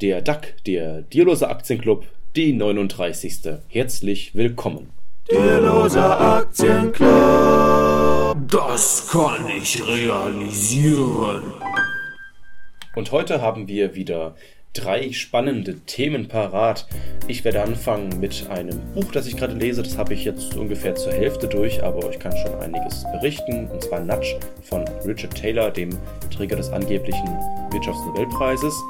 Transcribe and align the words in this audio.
Der 0.00 0.22
DAC, 0.22 0.54
der 0.64 1.02
Dierlose 1.02 1.48
Aktienclub, 1.48 2.06
die 2.36 2.52
39. 2.52 3.40
Herzlich 3.66 4.32
willkommen. 4.36 4.90
Dierloser 5.28 6.20
Aktienclub, 6.36 7.08
das 8.48 9.08
kann 9.10 9.48
ich 9.48 9.84
realisieren. 9.84 11.42
Und 12.94 13.10
heute 13.10 13.42
haben 13.42 13.66
wir 13.66 13.96
wieder 13.96 14.36
drei 14.72 15.10
spannende 15.10 15.80
Themen 15.80 16.28
parat. 16.28 16.86
Ich 17.26 17.44
werde 17.44 17.62
anfangen 17.62 18.20
mit 18.20 18.48
einem 18.48 18.78
Buch, 18.94 19.10
das 19.10 19.26
ich 19.26 19.36
gerade 19.36 19.54
lese. 19.54 19.82
Das 19.82 19.98
habe 19.98 20.14
ich 20.14 20.24
jetzt 20.24 20.54
ungefähr 20.54 20.94
zur 20.94 21.12
Hälfte 21.12 21.48
durch, 21.48 21.82
aber 21.82 22.08
ich 22.08 22.20
kann 22.20 22.36
schon 22.36 22.54
einiges 22.60 23.04
berichten. 23.14 23.66
Und 23.66 23.82
zwar 23.82 23.98
Nudge 23.98 24.38
von 24.62 24.84
Richard 25.04 25.34
Taylor, 25.34 25.72
dem 25.72 25.90
Träger 26.30 26.54
des 26.54 26.70
angeblichen 26.70 27.26
Wirtschaftsnobelpreises. 27.72 28.80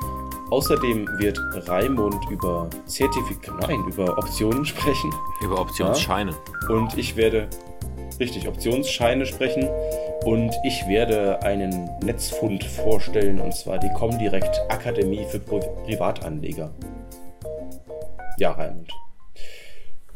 Außerdem 0.51 1.07
wird 1.19 1.39
Raimund 1.69 2.25
über 2.31 2.71
Zertifik 2.87 3.51
nein, 3.61 3.85
über 3.87 4.17
Optionen 4.17 4.65
sprechen. 4.65 5.13
Über 5.43 5.61
Optionsscheine. 5.61 6.33
Ja. 6.33 6.75
Und 6.75 6.97
ich 6.97 7.17
werde 7.17 7.49
richtig 8.19 8.49
Optionsscheine 8.49 9.27
sprechen. 9.27 9.69
Und 10.25 10.55
ich 10.65 10.89
werde 10.89 11.43
einen 11.43 11.91
Netzfund 12.03 12.65
vorstellen, 12.65 13.41
und 13.41 13.55
zwar 13.55 13.79
die 13.79 13.91
Comdirect 13.91 14.61
Akademie 14.71 15.27
für 15.29 15.39
Pri 15.39 15.61
Privatanleger. 15.85 16.71
Ja, 18.39 18.53
Raimund. 18.53 18.91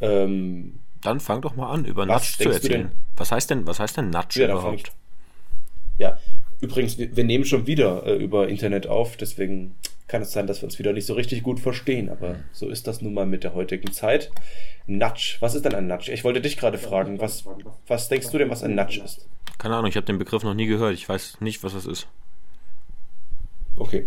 Ähm, 0.01 0.79
Dann 1.01 1.19
fang 1.19 1.41
doch 1.41 1.55
mal 1.55 1.69
an, 1.69 1.85
über 1.85 2.07
Nudge 2.07 2.33
zu 2.39 2.49
erzählen. 2.49 2.91
Was 3.15 3.31
heißt 3.31 3.51
denn, 3.51 3.67
was 3.67 3.79
heißt 3.79 3.97
denn 3.97 4.09
Nudge 4.09 4.41
ja, 4.41 4.49
überhaupt? 4.49 4.91
Ja, 5.99 6.17
übrigens, 6.59 6.97
wir, 6.97 7.23
nehmen 7.23 7.45
schon 7.45 7.67
wieder 7.67 8.05
äh, 8.07 8.15
über 8.15 8.49
Internet 8.49 8.87
auf, 8.87 9.15
deswegen 9.15 9.75
kann 10.13 10.21
es 10.21 10.31
sein, 10.31 10.45
dass 10.45 10.61
wir 10.61 10.65
uns 10.65 10.77
wieder 10.77 10.93
nicht 10.93 11.07
so 11.07 11.15
richtig 11.15 11.41
gut 11.41 11.59
verstehen, 11.59 12.07
aber 12.07 12.35
so 12.51 12.69
ist 12.69 12.85
das 12.85 13.01
nun 13.01 13.15
mal 13.15 13.25
mit 13.25 13.43
der 13.43 13.55
heutigen 13.55 13.91
Zeit. 13.91 14.29
Nudge, 14.85 15.37
was 15.39 15.55
ist 15.55 15.65
denn 15.65 15.73
ein 15.73 15.87
Nudge? 15.87 16.13
Ich 16.13 16.23
wollte 16.23 16.39
dich 16.39 16.55
gerade 16.55 16.77
fragen, 16.77 17.19
was, 17.19 17.45
was 17.87 18.09
denkst 18.09 18.29
du 18.29 18.37
denn, 18.37 18.51
was 18.51 18.61
ein 18.61 18.75
Nudge 18.75 19.01
ist? 19.03 19.27
Keine 19.57 19.75
Ahnung, 19.75 19.89
ich 19.89 19.95
habe 19.95 20.05
den 20.05 20.19
Begriff 20.19 20.43
noch 20.43 20.53
nie 20.53 20.67
gehört, 20.67 20.93
ich 20.93 21.09
weiß 21.09 21.41
nicht, 21.41 21.63
was 21.63 21.73
das 21.73 21.87
ist. 21.87 22.07
Okay. 23.75 24.05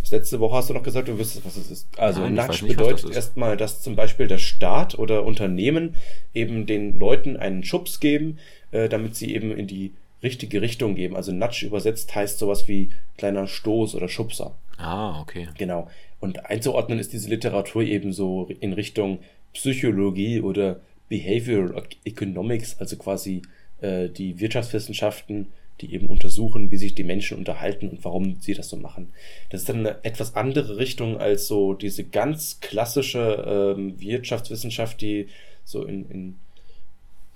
Das 0.00 0.12
letzte 0.12 0.38
Woche 0.38 0.58
hast 0.58 0.70
du 0.70 0.74
noch 0.74 0.84
gesagt, 0.84 1.08
du 1.08 1.18
wüsstest, 1.18 1.44
was 1.44 1.56
es 1.56 1.72
ist. 1.72 1.88
Also 1.98 2.20
Nein, 2.20 2.34
Nudge 2.34 2.64
nicht, 2.64 2.76
bedeutet 2.76 3.10
erstmal, 3.10 3.56
dass 3.56 3.82
zum 3.82 3.96
Beispiel 3.96 4.28
der 4.28 4.38
Staat 4.38 4.96
oder 4.96 5.24
Unternehmen 5.24 5.96
eben 6.34 6.66
den 6.66 7.00
Leuten 7.00 7.36
einen 7.36 7.64
Schubs 7.64 7.98
geben, 7.98 8.38
äh, 8.70 8.88
damit 8.88 9.16
sie 9.16 9.34
eben 9.34 9.50
in 9.50 9.66
die 9.66 9.92
richtige 10.22 10.62
Richtung 10.62 10.94
geben. 10.94 11.16
Also 11.16 11.32
Nudge 11.32 11.66
übersetzt 11.66 12.14
heißt 12.14 12.38
sowas 12.38 12.68
wie 12.68 12.90
kleiner 13.16 13.48
Stoß 13.48 13.96
oder 13.96 14.08
Schubser. 14.08 14.54
Ah, 14.78 15.20
okay. 15.20 15.48
Genau. 15.58 15.88
Und 16.20 16.46
einzuordnen 16.46 16.98
ist 16.98 17.12
diese 17.12 17.28
Literatur 17.28 17.82
eben 17.82 18.12
so 18.12 18.48
in 18.60 18.72
Richtung 18.72 19.18
Psychologie 19.52 20.40
oder 20.40 20.80
Behavioral 21.08 21.82
Economics, 22.04 22.78
also 22.78 22.96
quasi 22.96 23.42
äh, 23.80 24.08
die 24.08 24.40
Wirtschaftswissenschaften, 24.40 25.48
die 25.80 25.94
eben 25.94 26.06
untersuchen, 26.08 26.70
wie 26.70 26.76
sich 26.76 26.94
die 26.94 27.04
Menschen 27.04 27.38
unterhalten 27.38 27.88
und 27.88 28.04
warum 28.04 28.40
sie 28.40 28.54
das 28.54 28.68
so 28.68 28.76
machen. 28.76 29.12
Das 29.50 29.60
ist 29.60 29.68
dann 29.68 29.78
eine 29.78 30.04
etwas 30.04 30.34
andere 30.34 30.76
Richtung 30.76 31.18
als 31.18 31.46
so 31.46 31.74
diese 31.74 32.04
ganz 32.04 32.60
klassische 32.60 33.74
ähm, 33.76 34.00
Wirtschaftswissenschaft, 34.00 35.00
die 35.00 35.28
so 35.64 35.84
in, 35.84 36.10
in 36.10 36.36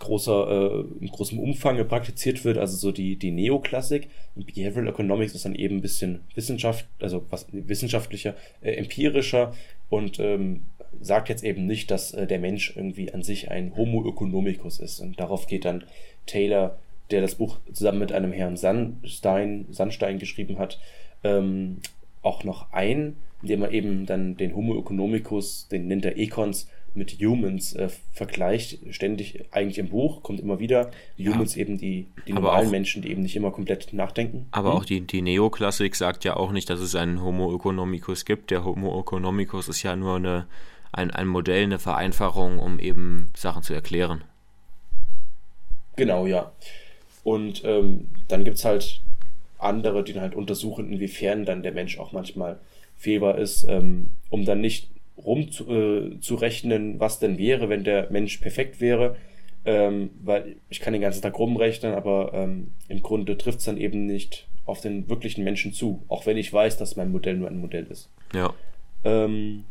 großer, 0.02 0.84
äh, 1.00 1.04
in 1.04 1.08
großem 1.08 1.38
Umfang 1.38 1.82
praktiziert 1.88 2.44
wird, 2.44 2.58
also 2.58 2.76
so 2.76 2.92
die, 2.92 3.16
die 3.16 3.30
Neoklassik. 3.30 4.08
Und 4.34 4.46
Behavioral 4.46 4.88
Economics 4.88 5.34
ist 5.34 5.44
dann 5.44 5.54
eben 5.54 5.76
ein 5.76 5.82
bisschen 5.82 6.20
Wissenschaft, 6.34 6.86
also 7.00 7.24
was 7.30 7.46
wissenschaftlicher, 7.52 8.34
äh, 8.60 8.72
empirischer 8.72 9.54
und 9.88 10.18
ähm, 10.18 10.64
sagt 11.00 11.28
jetzt 11.28 11.44
eben 11.44 11.66
nicht, 11.66 11.90
dass 11.90 12.12
äh, 12.12 12.26
der 12.26 12.38
Mensch 12.38 12.74
irgendwie 12.76 13.12
an 13.12 13.22
sich 13.22 13.50
ein 13.50 13.76
Homo 13.76 14.08
economicus 14.08 14.80
ist. 14.80 15.00
Und 15.00 15.18
darauf 15.18 15.46
geht 15.46 15.64
dann 15.64 15.84
Taylor, 16.26 16.78
der 17.10 17.20
das 17.20 17.36
Buch 17.36 17.58
zusammen 17.72 18.00
mit 18.00 18.12
einem 18.12 18.32
Herrn 18.32 18.56
Sandstein, 18.56 19.66
Sandstein 19.70 20.18
geschrieben 20.18 20.58
hat, 20.58 20.78
ähm, 21.24 21.78
auch 22.22 22.44
noch 22.44 22.72
ein, 22.72 23.16
indem 23.42 23.62
er 23.62 23.72
eben 23.72 24.06
dann 24.06 24.36
den 24.36 24.54
Homo 24.54 24.78
economicus, 24.78 25.68
den 25.68 25.88
nennt 25.88 26.04
er 26.04 26.16
Econs, 26.18 26.68
mit 26.94 27.12
Humans 27.20 27.74
äh, 27.74 27.88
vergleicht, 28.12 28.78
ständig 28.90 29.44
eigentlich 29.50 29.78
im 29.78 29.88
Buch, 29.88 30.22
kommt 30.22 30.40
immer 30.40 30.58
wieder. 30.58 30.90
Humans 31.18 31.54
ja. 31.54 31.62
eben 31.62 31.78
die, 31.78 32.06
die 32.26 32.32
normalen 32.32 32.66
auch, 32.66 32.70
Menschen, 32.70 33.02
die 33.02 33.10
eben 33.10 33.22
nicht 33.22 33.36
immer 33.36 33.50
komplett 33.50 33.92
nachdenken. 33.92 34.46
Aber 34.50 34.72
hm? 34.72 34.78
auch 34.78 34.84
die, 34.84 35.00
die 35.00 35.22
Neoklassik 35.22 35.96
sagt 35.96 36.24
ja 36.24 36.36
auch 36.36 36.52
nicht, 36.52 36.68
dass 36.70 36.80
es 36.80 36.94
einen 36.94 37.22
Homo 37.22 37.54
economicus 37.54 38.24
gibt. 38.24 38.50
Der 38.50 38.64
Homo 38.64 39.00
economicus 39.00 39.68
ist 39.68 39.82
ja 39.82 39.96
nur 39.96 40.16
eine, 40.16 40.46
ein, 40.92 41.10
ein 41.10 41.28
Modell, 41.28 41.64
eine 41.64 41.78
Vereinfachung, 41.78 42.58
um 42.58 42.78
eben 42.78 43.30
Sachen 43.36 43.62
zu 43.62 43.74
erklären. 43.74 44.24
Genau, 45.96 46.26
ja. 46.26 46.52
Und 47.24 47.62
ähm, 47.64 48.08
dann 48.28 48.44
gibt 48.44 48.58
es 48.58 48.64
halt 48.64 49.00
andere, 49.58 50.02
die 50.02 50.12
dann 50.12 50.22
halt 50.22 50.34
untersuchen, 50.34 50.92
inwiefern 50.92 51.44
dann 51.44 51.62
der 51.62 51.72
Mensch 51.72 51.98
auch 51.98 52.12
manchmal 52.12 52.58
fehlbar 52.96 53.38
ist, 53.38 53.64
ähm, 53.68 54.10
um 54.30 54.44
dann 54.44 54.60
nicht 54.60 54.88
rumzurechnen, 55.16 56.96
äh, 56.96 57.00
was 57.00 57.18
denn 57.18 57.38
wäre, 57.38 57.68
wenn 57.68 57.84
der 57.84 58.10
Mensch 58.10 58.38
perfekt 58.38 58.80
wäre. 58.80 59.16
Ähm, 59.64 60.10
weil 60.22 60.56
ich 60.70 60.80
kann 60.80 60.92
den 60.92 61.02
ganzen 61.02 61.22
Tag 61.22 61.38
rumrechnen, 61.38 61.94
aber 61.94 62.32
ähm, 62.34 62.72
im 62.88 63.00
Grunde 63.00 63.38
trifft 63.38 63.60
es 63.60 63.64
dann 63.64 63.76
eben 63.76 64.06
nicht 64.06 64.48
auf 64.66 64.80
den 64.80 65.08
wirklichen 65.08 65.44
Menschen 65.44 65.72
zu, 65.72 66.02
auch 66.08 66.26
wenn 66.26 66.36
ich 66.36 66.52
weiß, 66.52 66.78
dass 66.78 66.96
mein 66.96 67.12
Modell 67.12 67.36
nur 67.36 67.48
ein 67.48 67.60
Modell 67.60 67.86
ist. 67.88 68.08
Ja. 68.34 68.52
Ähm, 69.04 69.64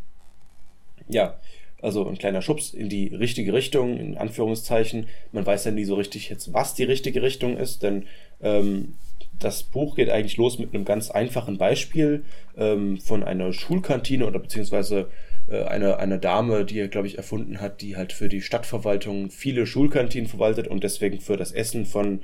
ja, 1.09 1.35
also 1.81 2.07
ein 2.07 2.17
kleiner 2.17 2.41
Schubs 2.41 2.73
in 2.73 2.89
die 2.89 3.07
richtige 3.07 3.53
Richtung, 3.53 3.97
in 3.97 4.17
Anführungszeichen. 4.17 5.07
Man 5.31 5.45
weiß 5.45 5.65
ja 5.65 5.71
nie 5.71 5.85
so 5.85 5.95
richtig 5.95 6.29
jetzt, 6.29 6.53
was 6.53 6.73
die 6.73 6.83
richtige 6.83 7.21
Richtung 7.21 7.57
ist, 7.57 7.83
denn 7.83 8.05
ähm, 8.41 8.95
das 9.39 9.63
Buch 9.63 9.95
geht 9.95 10.09
eigentlich 10.09 10.37
los 10.37 10.59
mit 10.59 10.73
einem 10.73 10.85
ganz 10.85 11.09
einfachen 11.09 11.57
Beispiel 11.57 12.23
ähm, 12.55 12.99
von 12.99 13.23
einer 13.23 13.51
Schulkantine 13.53 14.25
oder 14.25 14.39
beziehungsweise 14.39 15.09
eine, 15.49 15.97
eine 15.97 16.19
Dame, 16.19 16.65
die 16.65 16.79
er, 16.79 16.87
glaube 16.87 17.07
ich, 17.07 17.17
erfunden 17.17 17.59
hat, 17.59 17.81
die 17.81 17.97
halt 17.97 18.13
für 18.13 18.29
die 18.29 18.41
Stadtverwaltung 18.41 19.29
viele 19.29 19.65
Schulkantinen 19.65 20.27
verwaltet 20.29 20.67
und 20.67 20.83
deswegen 20.83 21.19
für 21.19 21.37
das 21.37 21.51
Essen 21.51 21.85
von 21.85 22.21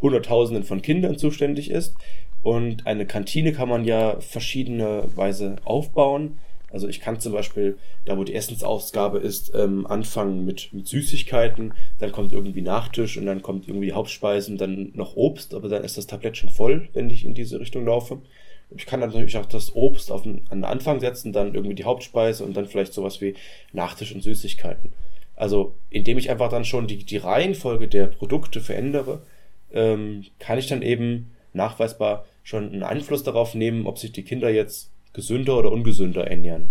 Hunderttausenden 0.00 0.64
von 0.64 0.82
Kindern 0.82 1.18
zuständig 1.18 1.70
ist. 1.70 1.94
Und 2.42 2.86
eine 2.86 3.06
Kantine 3.06 3.52
kann 3.52 3.68
man 3.68 3.84
ja 3.84 4.20
verschiedene 4.20 5.04
Weise 5.16 5.56
aufbauen. 5.64 6.38
Also 6.70 6.86
ich 6.86 7.00
kann 7.00 7.18
zum 7.18 7.32
Beispiel, 7.32 7.78
da 8.04 8.18
wo 8.18 8.24
die 8.24 8.34
Essensausgabe 8.34 9.18
ist, 9.18 9.54
ähm, 9.54 9.86
anfangen 9.86 10.44
mit, 10.44 10.72
mit 10.72 10.86
Süßigkeiten, 10.86 11.72
dann 11.98 12.12
kommt 12.12 12.32
irgendwie 12.32 12.60
Nachtisch 12.60 13.16
und 13.16 13.26
dann 13.26 13.42
kommt 13.42 13.66
irgendwie 13.66 13.92
Hauptspeisen, 13.92 14.58
dann 14.58 14.92
noch 14.94 15.16
Obst, 15.16 15.54
aber 15.54 15.68
dann 15.68 15.82
ist 15.82 15.96
das 15.96 16.06
Tablett 16.06 16.36
schon 16.36 16.50
voll, 16.50 16.88
wenn 16.92 17.08
ich 17.08 17.24
in 17.24 17.34
diese 17.34 17.58
Richtung 17.58 17.86
laufe. 17.86 18.20
Ich 18.76 18.86
kann 18.86 19.00
dann 19.00 19.10
natürlich 19.10 19.36
auch 19.36 19.46
das 19.46 19.74
Obst 19.74 20.12
auf 20.12 20.22
den, 20.22 20.42
an 20.50 20.58
den 20.58 20.64
Anfang 20.64 21.00
setzen, 21.00 21.32
dann 21.32 21.54
irgendwie 21.54 21.74
die 21.74 21.84
Hauptspeise 21.84 22.44
und 22.44 22.56
dann 22.56 22.66
vielleicht 22.66 22.92
sowas 22.92 23.20
wie 23.20 23.34
Nachtisch 23.72 24.14
und 24.14 24.22
Süßigkeiten. 24.22 24.92
Also, 25.36 25.74
indem 25.88 26.18
ich 26.18 26.30
einfach 26.30 26.50
dann 26.50 26.64
schon 26.64 26.86
die, 26.86 27.04
die 27.04 27.16
Reihenfolge 27.16 27.88
der 27.88 28.06
Produkte 28.06 28.60
verändere, 28.60 29.22
ähm, 29.72 30.24
kann 30.38 30.58
ich 30.58 30.66
dann 30.66 30.82
eben 30.82 31.30
nachweisbar 31.52 32.24
schon 32.42 32.72
einen 32.72 32.82
Einfluss 32.82 33.22
darauf 33.22 33.54
nehmen, 33.54 33.86
ob 33.86 33.98
sich 33.98 34.12
die 34.12 34.24
Kinder 34.24 34.50
jetzt 34.50 34.90
gesünder 35.12 35.58
oder 35.58 35.70
ungesünder 35.70 36.26
ernähren. 36.26 36.70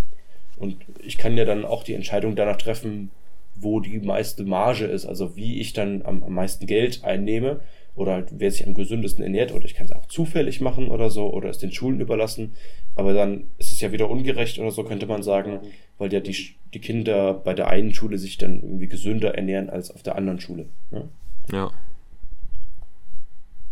Und 0.58 0.78
ich 1.04 1.18
kann 1.18 1.38
ja 1.38 1.46
dann 1.46 1.66
auch 1.66 1.84
die 1.84 1.94
Entscheidung 1.94 2.36
danach 2.36 2.58
treffen, 2.58 3.12
wo 3.56 3.80
die 3.80 4.00
meiste 4.00 4.44
Marge 4.44 4.86
ist, 4.86 5.06
also 5.06 5.36
wie 5.36 5.60
ich 5.60 5.74
dann 5.74 6.02
am, 6.04 6.24
am 6.24 6.34
meisten 6.34 6.68
Geld 6.68 7.04
einnehme 7.04 7.60
oder 7.98 8.14
halt, 8.14 8.28
wer 8.38 8.52
sich 8.52 8.66
am 8.66 8.76
gesündesten 8.76 9.24
ernährt, 9.24 9.52
oder 9.52 9.66
ich 9.66 9.74
kann 9.74 9.88
es 9.88 9.92
auch 9.92 10.06
zufällig 10.06 10.62
machen 10.62 10.88
oder 10.88 11.10
so, 11.10 11.34
oder 11.34 11.50
es 11.50 11.58
den 11.58 11.72
Schulen 11.72 12.00
überlassen. 12.00 12.54
Aber 12.96 13.14
dann 13.14 13.48
ist 13.58 13.72
es 13.72 13.82
ja 13.82 13.92
wieder 13.92 14.10
ungerecht 14.10 14.60
oder 14.60 14.72
so, 14.72 14.84
könnte 14.84 15.08
man 15.08 15.24
sagen, 15.24 15.60
weil 15.98 16.14
ja 16.14 16.20
die, 16.20 16.38
die 16.74 16.80
Kinder 16.80 17.34
bei 17.34 17.56
der 17.56 17.68
einen 17.68 17.94
Schule 17.94 18.20
sich 18.20 18.38
dann 18.38 18.62
irgendwie 18.62 18.88
gesünder 18.88 19.36
ernähren 19.36 19.70
als 19.70 19.90
auf 19.90 20.04
der 20.04 20.16
anderen 20.16 20.40
Schule. 20.40 20.68
Ne? 20.92 21.10
Ja. 21.52 21.72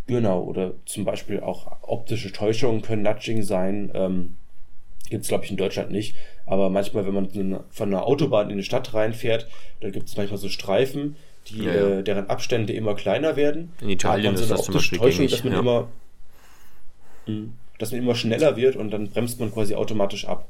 Genau, 0.08 0.44
oder 0.44 0.74
zum 0.86 1.06
Beispiel 1.06 1.40
auch 1.40 1.72
optische 1.84 2.32
Täuschungen 2.32 2.82
können 2.82 3.04
Nudging 3.04 3.44
sein. 3.44 3.92
Ähm, 3.94 4.38
Gibt 5.10 5.22
es, 5.22 5.28
glaube 5.28 5.46
ich, 5.46 5.52
in 5.52 5.58
Deutschland 5.58 5.92
nicht. 5.92 6.16
Aber 6.48 6.72
manchmal, 6.72 7.06
wenn 7.06 7.14
man 7.14 7.64
von 7.70 7.90
einer 7.90 8.08
Autobahn 8.08 8.48
in 8.48 8.54
eine 8.54 8.64
Stadt 8.64 8.94
reinfährt, 8.96 9.48
dann 9.82 9.92
gibt 9.92 10.08
es 10.08 10.18
manchmal 10.18 10.40
so 10.40 10.50
Streifen, 10.50 11.16
die, 11.48 11.64
ja, 11.64 11.74
ja. 11.74 12.00
Äh, 12.00 12.04
deren 12.04 12.30
Abstände 12.30 12.74
immer 12.74 12.96
kleiner 12.96 13.36
werden. 13.36 13.72
In 13.82 13.90
Italien 13.90 14.36
so 14.36 14.44
ist 14.44 14.52
das 14.52 14.64
zum 14.64 14.74
Beispiel 14.76 15.00
Täuschung, 15.00 15.28
dass 15.28 15.44
man 15.44 15.54
ja. 15.54 15.60
immer, 15.60 15.88
mh, 17.28 17.48
dass 17.78 17.92
man 17.92 18.02
immer 18.02 18.16
schneller 18.16 18.56
wird 18.56 18.76
und 18.76 18.92
dann 18.92 19.10
bremst 19.10 19.40
man 19.40 19.52
quasi 19.52 19.76
automatisch 19.76 20.26
ab. 20.26 20.48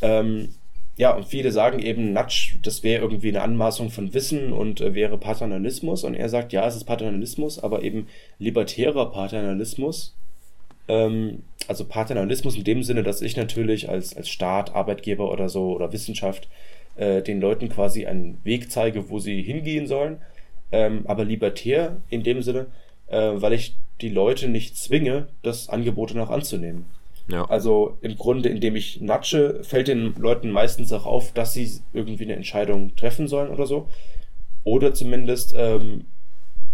Ähm, 0.00 0.50
ja, 0.96 1.14
und 1.14 1.26
viele 1.26 1.52
sagen 1.52 1.78
eben, 1.78 2.12
Nudge, 2.12 2.56
das 2.62 2.82
wäre 2.82 3.02
irgendwie 3.02 3.28
eine 3.28 3.42
Anmaßung 3.42 3.90
von 3.90 4.14
Wissen 4.14 4.52
und 4.52 4.80
äh, 4.80 4.94
wäre 4.94 5.16
Paternalismus. 5.16 6.02
Und 6.02 6.14
er 6.14 6.28
sagt, 6.28 6.52
ja, 6.52 6.66
es 6.66 6.74
ist 6.74 6.84
Paternalismus, 6.84 7.62
aber 7.62 7.82
eben 7.82 8.08
libertärer 8.40 9.12
Paternalismus. 9.12 10.16
Ähm, 10.88 11.44
also 11.68 11.84
Paternalismus 11.84 12.56
in 12.56 12.64
dem 12.64 12.82
Sinne, 12.82 13.04
dass 13.04 13.22
ich 13.22 13.36
natürlich 13.36 13.88
als, 13.88 14.16
als 14.16 14.28
Staat, 14.28 14.74
Arbeitgeber 14.74 15.30
oder 15.30 15.48
so 15.48 15.72
oder 15.72 15.92
Wissenschaft 15.92 16.48
äh, 16.98 17.22
den 17.22 17.40
Leuten 17.40 17.68
quasi 17.68 18.06
einen 18.06 18.38
Weg 18.44 18.70
zeige, 18.70 19.08
wo 19.08 19.18
sie 19.18 19.42
hingehen 19.42 19.86
sollen. 19.86 20.18
Ähm, 20.70 21.04
aber 21.06 21.24
libertär 21.24 21.96
in 22.10 22.22
dem 22.22 22.42
Sinne, 22.42 22.66
äh, 23.06 23.32
weil 23.34 23.54
ich 23.54 23.74
die 24.00 24.10
Leute 24.10 24.48
nicht 24.48 24.76
zwinge, 24.76 25.28
das 25.42 25.68
Angebot 25.68 26.14
noch 26.14 26.30
anzunehmen. 26.30 26.84
Ja. 27.28 27.44
Also 27.44 27.98
im 28.00 28.16
Grunde, 28.16 28.48
indem 28.48 28.76
ich 28.76 29.00
natsche, 29.00 29.62
fällt 29.62 29.88
den 29.88 30.14
Leuten 30.16 30.50
meistens 30.50 30.92
auch 30.92 31.06
auf, 31.06 31.32
dass 31.32 31.52
sie 31.52 31.70
irgendwie 31.92 32.24
eine 32.24 32.36
Entscheidung 32.36 32.96
treffen 32.96 33.28
sollen 33.28 33.50
oder 33.50 33.66
so. 33.66 33.88
Oder 34.64 34.94
zumindest, 34.94 35.54
ähm, 35.56 36.06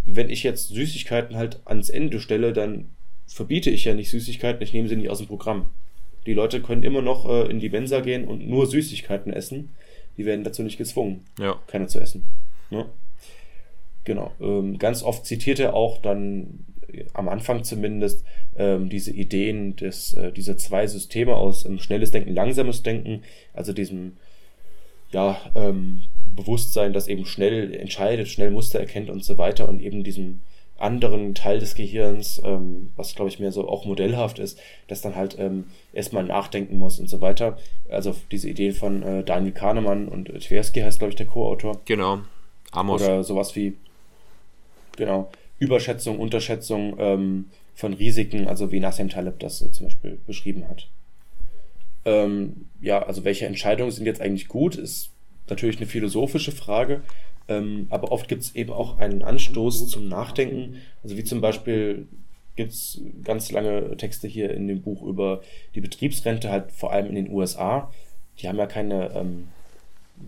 wenn 0.06 0.30
ich 0.30 0.42
jetzt 0.42 0.68
Süßigkeiten 0.68 1.36
halt 1.36 1.60
ans 1.64 1.90
Ende 1.90 2.20
stelle, 2.20 2.52
dann 2.52 2.90
verbiete 3.26 3.70
ich 3.70 3.84
ja 3.84 3.94
nicht 3.94 4.10
Süßigkeiten, 4.10 4.62
ich 4.62 4.72
nehme 4.72 4.88
sie 4.88 4.96
nicht 4.96 5.10
aus 5.10 5.18
dem 5.18 5.26
Programm. 5.26 5.66
Die 6.26 6.34
Leute 6.34 6.60
können 6.60 6.82
immer 6.82 7.02
noch 7.02 7.28
äh, 7.28 7.50
in 7.50 7.60
die 7.60 7.70
Mensa 7.70 8.00
gehen 8.00 8.26
und 8.26 8.48
nur 8.48 8.66
Süßigkeiten 8.66 9.32
essen. 9.32 9.70
Die 10.16 10.26
werden 10.26 10.44
dazu 10.44 10.62
nicht 10.62 10.78
gezwungen, 10.78 11.24
ja. 11.38 11.60
keine 11.66 11.86
zu 11.86 12.00
essen. 12.00 12.24
Ne? 12.70 12.86
Genau. 14.04 14.32
Ähm, 14.40 14.78
ganz 14.78 15.02
oft 15.02 15.26
zitiert 15.26 15.58
er 15.58 15.74
auch 15.74 15.98
dann 15.98 16.64
äh, 16.88 17.04
am 17.14 17.28
Anfang 17.28 17.64
zumindest 17.64 18.24
ähm, 18.56 18.88
diese 18.88 19.10
Ideen 19.12 19.76
des, 19.76 20.12
äh, 20.14 20.30
dieser 20.30 20.56
zwei 20.56 20.86
Systeme 20.86 21.34
aus 21.34 21.64
ähm, 21.64 21.78
schnelles 21.78 22.10
Denken, 22.10 22.34
langsames 22.34 22.82
Denken, 22.82 23.22
also 23.52 23.72
diesem 23.72 24.16
ja, 25.10 25.40
ähm, 25.54 26.02
Bewusstsein, 26.34 26.92
das 26.92 27.08
eben 27.08 27.24
schnell 27.24 27.74
entscheidet, 27.74 28.28
schnell 28.28 28.50
Muster 28.50 28.80
erkennt 28.80 29.10
und 29.10 29.24
so 29.24 29.38
weiter 29.38 29.68
und 29.68 29.80
eben 29.80 30.04
diesem 30.04 30.40
anderen 30.78 31.34
Teil 31.34 31.60
des 31.60 31.74
Gehirns, 31.74 32.40
ähm, 32.44 32.92
was 32.96 33.14
glaube 33.14 33.28
ich 33.30 33.38
mehr 33.38 33.52
so 33.52 33.68
auch 33.68 33.84
modellhaft 33.84 34.38
ist, 34.38 34.58
das 34.88 35.00
dann 35.00 35.14
halt 35.14 35.38
ähm, 35.38 35.66
erstmal 35.92 36.24
nachdenken 36.24 36.78
muss 36.78 36.98
und 36.98 37.08
so 37.08 37.20
weiter. 37.20 37.58
Also 37.88 38.14
diese 38.30 38.48
Idee 38.48 38.72
von 38.72 39.02
äh, 39.02 39.24
Daniel 39.24 39.52
Kahnemann 39.52 40.08
und 40.08 40.26
Tversky 40.26 40.80
heißt 40.80 40.98
glaube 40.98 41.10
ich 41.10 41.16
der 41.16 41.26
Co-Autor. 41.26 41.80
Genau. 41.84 42.20
Amos. 42.72 43.02
Oder 43.02 43.22
sowas 43.22 43.54
wie 43.54 43.74
genau 44.96 45.30
Überschätzung, 45.58 46.18
Unterschätzung 46.18 46.96
ähm, 46.98 47.46
von 47.74 47.94
Risiken, 47.94 48.48
also 48.48 48.72
wie 48.72 48.80
Nassim 48.80 49.08
Taleb 49.08 49.38
das 49.38 49.62
äh, 49.62 49.70
zum 49.70 49.86
Beispiel 49.86 50.18
beschrieben 50.26 50.68
hat. 50.68 50.88
Ähm, 52.04 52.66
ja, 52.80 53.02
also 53.02 53.24
welche 53.24 53.46
Entscheidungen 53.46 53.90
sind 53.90 54.06
jetzt 54.06 54.20
eigentlich 54.20 54.48
gut, 54.48 54.76
ist 54.76 55.10
natürlich 55.48 55.78
eine 55.78 55.86
philosophische 55.86 56.52
Frage. 56.52 57.02
Ähm, 57.48 57.86
aber 57.90 58.12
oft 58.12 58.28
gibt 58.28 58.42
es 58.42 58.54
eben 58.54 58.72
auch 58.72 58.98
einen 58.98 59.22
Anstoß 59.22 59.88
zum 59.88 60.08
Nachdenken. 60.08 60.80
Also 61.02 61.16
wie 61.16 61.24
zum 61.24 61.40
Beispiel 61.40 62.06
gibt 62.56 62.72
es 62.72 63.00
ganz 63.22 63.50
lange 63.52 63.96
Texte 63.96 64.28
hier 64.28 64.52
in 64.52 64.68
dem 64.68 64.82
Buch 64.82 65.02
über 65.02 65.42
die 65.74 65.80
Betriebsrente, 65.80 66.50
halt 66.50 66.72
vor 66.72 66.92
allem 66.92 67.06
in 67.06 67.16
den 67.16 67.30
USA. 67.30 67.92
Die 68.38 68.48
haben 68.48 68.58
ja 68.58 68.66
keine 68.66 69.10
ähm, 69.14 69.48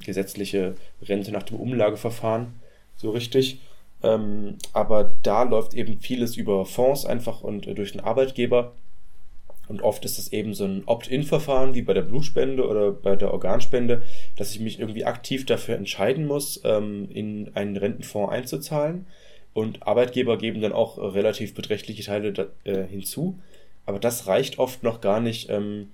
gesetzliche 0.05 0.75
Rente 1.03 1.31
nach 1.31 1.45
dem 1.45 1.59
Umlageverfahren 1.59 2.55
so 2.97 3.11
richtig. 3.11 3.61
Ähm, 4.03 4.57
aber 4.73 5.13
da 5.23 5.43
läuft 5.43 5.75
eben 5.75 6.01
vieles 6.01 6.37
über 6.37 6.67
Fonds 6.67 7.07
einfach 7.07 7.43
und 7.43 7.67
äh, 7.67 7.75
durch 7.75 7.93
den 7.93 8.01
Arbeitgeber. 8.01 8.73
Und 9.69 9.83
oft 9.83 10.05
ist 10.05 10.19
das 10.19 10.33
eben 10.33 10.55
so 10.55 10.65
ein 10.65 10.83
Opt-in-Verfahren 10.87 11.75
wie 11.75 11.83
bei 11.83 11.93
der 11.93 12.03
Blutspende 12.03 12.67
oder 12.67 12.93
bei 12.93 13.17
der 13.17 13.33
Organspende, 13.33 14.03
dass 14.37 14.53
ich 14.53 14.61
mich 14.61 14.79
irgendwie 14.79 15.05
aktiv 15.05 15.45
dafür 15.47 15.77
entscheiden 15.77 16.27
muss, 16.27 16.61
ähm, 16.65 17.09
in 17.13 17.51
einen 17.55 17.77
Rentenfonds 17.77 18.33
einzuzahlen. 18.33 19.07
Und 19.55 19.87
Arbeitgeber 19.87 20.37
geben 20.39 20.61
dann 20.61 20.73
auch 20.73 20.99
relativ 20.99 21.55
beträchtliche 21.55 22.05
Teile 22.05 22.51
äh, 22.65 22.85
hinzu. 22.85 23.39
Aber 23.87 23.99
das 23.99 24.27
reicht 24.27 24.59
oft 24.59 24.83
noch 24.83 25.01
gar 25.01 25.21
nicht. 25.21 25.49
Ähm, 25.51 25.91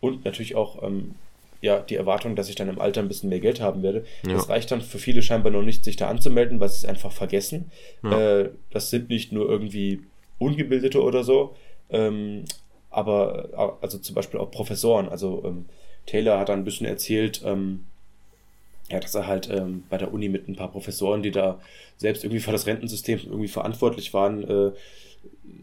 und 0.00 0.24
natürlich 0.24 0.54
auch 0.54 0.82
ähm, 0.82 1.14
ja, 1.60 1.80
die 1.80 1.96
Erwartung, 1.96 2.36
dass 2.36 2.48
ich 2.48 2.54
dann 2.54 2.68
im 2.68 2.80
Alter 2.80 3.00
ein 3.00 3.08
bisschen 3.08 3.30
mehr 3.30 3.40
Geld 3.40 3.60
haben 3.60 3.82
werde. 3.82 4.04
Ja. 4.24 4.34
Das 4.34 4.48
reicht 4.48 4.70
dann 4.70 4.80
für 4.80 4.98
viele 4.98 5.22
scheinbar 5.22 5.52
noch 5.52 5.62
nicht, 5.62 5.84
sich 5.84 5.96
da 5.96 6.08
anzumelden, 6.08 6.60
weil 6.60 6.68
sie 6.68 6.76
es 6.76 6.84
einfach 6.84 7.12
vergessen. 7.12 7.70
Ja. 8.02 8.40
Äh, 8.40 8.50
das 8.70 8.90
sind 8.90 9.08
nicht 9.08 9.32
nur 9.32 9.48
irgendwie 9.48 10.00
Ungebildete 10.38 11.02
oder 11.02 11.24
so, 11.24 11.56
ähm, 11.90 12.44
aber 12.90 13.78
also 13.80 13.98
zum 13.98 14.14
Beispiel 14.14 14.40
auch 14.40 14.50
Professoren. 14.50 15.08
Also 15.08 15.42
ähm, 15.44 15.66
Taylor 16.06 16.38
hat 16.38 16.48
dann 16.48 16.60
ein 16.60 16.64
bisschen 16.64 16.86
erzählt, 16.86 17.42
ähm, 17.44 17.84
ja, 18.90 19.00
dass 19.00 19.14
er 19.14 19.26
halt 19.26 19.50
ähm, 19.50 19.84
bei 19.90 19.98
der 19.98 20.12
Uni 20.12 20.28
mit 20.28 20.48
ein 20.48 20.56
paar 20.56 20.70
Professoren, 20.70 21.22
die 21.22 21.30
da 21.30 21.60
selbst 21.98 22.24
irgendwie 22.24 22.40
für 22.40 22.52
das 22.52 22.66
Rentensystem 22.66 23.20
irgendwie 23.26 23.48
verantwortlich 23.48 24.14
waren, 24.14 24.44
äh, 24.44 24.72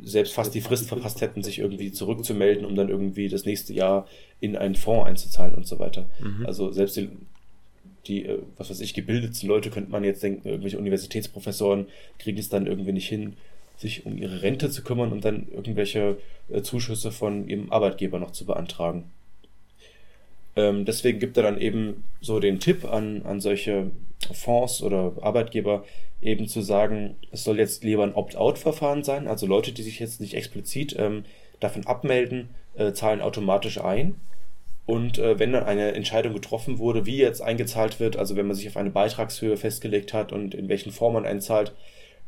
selbst 0.03 0.33
fast 0.33 0.53
die 0.53 0.61
Frist 0.61 0.87
verpasst 0.87 1.21
hätten, 1.21 1.41
sich 1.41 1.59
irgendwie 1.59 1.91
zurückzumelden, 1.91 2.65
um 2.65 2.75
dann 2.75 2.89
irgendwie 2.89 3.27
das 3.29 3.45
nächste 3.45 3.73
Jahr 3.73 4.07
in 4.39 4.55
einen 4.55 4.75
Fonds 4.75 5.07
einzuzahlen 5.07 5.55
und 5.55 5.65
so 5.65 5.79
weiter. 5.79 6.07
Mhm. 6.19 6.45
Also 6.45 6.71
selbst 6.71 6.97
die, 6.97 7.09
die, 8.05 8.25
äh, 8.25 8.39
was 8.57 8.69
weiß 8.69 8.81
ich, 8.81 8.93
gebildetsten 8.93 9.49
Leute 9.49 9.71
könnte 9.71 9.91
man 9.91 10.03
jetzt 10.03 10.21
denken, 10.21 10.47
irgendwelche 10.47 10.77
Universitätsprofessoren 10.77 11.87
kriegen 12.19 12.37
es 12.37 12.49
dann 12.49 12.67
irgendwie 12.67 12.91
nicht 12.91 13.09
hin, 13.09 13.37
sich 13.77 14.05
um 14.05 14.17
ihre 14.17 14.41
Rente 14.41 14.69
zu 14.69 14.83
kümmern 14.83 15.11
und 15.11 15.25
dann 15.25 15.47
irgendwelche 15.49 16.17
äh, 16.49 16.61
Zuschüsse 16.61 17.11
von 17.11 17.47
ihrem 17.47 17.71
Arbeitgeber 17.71 18.19
noch 18.19 18.31
zu 18.31 18.45
beantragen. 18.45 19.11
Ähm, 20.55 20.85
deswegen 20.85 21.19
gibt 21.19 21.37
er 21.37 21.43
dann 21.43 21.59
eben 21.59 22.03
so 22.21 22.39
den 22.39 22.59
Tipp 22.59 22.85
an, 22.85 23.23
an 23.23 23.41
solche 23.41 23.91
Fonds 24.33 24.81
oder 24.81 25.13
Arbeitgeber, 25.21 25.83
eben 26.21 26.47
zu 26.47 26.61
sagen, 26.61 27.15
es 27.31 27.43
soll 27.43 27.59
jetzt 27.59 27.83
lieber 27.83 28.03
ein 28.03 28.15
Opt-out-Verfahren 28.15 29.03
sein, 29.03 29.27
also 29.27 29.45
Leute, 29.45 29.73
die 29.73 29.83
sich 29.83 29.99
jetzt 29.99 30.21
nicht 30.21 30.33
explizit 30.33 30.95
ähm, 30.97 31.25
davon 31.59 31.85
abmelden, 31.85 32.49
äh, 32.75 32.93
zahlen 32.93 33.21
automatisch 33.21 33.79
ein. 33.79 34.15
Und 34.85 35.17
äh, 35.17 35.39
wenn 35.39 35.51
dann 35.51 35.63
eine 35.63 35.93
Entscheidung 35.93 36.33
getroffen 36.33 36.77
wurde, 36.77 37.05
wie 37.05 37.17
jetzt 37.17 37.41
eingezahlt 37.41 37.99
wird, 37.99 38.17
also 38.17 38.35
wenn 38.35 38.47
man 38.47 38.55
sich 38.55 38.67
auf 38.67 38.77
eine 38.77 38.91
Beitragshöhe 38.91 39.57
festgelegt 39.57 40.13
hat 40.13 40.31
und 40.31 40.53
in 40.53 40.69
welchen 40.69 40.91
Form 40.91 41.13
man 41.13 41.25
einzahlt, 41.25 41.73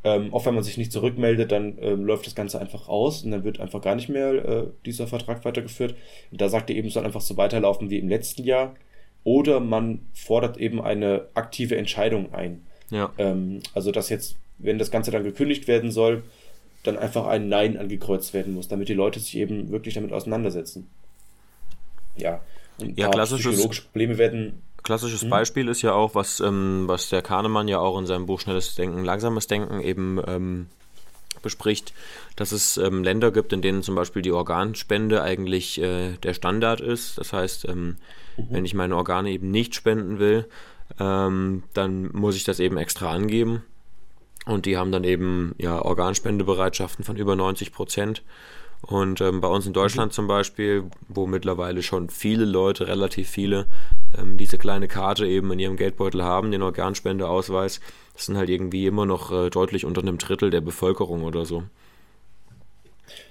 ähm, 0.03 0.33
auch 0.33 0.45
wenn 0.45 0.55
man 0.55 0.63
sich 0.63 0.77
nicht 0.77 0.91
zurückmeldet, 0.91 1.51
dann 1.51 1.77
ähm, 1.81 2.05
läuft 2.05 2.27
das 2.27 2.35
Ganze 2.35 2.59
einfach 2.59 2.87
aus 2.87 3.23
und 3.23 3.31
dann 3.31 3.43
wird 3.43 3.59
einfach 3.59 3.81
gar 3.81 3.95
nicht 3.95 4.09
mehr 4.09 4.33
äh, 4.33 4.67
dieser 4.85 5.07
Vertrag 5.07 5.43
weitergeführt. 5.43 5.95
Und 6.31 6.39
da 6.39 6.49
sagt 6.49 6.69
er 6.69 6.75
eben, 6.75 6.87
es 6.87 6.93
soll 6.93 7.05
einfach 7.05 7.21
so 7.21 7.35
weiterlaufen 7.37 7.89
wie 7.89 7.97
im 7.97 8.07
letzten 8.07 8.43
Jahr. 8.43 8.75
Oder 9.23 9.59
man 9.59 10.05
fordert 10.13 10.57
eben 10.57 10.81
eine 10.81 11.27
aktive 11.33 11.75
Entscheidung 11.75 12.33
ein. 12.33 12.65
Ja. 12.89 13.11
Ähm, 13.17 13.61
also, 13.73 13.91
dass 13.91 14.09
jetzt, 14.09 14.37
wenn 14.59 14.77
das 14.77 14.91
Ganze 14.91 15.11
dann 15.11 15.23
gekündigt 15.23 15.67
werden 15.67 15.91
soll, 15.91 16.23
dann 16.83 16.97
einfach 16.97 17.25
ein 17.25 17.49
Nein 17.49 17.77
angekreuzt 17.77 18.33
werden 18.33 18.53
muss, 18.53 18.67
damit 18.67 18.87
die 18.87 18.93
Leute 18.93 19.19
sich 19.19 19.35
eben 19.35 19.71
wirklich 19.71 19.95
damit 19.95 20.13
auseinandersetzen. 20.13 20.87
Ja. 22.15 22.41
Und 22.79 22.97
ja, 22.97 23.09
klassisches, 23.09 23.51
psychologische 23.51 23.81
Probleme 23.83 24.17
werden 24.17 24.61
Klassisches 24.87 25.23
mhm. 25.23 25.31
Beispiel 25.31 25.67
ist 25.67 25.81
ja 25.81 25.91
auch, 25.91 26.15
was, 26.15 26.39
ähm, 26.39 26.85
was 26.85 27.09
der 27.09 27.21
Kahnemann 27.21 27.67
ja 27.67 27.77
auch 27.79 27.99
in 27.99 28.05
seinem 28.05 28.25
Buch 28.25 28.39
Schnelles 28.39 28.73
Denken, 28.75 29.03
Langsames 29.03 29.45
Denken 29.45 29.81
eben 29.81 30.17
ähm, 30.25 30.67
bespricht, 31.41 31.93
dass 32.37 32.53
es 32.53 32.77
ähm, 32.77 33.03
Länder 33.03 33.31
gibt, 33.31 33.51
in 33.51 33.61
denen 33.61 33.83
zum 33.83 33.95
Beispiel 33.95 34.21
die 34.21 34.31
Organspende 34.31 35.21
eigentlich 35.21 35.81
äh, 35.81 36.13
der 36.23 36.33
Standard 36.33 36.79
ist. 36.79 37.17
Das 37.17 37.33
heißt, 37.33 37.67
ähm, 37.67 37.97
mhm. 38.37 38.47
wenn 38.49 38.63
ich 38.63 38.75
meine 38.75 38.95
Organe 38.95 39.29
eben 39.31 39.51
nicht 39.51 39.75
spenden 39.75 40.19
will, 40.19 40.47
ähm, 41.01 41.63
dann 41.73 42.09
muss 42.13 42.37
ich 42.37 42.45
das 42.45 42.61
eben 42.61 42.77
extra 42.77 43.11
angeben. 43.11 43.63
Und 44.45 44.65
die 44.65 44.77
haben 44.77 44.93
dann 44.93 45.03
eben 45.03 45.53
ja 45.57 45.81
Organspendebereitschaften 45.81 47.03
von 47.03 47.17
über 47.17 47.35
90 47.35 47.73
Prozent. 47.73 48.23
Und 48.81 49.19
ähm, 49.19 49.41
bei 49.41 49.49
uns 49.49 49.65
in 49.65 49.73
Deutschland 49.73 50.13
mhm. 50.13 50.15
zum 50.15 50.27
Beispiel, 50.27 50.85
wo 51.09 51.27
mittlerweile 51.27 51.83
schon 51.83 52.09
viele 52.09 52.45
Leute, 52.45 52.87
relativ 52.87 53.29
viele, 53.29 53.65
ähm, 54.17 54.37
diese 54.37 54.57
kleine 54.57 54.87
Karte 54.87 55.25
eben 55.27 55.51
in 55.51 55.59
ihrem 55.59 55.77
Geldbeutel 55.77 56.23
haben, 56.23 56.51
den 56.51 56.61
Organspendeausweis, 56.61 57.79
das 58.13 58.25
sind 58.25 58.37
halt 58.37 58.49
irgendwie 58.49 58.85
immer 58.85 59.05
noch 59.05 59.31
äh, 59.31 59.49
deutlich 59.49 59.85
unter 59.85 60.01
einem 60.01 60.17
Drittel 60.17 60.49
der 60.49 60.61
Bevölkerung 60.61 61.23
oder 61.23 61.45
so. 61.45 61.63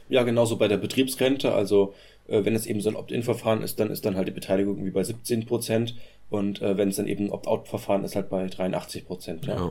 Ja, 0.09 0.23
genauso 0.23 0.57
bei 0.57 0.69
der 0.69 0.77
Betriebsrente. 0.77 1.53
Also 1.53 1.95
äh, 2.29 2.45
wenn 2.45 2.55
es 2.55 2.67
eben 2.67 2.81
so 2.81 2.89
ein 2.89 2.97
Opt-in-Verfahren 2.97 3.63
ist, 3.63 3.81
dann 3.81 3.91
ist 3.91 4.05
dann 4.05 4.17
halt 4.17 4.29
die 4.29 4.33
Beteiligung 4.33 4.75
irgendwie 4.75 4.93
bei 4.93 5.03
17 5.03 5.47
Prozent. 5.47 5.97
Und 6.31 6.63
äh, 6.63 6.77
wenn 6.77 6.89
es 6.89 6.97
dann 6.97 7.07
eben 7.07 7.27
ein 7.27 7.33
Opt-out-Verfahren 7.33 8.05
ist, 8.05 8.17
halt 8.17 8.31
bei 8.31 8.47
83 8.47 9.07
Prozent. 9.07 9.47
Ja. 9.47 9.57
ja. 9.57 9.71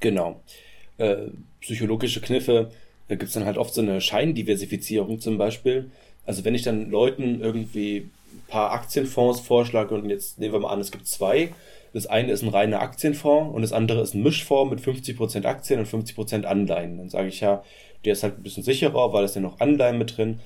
Genau. 0.00 0.40
Äh, 0.98 1.28
psychologische 1.60 2.20
Kniffe 2.20 2.70
da 3.08 3.14
gibt 3.14 3.28
es 3.28 3.34
dann 3.34 3.46
halt 3.46 3.58
oft 3.58 3.74
so 3.74 3.80
eine 3.80 4.00
Scheindiversifizierung 4.00 5.20
zum 5.20 5.38
Beispiel. 5.38 5.90
Also 6.26 6.44
wenn 6.44 6.54
ich 6.54 6.62
dann 6.62 6.90
Leuten 6.90 7.40
irgendwie 7.40 8.10
paar 8.48 8.72
Aktienfonds 8.72 9.40
vorschlage 9.40 9.94
und 9.94 10.08
jetzt 10.08 10.38
nehmen 10.38 10.54
wir 10.54 10.60
mal 10.60 10.72
an, 10.72 10.80
es 10.80 10.90
gibt 10.90 11.06
zwei. 11.06 11.52
Das 11.92 12.06
eine 12.06 12.32
ist 12.32 12.42
ein 12.42 12.48
reiner 12.48 12.80
Aktienfonds 12.80 13.54
und 13.54 13.62
das 13.62 13.72
andere 13.72 14.02
ist 14.02 14.14
ein 14.14 14.22
Mischfonds 14.22 14.70
mit 14.70 14.80
50% 14.80 15.44
Aktien 15.44 15.80
und 15.80 15.88
50% 15.88 16.44
Anleihen. 16.44 16.98
Dann 16.98 17.08
sage 17.08 17.28
ich 17.28 17.40
ja, 17.40 17.62
der 18.04 18.12
ist 18.12 18.22
halt 18.22 18.38
ein 18.38 18.42
bisschen 18.42 18.62
sicherer, 18.62 19.12
weil 19.12 19.24
es 19.24 19.34
ja 19.34 19.40
noch 19.40 19.60
Anleihen 19.60 19.98
mit 19.98 20.16
drin. 20.16 20.40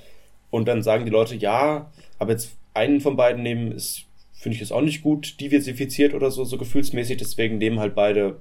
Und 0.50 0.68
dann 0.68 0.82
sagen 0.82 1.04
die 1.04 1.10
Leute, 1.10 1.34
ja, 1.34 1.90
aber 2.18 2.32
jetzt 2.32 2.52
einen 2.74 3.00
von 3.00 3.16
beiden 3.16 3.42
nehmen 3.42 3.72
ist, 3.72 4.04
finde 4.32 4.54
ich 4.54 4.60
jetzt 4.60 4.72
auch 4.72 4.80
nicht 4.80 5.02
gut 5.02 5.40
diversifiziert 5.40 6.14
oder 6.14 6.30
so, 6.30 6.44
so 6.44 6.58
gefühlsmäßig. 6.58 7.16
Deswegen 7.16 7.58
nehmen 7.58 7.80
halt 7.80 7.94
beide 7.94 8.36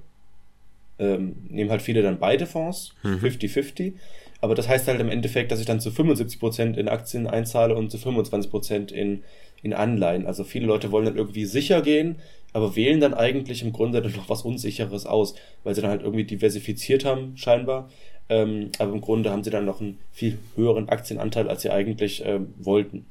ähm, 1.01 1.36
nehmen 1.50 1.71
halt 1.71 1.81
viele 1.81 2.03
dann 2.03 2.19
beide 2.19 2.45
Fonds, 2.45 2.93
50-50. 3.03 3.91
Mhm. 3.91 4.00
Aber 4.41 4.55
das 4.55 4.67
heißt 4.67 4.88
halt 4.88 5.00
im 5.00 5.10
Endeffekt, 5.10 5.51
dass 5.51 5.60
ich 5.60 5.67
dann 5.67 5.79
zu 5.79 5.89
75% 5.89 6.75
in 6.75 6.89
Aktien 6.89 7.27
einzahle 7.27 7.75
und 7.75 7.91
zu 7.91 7.98
25% 7.98 8.91
in, 8.91 9.24
in 9.62 9.74
Anleihen. 9.74 10.25
Also 10.25 10.43
viele 10.43 10.65
Leute 10.65 10.91
wollen 10.91 11.05
dann 11.05 11.15
irgendwie 11.15 11.45
sicher 11.45 11.81
gehen, 11.81 12.15
aber 12.51 12.75
wählen 12.75 13.00
dann 13.00 13.13
eigentlich 13.13 13.62
im 13.62 13.71
Grunde 13.71 14.01
noch 14.01 14.29
was 14.29 14.41
Unsicheres 14.41 15.05
aus, 15.05 15.36
weil 15.63 15.75
sie 15.75 15.81
dann 15.81 15.91
halt 15.91 16.01
irgendwie 16.01 16.24
diversifiziert 16.24 17.05
haben, 17.05 17.38
scheinbar. 17.38 17.89
Ähm, 18.29 18.71
aber 18.79 18.93
im 18.93 19.01
Grunde 19.01 19.29
haben 19.29 19.43
sie 19.43 19.51
dann 19.51 19.65
noch 19.65 19.79
einen 19.79 20.00
viel 20.12 20.39
höheren 20.55 20.89
Aktienanteil, 20.89 21.48
als 21.48 21.62
sie 21.62 21.69
eigentlich 21.69 22.24
ähm, 22.25 22.53
wollten. 22.57 23.05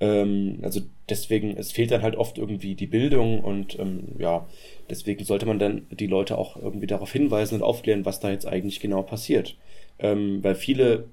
Ähm, 0.00 0.58
also 0.62 0.80
deswegen, 1.08 1.56
es 1.56 1.72
fehlt 1.72 1.90
dann 1.90 2.02
halt 2.02 2.16
oft 2.16 2.38
irgendwie 2.38 2.74
die 2.74 2.86
Bildung 2.86 3.40
und 3.40 3.78
ähm, 3.78 4.04
ja, 4.18 4.46
deswegen 4.90 5.24
sollte 5.24 5.46
man 5.46 5.58
dann 5.58 5.86
die 5.90 6.06
Leute 6.06 6.36
auch 6.38 6.56
irgendwie 6.56 6.86
darauf 6.86 7.12
hinweisen 7.12 7.56
und 7.56 7.62
aufklären, 7.62 8.04
was 8.04 8.20
da 8.20 8.30
jetzt 8.30 8.46
eigentlich 8.46 8.80
genau 8.80 9.02
passiert. 9.02 9.56
Ähm, 9.98 10.42
weil 10.42 10.54
viele 10.54 11.06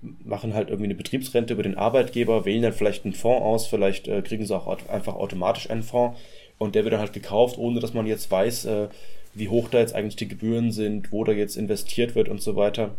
machen 0.00 0.54
halt 0.54 0.68
irgendwie 0.68 0.86
eine 0.86 0.94
Betriebsrente 0.94 1.54
über 1.54 1.62
den 1.62 1.76
Arbeitgeber, 1.76 2.44
wählen 2.44 2.62
dann 2.62 2.72
vielleicht 2.72 3.04
einen 3.04 3.14
Fonds 3.14 3.42
aus, 3.42 3.66
vielleicht 3.66 4.06
äh, 4.08 4.22
kriegen 4.22 4.46
sie 4.46 4.56
auch 4.56 4.66
einfach 4.88 5.14
automatisch 5.14 5.70
einen 5.70 5.82
Fonds 5.82 6.18
und 6.58 6.74
der 6.74 6.84
wird 6.84 6.92
dann 6.92 7.00
halt 7.00 7.12
gekauft, 7.12 7.58
ohne 7.58 7.80
dass 7.80 7.94
man 7.94 8.06
jetzt 8.06 8.30
weiß, 8.30 8.66
äh, 8.66 8.88
wie 9.34 9.48
hoch 9.48 9.68
da 9.68 9.78
jetzt 9.78 9.94
eigentlich 9.94 10.16
die 10.16 10.28
Gebühren 10.28 10.72
sind, 10.72 11.12
wo 11.12 11.24
da 11.24 11.32
jetzt 11.32 11.56
investiert 11.56 12.14
wird 12.14 12.28
und 12.28 12.40
so 12.40 12.56
weiter. 12.56 12.94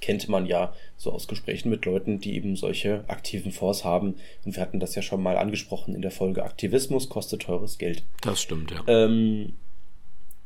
Kennt 0.00 0.28
man 0.28 0.44
ja 0.44 0.74
so 0.96 1.12
aus 1.12 1.28
Gesprächen 1.28 1.70
mit 1.70 1.86
Leuten, 1.86 2.20
die 2.20 2.34
eben 2.34 2.56
solche 2.56 3.04
aktiven 3.08 3.52
Fonds 3.52 3.84
haben. 3.84 4.16
Und 4.44 4.54
wir 4.54 4.60
hatten 4.60 4.80
das 4.80 4.94
ja 4.94 5.02
schon 5.02 5.22
mal 5.22 5.38
angesprochen 5.38 5.94
in 5.94 6.02
der 6.02 6.10
Folge 6.10 6.44
Aktivismus 6.44 7.08
kostet 7.08 7.42
teures 7.42 7.78
Geld. 7.78 8.02
Das 8.20 8.42
stimmt, 8.42 8.70
ja. 8.70 8.82
Ähm, 8.86 9.54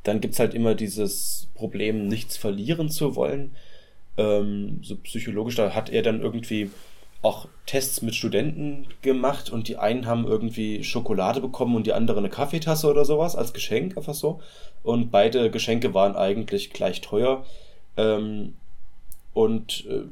dann 0.05 0.21
gibt 0.21 0.35
es 0.35 0.41
halt 0.41 0.55
immer 0.55 0.77
dieses 0.77 1.49
Problem, 1.55 2.07
nichts 2.07 2.37
verlieren 2.37 2.89
zu 2.89 3.17
wollen 3.17 3.51
ähm, 4.19 4.81
so 4.83 4.97
psychologisch, 4.97 5.55
da 5.55 5.75
hat 5.75 5.89
er 5.89 6.03
dann 6.03 6.21
irgendwie 6.21 6.71
auch 7.23 7.49
Tests 7.67 8.03
mit 8.03 8.15
Studenten 8.15 8.87
gemacht 9.03 9.51
und 9.51 9.67
die 9.67 9.77
einen 9.77 10.07
haben 10.07 10.27
irgendwie 10.27 10.85
Schokolade 10.85 11.41
bekommen 11.41 11.75
und 11.75 11.87
die 11.87 11.93
andere 11.93 12.19
eine 12.19 12.29
Kaffeetasse 12.29 12.89
oder 12.89 13.05
sowas 13.05 13.35
als 13.35 13.53
Geschenk, 13.53 13.97
einfach 13.97 14.15
so. 14.15 14.41
Und 14.83 15.11
beide 15.11 15.51
Geschenke 15.51 15.95
waren 15.95 16.15
eigentlich 16.15 16.71
gleich 16.71 17.01
teuer 17.01 17.45
ähm, 17.97 18.55
und 19.35 19.87
äh, 19.89 20.03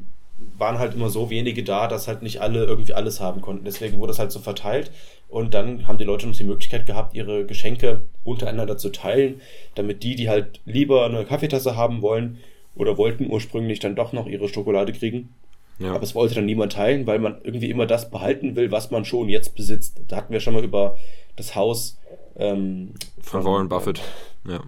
waren 0.58 0.78
halt 0.78 0.94
immer 0.94 1.08
so 1.08 1.30
wenige 1.30 1.62
da, 1.62 1.86
dass 1.86 2.08
halt 2.08 2.22
nicht 2.22 2.40
alle 2.40 2.64
irgendwie 2.64 2.92
alles 2.92 3.20
haben 3.20 3.40
konnten. 3.40 3.64
Deswegen 3.64 4.00
wurde 4.00 4.12
es 4.12 4.18
halt 4.18 4.32
so 4.32 4.40
verteilt 4.40 4.90
und 5.28 5.54
dann 5.54 5.86
haben 5.86 5.98
die 5.98 6.04
Leute 6.04 6.26
noch 6.26 6.36
die 6.36 6.44
Möglichkeit 6.44 6.86
gehabt, 6.86 7.14
ihre 7.14 7.46
Geschenke 7.46 8.02
untereinander 8.24 8.76
zu 8.76 8.90
teilen, 8.90 9.40
damit 9.76 10.02
die, 10.02 10.16
die 10.16 10.28
halt 10.28 10.60
lieber 10.64 11.06
eine 11.06 11.24
Kaffeetasse 11.24 11.76
haben 11.76 12.02
wollen, 12.02 12.38
oder 12.76 12.96
wollten 12.98 13.30
ursprünglich 13.30 13.80
dann 13.80 13.96
doch 13.96 14.12
noch 14.12 14.26
ihre 14.26 14.48
Schokolade 14.48 14.92
kriegen. 14.92 15.30
Ja. 15.78 15.92
Aber 15.94 16.02
es 16.02 16.14
wollte 16.14 16.34
dann 16.34 16.46
niemand 16.46 16.72
teilen, 16.72 17.06
weil 17.06 17.18
man 17.18 17.38
irgendwie 17.42 17.70
immer 17.70 17.86
das 17.86 18.10
behalten 18.10 18.56
will, 18.56 18.70
was 18.70 18.90
man 18.90 19.04
schon 19.04 19.28
jetzt 19.28 19.54
besitzt. 19.54 20.00
Da 20.08 20.16
hatten 20.16 20.32
wir 20.32 20.40
schon 20.40 20.54
mal 20.54 20.64
über 20.64 20.96
das 21.36 21.54
Haus 21.54 21.98
ähm, 22.36 22.94
von, 23.20 23.42
von, 23.42 23.52
Warren 23.52 23.68
Buffett. 23.68 24.00
Ja. 24.48 24.62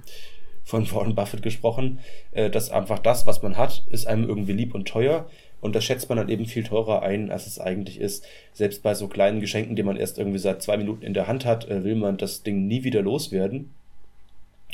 Von 0.65 0.91
Warren 0.93 1.15
Buffett 1.15 1.43
gesprochen, 1.43 2.01
äh, 2.33 2.51
dass 2.51 2.71
einfach 2.71 2.99
das, 2.99 3.27
was 3.27 3.43
man 3.43 3.57
hat, 3.57 3.85
ist 3.89 4.07
einem 4.07 4.29
irgendwie 4.29 4.53
lieb 4.53 4.75
und 4.75 4.87
teuer. 4.87 5.27
Und 5.61 5.75
das 5.75 5.85
schätzt 5.85 6.09
man 6.09 6.19
dann 6.19 6.29
eben 6.29 6.47
viel 6.47 6.63
teurer 6.63 7.03
ein, 7.03 7.31
als 7.31 7.47
es 7.47 7.59
eigentlich 7.59 7.99
ist. 7.99 8.25
Selbst 8.53 8.83
bei 8.83 8.95
so 8.95 9.09
kleinen 9.09 9.41
Geschenken, 9.41 9.77
die 9.77 9.83
man 9.83 9.97
erst 9.97 10.19
irgendwie 10.19 10.39
seit 10.39 10.63
zwei 10.63 10.77
Minuten 10.77 11.03
in 11.03 11.15
der 11.15 11.27
Hand 11.27 11.45
hat, 11.45 11.69
äh, 11.69 11.85
will 11.85 11.97
man 11.97 12.19
das 12.19 12.43
Ding 12.43 12.67
nie 12.67 12.85
wieder 12.85 13.03
loswerden. 13.03 13.75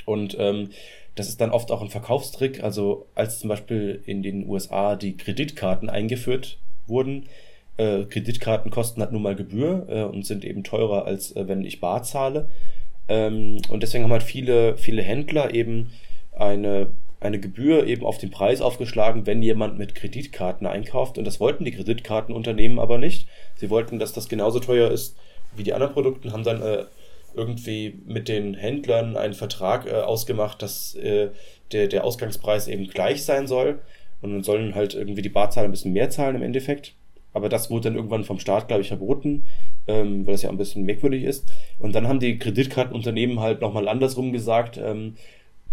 Und 0.04 0.36
ähm, 0.38 0.70
das 1.14 1.28
ist 1.28 1.40
dann 1.40 1.50
oft 1.50 1.70
auch 1.70 1.82
ein 1.82 1.90
Verkaufstrick. 1.90 2.62
Also 2.62 3.06
als 3.14 3.38
zum 3.38 3.48
Beispiel 3.48 4.02
in 4.06 4.22
den 4.22 4.48
USA 4.48 4.96
die 4.96 5.16
Kreditkarten 5.16 5.88
eingeführt 5.88 6.58
wurden, 6.86 7.26
äh, 7.76 8.04
Kreditkarten 8.04 8.70
kosten 8.70 9.00
halt 9.00 9.12
nun 9.12 9.22
mal 9.22 9.34
Gebühr 9.34 9.86
äh, 9.88 10.02
und 10.02 10.26
sind 10.26 10.44
eben 10.44 10.64
teurer, 10.64 11.06
als 11.06 11.34
äh, 11.36 11.48
wenn 11.48 11.64
ich 11.64 11.80
bar 11.80 12.02
zahle. 12.02 12.48
Ähm, 13.08 13.58
und 13.68 13.82
deswegen 13.82 14.04
haben 14.04 14.12
halt 14.12 14.22
viele, 14.22 14.76
viele 14.76 15.02
Händler 15.02 15.54
eben 15.54 15.90
eine, 16.32 16.88
eine 17.20 17.40
Gebühr 17.40 17.86
eben 17.86 18.04
auf 18.04 18.18
den 18.18 18.30
Preis 18.30 18.60
aufgeschlagen, 18.60 19.26
wenn 19.26 19.42
jemand 19.42 19.78
mit 19.78 19.94
Kreditkarten 19.94 20.66
einkauft. 20.66 21.18
Und 21.18 21.24
das 21.24 21.40
wollten 21.40 21.64
die 21.64 21.72
Kreditkartenunternehmen 21.72 22.78
aber 22.78 22.98
nicht. 22.98 23.28
Sie 23.56 23.70
wollten, 23.70 23.98
dass 23.98 24.12
das 24.12 24.28
genauso 24.28 24.60
teuer 24.60 24.90
ist 24.90 25.16
wie 25.56 25.62
die 25.62 25.72
anderen 25.72 25.92
Produkte, 25.92 26.32
haben 26.32 26.42
dann 26.42 26.62
äh, 26.62 26.84
irgendwie 27.34 28.00
mit 28.06 28.28
den 28.28 28.54
Händlern 28.54 29.16
einen 29.16 29.34
Vertrag 29.34 29.86
äh, 29.86 29.94
ausgemacht, 29.94 30.62
dass 30.62 30.94
äh, 30.94 31.30
der, 31.72 31.88
der 31.88 32.04
Ausgangspreis 32.04 32.68
eben 32.68 32.86
gleich 32.88 33.24
sein 33.24 33.46
soll. 33.46 33.80
Und 34.22 34.32
dann 34.32 34.42
sollen 34.42 34.74
halt 34.74 34.94
irgendwie 34.94 35.22
die 35.22 35.28
Barzahler 35.28 35.68
ein 35.68 35.72
bisschen 35.72 35.92
mehr 35.92 36.10
zahlen 36.10 36.36
im 36.36 36.42
Endeffekt. 36.42 36.94
Aber 37.34 37.48
das 37.48 37.68
wurde 37.68 37.88
dann 37.88 37.96
irgendwann 37.96 38.24
vom 38.24 38.38
Staat, 38.38 38.68
glaube 38.68 38.82
ich, 38.82 38.88
verboten, 38.88 39.44
ähm, 39.86 40.24
weil 40.24 40.34
das 40.34 40.42
ja 40.42 40.50
ein 40.50 40.56
bisschen 40.56 40.84
merkwürdig 40.84 41.24
ist. 41.24 41.52
Und 41.78 41.94
dann 41.94 42.08
haben 42.08 42.20
die 42.20 42.38
Kreditkartenunternehmen 42.38 43.40
halt 43.40 43.60
nochmal 43.60 43.88
andersrum 43.88 44.32
gesagt, 44.32 44.78
ähm, 44.78 45.16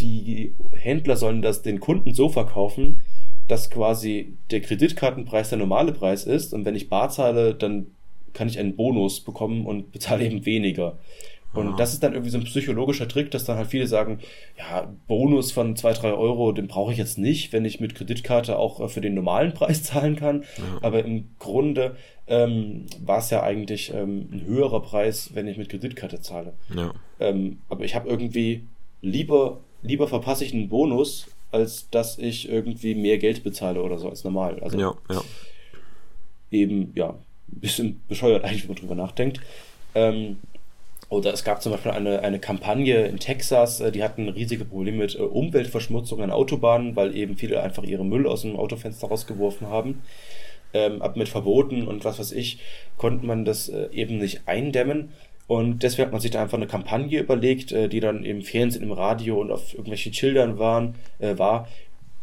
die 0.02 0.56
Händler 0.72 1.16
sollen 1.16 1.44
das 1.44 1.62
den 1.62 1.80
Kunden 1.80 2.14
so 2.14 2.30
verkaufen, 2.30 3.02
dass 3.48 3.70
quasi 3.70 4.34
der 4.50 4.62
Kreditkartenpreis 4.62 5.50
der 5.50 5.60
normale 5.60 5.92
Preis 5.92 6.26
ist. 6.26 6.54
Und 6.54 6.66
wenn 6.66 6.76
ich 6.76 6.90
bar 6.90 7.10
zahle, 7.10 7.54
dann 7.54 7.88
kann 8.34 8.48
ich 8.48 8.60
einen 8.60 8.76
Bonus 8.76 9.20
bekommen 9.20 9.66
und 9.66 9.92
bezahle 9.92 10.26
eben 10.26 10.46
weniger. 10.46 10.98
Und 11.54 11.72
ja. 11.72 11.76
das 11.76 11.94
ist 11.94 12.02
dann 12.02 12.14
irgendwie 12.14 12.32
so 12.32 12.38
ein 12.38 12.46
psychologischer 12.46 13.08
Trick, 13.08 13.30
dass 13.32 13.44
dann 13.44 13.58
halt 13.58 13.68
viele 13.68 13.88
sagen, 13.88 14.20
ja, 14.58 14.92
Bonus 15.08 15.52
von 15.52 15.76
zwei 15.76 15.92
drei 15.92 16.14
Euro, 16.14 16.54
den 16.54 16.68
brauche 16.68 16.94
ich 16.94 16.98
jetzt 16.98 17.18
nicht, 17.18 17.52
wenn 17.52 17.66
ich 17.66 17.80
mit 17.80 17.94
Kreditkarte 17.94 18.58
auch 18.58 18.80
äh, 18.80 18.88
für 18.88 19.02
den 19.02 19.14
normalen 19.14 19.54
Preis 19.56 19.84
zahlen 19.84 20.16
kann. 20.16 20.44
Ja. 20.58 20.64
Aber 20.82 21.04
im 21.04 21.30
Grunde 21.40 21.98
ähm, 22.28 22.86
war 23.04 23.20
es 23.20 23.30
ja 23.30 23.44
eigentlich 23.44 23.94
ähm, 23.94 24.30
ein 24.32 24.46
höherer 24.46 24.82
Preis, 24.82 25.32
wenn 25.34 25.48
ich 25.48 25.58
mit 25.58 25.70
Kreditkarte 25.70 26.22
zahle. 26.22 26.54
Ja. 26.74 26.94
Ähm, 27.20 27.60
aber 27.68 27.84
ich 27.84 27.96
habe 27.96 28.08
irgendwie 28.08 28.66
lieber, 29.02 29.60
lieber 29.82 30.08
verpasse 30.08 30.46
ich 30.46 30.54
einen 30.54 30.70
Bonus, 30.70 31.28
als 31.52 31.90
dass 31.90 32.18
ich 32.18 32.50
irgendwie 32.50 32.96
mehr 32.96 33.18
Geld 33.18 33.44
bezahle 33.44 33.84
oder 33.84 33.98
so 33.98 34.10
als 34.10 34.24
normal. 34.24 34.60
Also 34.62 34.80
ja, 34.80 34.94
ja. 35.10 35.22
eben, 36.52 36.94
ja, 36.96 37.10
ein 37.10 37.60
bisschen 37.60 38.02
bescheuert 38.08 38.46
eigentlich, 38.46 38.64
wenn 38.64 38.70
man 38.70 38.78
drüber 38.78 38.96
nachdenkt. 38.96 39.42
Ähm, 39.94 40.38
oder 41.12 41.34
es 41.34 41.44
gab 41.44 41.62
zum 41.62 41.74
Beispiel 41.74 41.92
eine, 41.92 42.22
eine 42.22 42.40
Kampagne 42.40 43.06
in 43.06 43.20
Texas, 43.20 43.82
äh, 43.82 43.92
die 43.92 44.02
hatten 44.02 44.30
riesige 44.30 44.64
Probleme 44.64 45.00
mit 45.00 45.16
äh, 45.16 45.20
Umweltverschmutzung 45.20 46.24
an 46.24 46.32
Autobahnen, 46.32 46.96
weil 46.96 47.16
eben 47.18 47.36
viele 47.36 47.62
einfach 47.62 47.84
ihre 47.84 48.06
Müll 48.06 48.26
aus 48.26 48.44
dem 48.44 48.56
Autofenster 48.56 49.10
rausgeworfen 49.10 49.68
haben. 49.68 50.04
Ähm, 50.74 51.02
ab 51.02 51.18
mit 51.18 51.28
Verboten 51.28 51.86
und 51.86 52.06
was 52.06 52.18
weiß 52.18 52.32
ich, 52.32 52.60
konnte 52.96 53.26
man 53.26 53.44
das 53.44 53.68
äh, 53.68 53.90
eben 53.92 54.20
nicht 54.20 54.44
eindämmen. 54.46 55.10
Und 55.48 55.84
deswegen 55.84 56.06
hat 56.06 56.14
man 56.14 56.22
sich 56.22 56.32
da 56.32 56.42
einfach 56.42 56.58
eine 56.58 56.68
Kampagne 56.68 57.20
überlegt, 57.20 57.72
die 57.72 58.00
dann 58.00 58.24
im 58.24 58.42
Fernsehen, 58.42 58.84
im 58.84 58.94
Radio 58.94 59.42
und 59.42 59.52
auf 59.52 59.74
irgendwelchen 59.74 60.14
Schildern 60.14 60.60
waren, 60.60 60.96
äh, 61.20 61.38
war, 61.38 61.68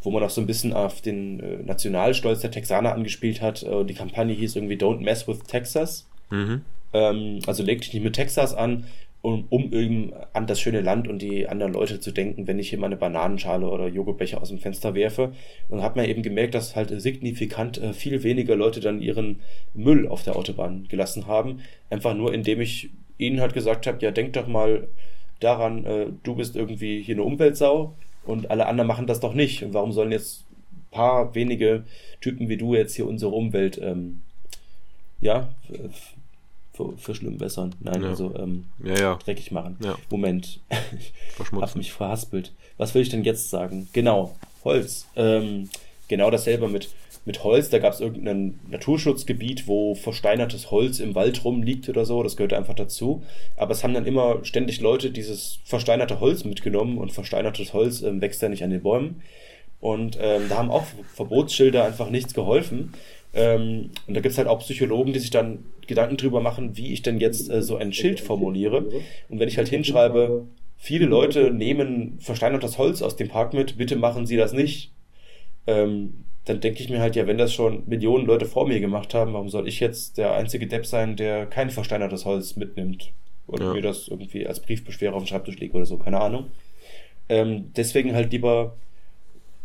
wo 0.01 0.11
man 0.11 0.23
auch 0.23 0.31
so 0.31 0.41
ein 0.41 0.47
bisschen 0.47 0.73
auf 0.73 1.03
den 1.03 1.67
Nationalstolz 1.67 2.41
der 2.41 2.53
Texaner 2.53 2.95
angespielt 2.95 3.43
hat. 3.43 3.67
die 3.87 3.93
Kampagne 3.93 4.35
hieß 4.35 4.57
irgendwie 4.57 4.77
Don't 4.77 5.01
Mess 5.01 5.29
with 5.29 5.41
Texas. 5.41 6.09
Mhm. 6.31 6.63
Ähm, 6.93 7.41
also 7.47 7.63
leg 7.63 7.81
dich 7.81 7.93
nicht 7.93 8.03
mit 8.03 8.15
Texas 8.15 8.55
an, 8.55 8.85
um, 9.21 9.47
um 9.51 9.73
eben 9.73 10.13
an 10.33 10.47
das 10.47 10.61
schöne 10.61 10.81
Land 10.81 11.09
und 11.09 11.21
die 11.21 11.49
anderen 11.49 11.73
Leute 11.73 11.99
zu 11.99 12.13
denken, 12.13 12.47
wenn 12.47 12.59
ich 12.59 12.71
hier 12.71 12.79
mal 12.79 12.87
eine 12.87 12.97
Bananenschale 12.97 13.69
oder 13.69 13.89
Joghurtbecher 13.89 14.41
aus 14.41 14.49
dem 14.49 14.59
Fenster 14.59 14.95
werfe. 14.95 15.33
Und 15.69 15.83
hat 15.83 15.97
man 15.97 16.07
eben 16.07 16.23
gemerkt, 16.23 16.55
dass 16.55 16.77
halt 16.77 17.01
signifikant 17.01 17.79
äh, 17.79 17.93
viel 17.93 18.23
weniger 18.23 18.57
Leute 18.57 18.81
dann 18.81 19.03
ihren 19.03 19.41
Müll 19.75 20.07
auf 20.09 20.23
der 20.23 20.37
Autobahn 20.37 20.87
gelassen 20.89 21.27
haben. 21.27 21.61
Einfach 21.91 22.15
nur, 22.15 22.33
indem 22.33 22.61
ich 22.61 22.91
ihnen 23.19 23.41
halt 23.41 23.55
gesagt 23.55 23.87
habe, 23.87 23.99
ja, 24.01 24.13
denk 24.13 24.35
doch 24.35 24.47
mal 24.47 24.87
daran, 25.41 25.85
äh, 25.85 26.07
du 26.23 26.37
bist 26.37 26.57
irgendwie 26.57 27.03
hier 27.03 27.17
eine 27.17 27.25
Umweltsau 27.25 27.95
und 28.25 28.51
alle 28.51 28.67
anderen 28.67 28.87
machen 28.87 29.07
das 29.07 29.21
doch 29.21 29.35
nicht. 29.35 29.65
Und 29.65 29.75
warum 29.75 29.93
sollen 29.93 30.13
jetzt 30.13 30.45
paar 30.91 31.35
wenige 31.35 31.85
Typen 32.21 32.49
wie 32.49 32.57
du 32.57 32.75
jetzt 32.75 32.95
hier 32.95 33.07
unsere 33.07 33.33
Umwelt 33.33 33.79
ähm, 33.83 34.23
ja, 35.21 35.49
verschlimmbessern. 36.97 37.75
Nein, 37.81 38.03
ja. 38.03 38.09
also 38.09 38.35
ähm, 38.37 38.65
ja, 38.83 38.99
ja. 38.99 39.15
dreckig 39.17 39.51
machen. 39.51 39.77
Moment, 40.11 40.61
ich 40.99 41.13
hab 41.53 41.77
mich 41.77 41.93
verhaspelt. 41.93 42.53
Was 42.77 42.95
will 42.95 43.03
ich 43.03 43.09
denn 43.09 43.25
jetzt 43.25 43.51
sagen? 43.51 43.89
Genau, 43.93 44.37
Holz. 44.65 45.07
Ähm, 45.17 45.69
genau 46.09 46.31
dasselbe 46.31 46.69
mit, 46.69 46.89
mit 47.25 47.45
Holz. 47.45 47.71
Da 47.71 47.79
gab 47.79 47.93
es 47.93 48.01
irgendein 48.01 48.59
Naturschutzgebiet, 48.71 49.67
wo 49.67 49.95
versteinertes 49.95 50.71
Holz 50.71 51.01
im 51.01 51.15
Wald 51.15 51.45
rumliegt 51.45 51.89
oder 51.89 52.05
so. 52.05 52.23
Das 52.23 52.37
gehört 52.37 52.53
einfach 52.53 52.75
dazu. 52.75 53.23
Aber 53.57 53.73
es 53.73 53.85
haben 53.85 53.95
dann 53.95 54.07
immer 54.07 54.45
ständig 54.45 54.81
Leute 54.81 55.11
dieses 55.11 55.61
versteinerte 55.65 56.21
Holz 56.21 56.45
mitgenommen 56.45 56.99
und 56.99 57.13
versteinertes 57.13 57.73
Holz 57.73 58.03
ähm, 58.03 58.21
wächst 58.21 58.43
ja 58.43 58.49
nicht 58.49 58.65
an 58.65 58.71
den 58.71 58.83
Bäumen. 58.83 59.23
Und 59.81 60.19
ähm, 60.21 60.49
da 60.49 60.57
haben 60.57 60.71
auch 60.71 60.87
Verbotsschilder 61.15 61.85
einfach 61.85 62.11
nichts 62.11 62.35
geholfen. 62.35 62.93
Ähm, 63.35 63.91
und 64.07 64.15
da 64.15 64.21
gibt 64.21 64.33
es 64.33 64.39
halt 64.39 64.49
auch 64.49 64.61
Psychologen, 64.61 65.13
die 65.13 65.19
sich 65.19 65.31
dann 65.31 65.65
Gedanken 65.87 66.17
drüber 66.17 66.41
machen, 66.41 66.77
wie 66.77 66.93
ich 66.93 67.03
denn 67.03 67.19
jetzt 67.19 67.51
äh, 67.51 67.63
so 67.63 67.77
ein 67.77 67.93
Schild 67.93 68.21
formuliere. 68.21 68.85
Und 69.29 69.39
wenn 69.39 69.49
ich 69.49 69.59
halt 69.59 69.69
hinschreibe, 69.69 70.47
viele 70.77 71.07
Leute 71.07 71.51
nehmen 71.51 72.19
versteinertes 72.21 72.79
Holz 72.79 73.03
aus 73.03 73.17
dem 73.17 73.29
Park 73.29 73.53
mit, 73.53 73.77
bitte 73.79 73.97
machen 73.97 74.27
Sie 74.27 74.37
das 74.37 74.53
nicht, 74.53 74.93
ähm, 75.67 76.25
dann 76.45 76.61
denke 76.61 76.83
ich 76.83 76.89
mir 76.89 77.01
halt, 77.01 77.15
ja, 77.17 77.27
wenn 77.27 77.37
das 77.37 77.53
schon 77.53 77.83
Millionen 77.87 78.25
Leute 78.25 78.47
vor 78.47 78.67
mir 78.67 78.81
gemacht 78.81 79.13
haben, 79.13 79.35
warum 79.35 79.51
soll 79.51 79.69
ich 79.69 79.81
jetzt 79.81 80.17
der 80.17 80.33
einzige 80.33 80.67
Depp 80.67 80.87
sein, 80.87 81.17
der 81.17 81.45
kein 81.47 81.69
versteinertes 81.71 82.25
Holz 82.25 82.57
mitnimmt 82.57 83.13
und 83.47 83.61
ja. 83.61 83.75
mir 83.75 83.83
das 83.83 84.09
irgendwie 84.09 84.47
als 84.47 84.61
Briefbeschwerer 84.61 85.15
auf 85.15 85.25
den 85.25 85.29
Schreibtisch 85.29 85.59
legt 85.59 85.75
oder 85.75 85.85
so, 85.85 85.99
keine 85.99 86.21
Ahnung. 86.21 86.47
Ähm, 87.29 87.73
deswegen 87.77 88.15
halt 88.15 88.33
lieber 88.33 88.77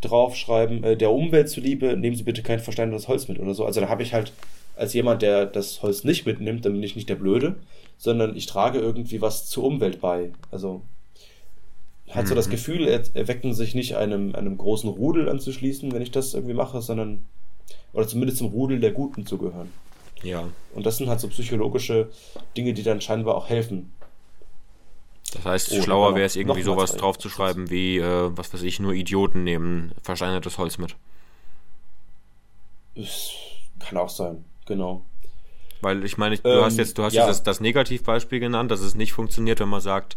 draufschreiben, 0.04 0.84
äh, 0.84 0.96
der 0.96 1.10
Umwelt 1.10 1.48
zuliebe, 1.48 1.96
nehmen 1.96 2.16
Sie 2.16 2.22
bitte 2.22 2.42
kein 2.42 2.60
versteinertes 2.60 3.08
Holz 3.08 3.28
mit 3.28 3.38
oder 3.38 3.54
so. 3.54 3.64
Also 3.64 3.80
da 3.80 3.88
habe 3.88 4.02
ich 4.02 4.12
halt 4.12 4.32
als 4.76 4.92
jemand, 4.92 5.22
der 5.22 5.46
das 5.46 5.82
Holz 5.82 6.04
nicht 6.04 6.26
mitnimmt, 6.26 6.64
dann 6.64 6.72
bin 6.72 6.82
ich 6.82 6.96
nicht 6.96 7.08
der 7.08 7.14
Blöde, 7.14 7.56
sondern 7.96 8.36
ich 8.36 8.46
trage 8.46 8.78
irgendwie 8.78 9.20
was 9.20 9.46
zur 9.46 9.64
Umwelt 9.64 10.00
bei. 10.00 10.32
Also 10.50 10.82
hat 12.10 12.28
so 12.28 12.34
das 12.34 12.48
mhm. 12.48 12.52
Gefühl, 12.52 12.88
erwecken 13.14 13.54
sich 13.54 13.74
nicht 13.74 13.96
einem, 13.96 14.34
einem 14.34 14.56
großen 14.56 14.88
Rudel 14.88 15.28
anzuschließen, 15.28 15.92
wenn 15.92 16.02
ich 16.02 16.10
das 16.10 16.34
irgendwie 16.34 16.54
mache, 16.54 16.80
sondern 16.80 17.24
oder 17.92 18.06
zumindest 18.06 18.38
zum 18.38 18.48
Rudel 18.48 18.80
der 18.80 18.92
Guten 18.92 19.26
zu 19.26 19.38
gehören. 19.38 19.70
Ja. 20.22 20.48
Und 20.74 20.86
das 20.86 20.98
sind 20.98 21.08
halt 21.08 21.20
so 21.20 21.28
psychologische 21.28 22.10
Dinge, 22.56 22.74
die 22.74 22.82
dann 22.82 23.00
scheinbar 23.00 23.36
auch 23.36 23.48
helfen. 23.48 23.92
Das 25.34 25.44
heißt, 25.44 25.72
oh, 25.72 25.82
schlauer 25.82 26.14
wäre 26.14 26.26
es 26.26 26.36
irgendwie 26.36 26.62
sowas 26.62 26.92
draufzuschreiben 26.96 27.70
wie, 27.70 27.98
äh, 27.98 28.30
was 28.36 28.54
weiß 28.54 28.62
ich, 28.62 28.80
nur 28.80 28.92
Idioten 28.92 29.44
nehmen 29.44 29.92
versteinertes 30.02 30.58
Holz 30.58 30.78
mit. 30.78 30.96
Es 32.94 33.32
kann 33.80 33.98
auch 33.98 34.08
sein, 34.08 34.44
genau. 34.66 35.04
Weil 35.80 36.04
ich 36.04 36.16
meine, 36.16 36.38
du 36.38 36.48
ähm, 36.48 36.64
hast 36.64 36.78
jetzt, 36.78 36.96
du 36.96 37.02
hast 37.02 37.12
ja. 37.12 37.26
jetzt 37.26 37.40
das, 37.40 37.42
das, 37.42 37.60
Negativbeispiel 37.60 38.40
genannt, 38.40 38.70
dass 38.70 38.80
es 38.80 38.94
nicht 38.94 39.12
funktioniert, 39.12 39.60
wenn 39.60 39.68
man 39.68 39.80
sagt, 39.80 40.16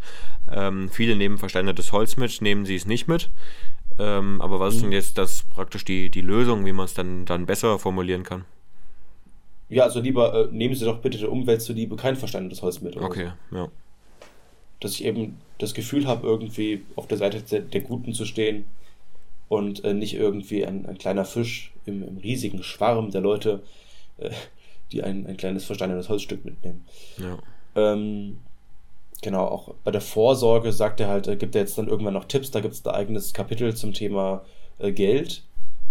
ähm, 0.49 0.89
viele 0.89 1.15
nehmen 1.15 1.37
versteinertes 1.37 1.91
Holz 1.91 2.15
mit, 2.15 2.41
nehmen 2.41 2.65
sie 2.65 2.75
es 2.75 2.85
nicht 2.85 3.07
mit. 3.07 3.29
Ähm, 3.99 4.41
aber 4.41 4.59
was 4.59 4.73
mhm. 4.73 4.77
ist 4.77 4.83
denn 4.83 4.91
jetzt 4.91 5.17
das 5.17 5.43
praktisch 5.43 5.83
die, 5.83 6.09
die 6.09 6.21
Lösung, 6.21 6.65
wie 6.65 6.71
man 6.71 6.85
es 6.85 6.93
dann, 6.93 7.25
dann 7.25 7.45
besser 7.45 7.79
formulieren 7.79 8.23
kann? 8.23 8.45
Ja, 9.69 9.83
also 9.83 9.99
lieber 9.99 10.33
äh, 10.33 10.47
nehmen 10.51 10.75
Sie 10.75 10.85
doch 10.85 10.99
bitte 10.99 11.17
der 11.17 11.31
Umwelt 11.31 11.61
zuliebe 11.61 11.95
kein 11.95 12.15
versteinertes 12.15 12.61
Holz 12.61 12.79
mit. 12.79 12.95
Okay, 12.95 13.31
so. 13.49 13.57
ja. 13.57 13.67
Dass 14.79 14.93
ich 14.93 15.05
eben 15.05 15.37
das 15.57 15.73
Gefühl 15.73 16.07
habe, 16.07 16.27
irgendwie 16.27 16.83
auf 16.95 17.07
der 17.07 17.17
Seite 17.17 17.41
der, 17.41 17.61
der 17.61 17.81
Guten 17.81 18.13
zu 18.13 18.25
stehen 18.25 18.65
und 19.49 19.83
äh, 19.83 19.93
nicht 19.93 20.13
irgendwie 20.13 20.65
ein, 20.65 20.85
ein 20.85 20.97
kleiner 20.97 21.25
Fisch 21.25 21.71
im, 21.85 22.03
im 22.03 22.17
riesigen 22.17 22.63
Schwarm 22.63 23.11
der 23.11 23.21
Leute, 23.21 23.63
äh, 24.17 24.29
die 24.91 25.03
ein, 25.03 25.25
ein 25.25 25.37
kleines 25.37 25.65
versteinertes 25.65 26.09
Holzstück 26.09 26.45
mitnehmen. 26.45 26.85
Ja. 27.17 27.37
Ähm, 27.75 28.37
genau, 29.21 29.45
auch 29.45 29.73
bei 29.83 29.91
der 29.91 30.01
Vorsorge 30.01 30.71
sagt 30.71 30.99
er 30.99 31.07
halt, 31.07 31.27
äh, 31.27 31.35
gibt 31.35 31.55
er 31.55 31.61
jetzt 31.61 31.77
dann 31.77 31.87
irgendwann 31.87 32.13
noch 32.13 32.25
Tipps, 32.25 32.51
da 32.51 32.59
gibt 32.59 32.73
es 32.73 32.85
ein 32.85 32.93
eigenes 32.93 33.33
Kapitel 33.33 33.75
zum 33.75 33.93
Thema 33.93 34.43
äh, 34.79 34.91
Geld, 34.91 35.43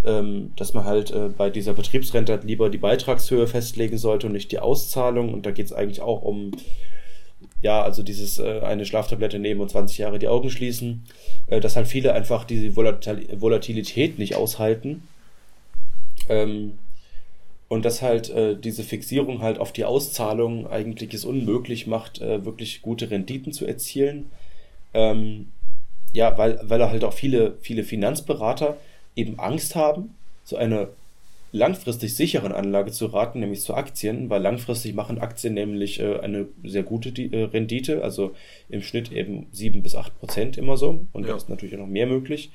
ähm, 0.04 0.52
dass 0.56 0.74
man 0.74 0.84
halt 0.84 1.10
äh, 1.10 1.30
bei 1.36 1.50
dieser 1.50 1.74
Betriebsrente 1.74 2.32
halt 2.32 2.44
lieber 2.44 2.70
die 2.70 2.78
Beitragshöhe 2.78 3.46
festlegen 3.46 3.98
sollte 3.98 4.26
und 4.26 4.32
nicht 4.34 4.52
die 4.52 4.58
Auszahlung. 4.58 5.32
Und 5.32 5.46
da 5.46 5.50
geht 5.50 5.66
es 5.66 5.72
eigentlich 5.72 6.00
auch 6.00 6.22
um, 6.22 6.52
ja, 7.66 7.82
also 7.82 8.04
dieses 8.04 8.38
äh, 8.38 8.60
eine 8.60 8.86
Schlaftablette 8.86 9.40
nehmen 9.40 9.60
und 9.60 9.68
20 9.68 9.98
Jahre 9.98 10.20
die 10.20 10.28
Augen 10.28 10.50
schließen, 10.50 11.04
äh, 11.48 11.58
dass 11.58 11.74
halt 11.74 11.88
viele 11.88 12.12
einfach 12.12 12.44
diese 12.44 12.76
Volatil 12.76 13.26
Volatilität 13.40 14.20
nicht 14.20 14.36
aushalten. 14.36 15.02
Ähm, 16.28 16.78
und 17.66 17.84
dass 17.84 18.02
halt 18.02 18.30
äh, 18.30 18.56
diese 18.56 18.84
Fixierung 18.84 19.42
halt 19.42 19.58
auf 19.58 19.72
die 19.72 19.84
Auszahlung 19.84 20.68
eigentlich 20.68 21.12
es 21.12 21.24
unmöglich 21.24 21.88
macht, 21.88 22.20
äh, 22.20 22.44
wirklich 22.44 22.82
gute 22.82 23.10
Renditen 23.10 23.52
zu 23.52 23.66
erzielen. 23.66 24.30
Ähm, 24.94 25.50
ja, 26.12 26.38
weil, 26.38 26.60
weil 26.62 26.88
halt 26.88 27.02
auch 27.02 27.14
viele, 27.14 27.56
viele 27.62 27.82
Finanzberater 27.82 28.76
eben 29.16 29.40
Angst 29.40 29.74
haben, 29.74 30.14
so 30.44 30.56
eine 30.56 30.90
langfristig 31.56 32.14
sicheren 32.14 32.52
Anlage 32.52 32.92
zu 32.92 33.06
raten, 33.06 33.40
nämlich 33.40 33.62
zu 33.62 33.74
Aktien, 33.74 34.30
weil 34.30 34.42
langfristig 34.42 34.94
machen 34.94 35.18
Aktien 35.18 35.54
nämlich 35.54 36.00
äh, 36.00 36.18
eine 36.20 36.46
sehr 36.64 36.82
gute 36.82 37.10
äh, 37.10 37.44
Rendite, 37.44 38.02
also 38.02 38.32
im 38.68 38.82
Schnitt 38.82 39.10
eben 39.12 39.46
7 39.52 39.82
bis 39.82 39.94
8 39.94 40.18
Prozent 40.18 40.58
immer 40.58 40.76
so 40.76 41.06
und 41.12 41.22
ja. 41.24 41.30
da 41.30 41.36
ist 41.36 41.48
natürlich 41.48 41.74
auch 41.74 41.80
noch 41.80 41.86
mehr 41.86 42.06
möglich. 42.06 42.50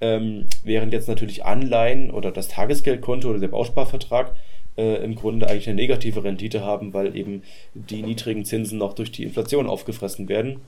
Ähm, 0.00 0.46
während 0.64 0.92
jetzt 0.92 1.08
natürlich 1.08 1.44
Anleihen 1.44 2.10
oder 2.10 2.32
das 2.32 2.48
Tagesgeldkonto 2.48 3.30
oder 3.30 3.38
der 3.38 3.48
Bausparvertrag 3.48 4.34
äh, 4.76 5.04
im 5.04 5.14
Grunde 5.14 5.48
eigentlich 5.48 5.68
eine 5.68 5.76
negative 5.76 6.24
Rendite 6.24 6.62
haben, 6.62 6.92
weil 6.92 7.16
eben 7.16 7.42
die 7.74 8.02
niedrigen 8.02 8.44
Zinsen 8.44 8.78
noch 8.78 8.94
durch 8.94 9.12
die 9.12 9.22
Inflation 9.22 9.68
aufgefressen 9.68 10.28
werden. 10.28 10.60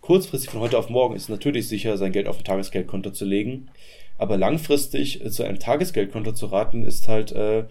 Kurzfristig 0.00 0.50
von 0.50 0.60
heute 0.60 0.78
auf 0.78 0.88
morgen 0.88 1.14
ist 1.14 1.24
es 1.24 1.28
natürlich 1.28 1.68
sicher, 1.68 1.96
sein 1.98 2.12
Geld 2.12 2.26
auf 2.26 2.38
ein 2.38 2.44
Tagesgeldkonto 2.44 3.10
zu 3.10 3.24
legen. 3.24 3.68
Aber 4.20 4.36
langfristig 4.36 5.24
äh, 5.24 5.30
zu 5.30 5.44
einem 5.44 5.58
Tagesgeldkonto 5.58 6.32
zu 6.32 6.46
raten, 6.46 6.84
ist 6.84 7.08
halt 7.08 7.32
äh, 7.32 7.64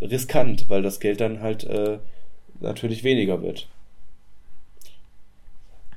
riskant, 0.00 0.68
weil 0.68 0.82
das 0.82 0.98
Geld 0.98 1.20
dann 1.20 1.40
halt 1.40 1.62
äh, 1.62 1.98
natürlich 2.58 3.04
weniger 3.04 3.40
wird. 3.40 3.68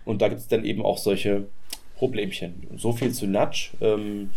Und 0.06 0.21
da 0.21 0.28
gibt 0.28 0.41
es 0.41 0.47
dann 0.47 0.63
eben 0.63 0.86
auch 0.86 0.99
solche 0.99 1.47
Problemchen. 1.95 2.67
So 2.78 2.93
viel 2.93 3.13
zu 3.13 3.25
Nudge. 3.25 3.71
Ähm, 3.82 4.30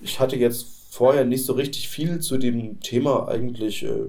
ich 0.00 0.20
hatte 0.20 0.36
jetzt 0.36 0.66
vorher 0.90 1.24
nicht 1.24 1.44
so 1.44 1.54
richtig 1.54 1.88
viel 1.88 2.20
zu 2.20 2.38
dem 2.38 2.78
Thema 2.78 3.28
eigentlich 3.28 3.82
äh, 3.82 4.06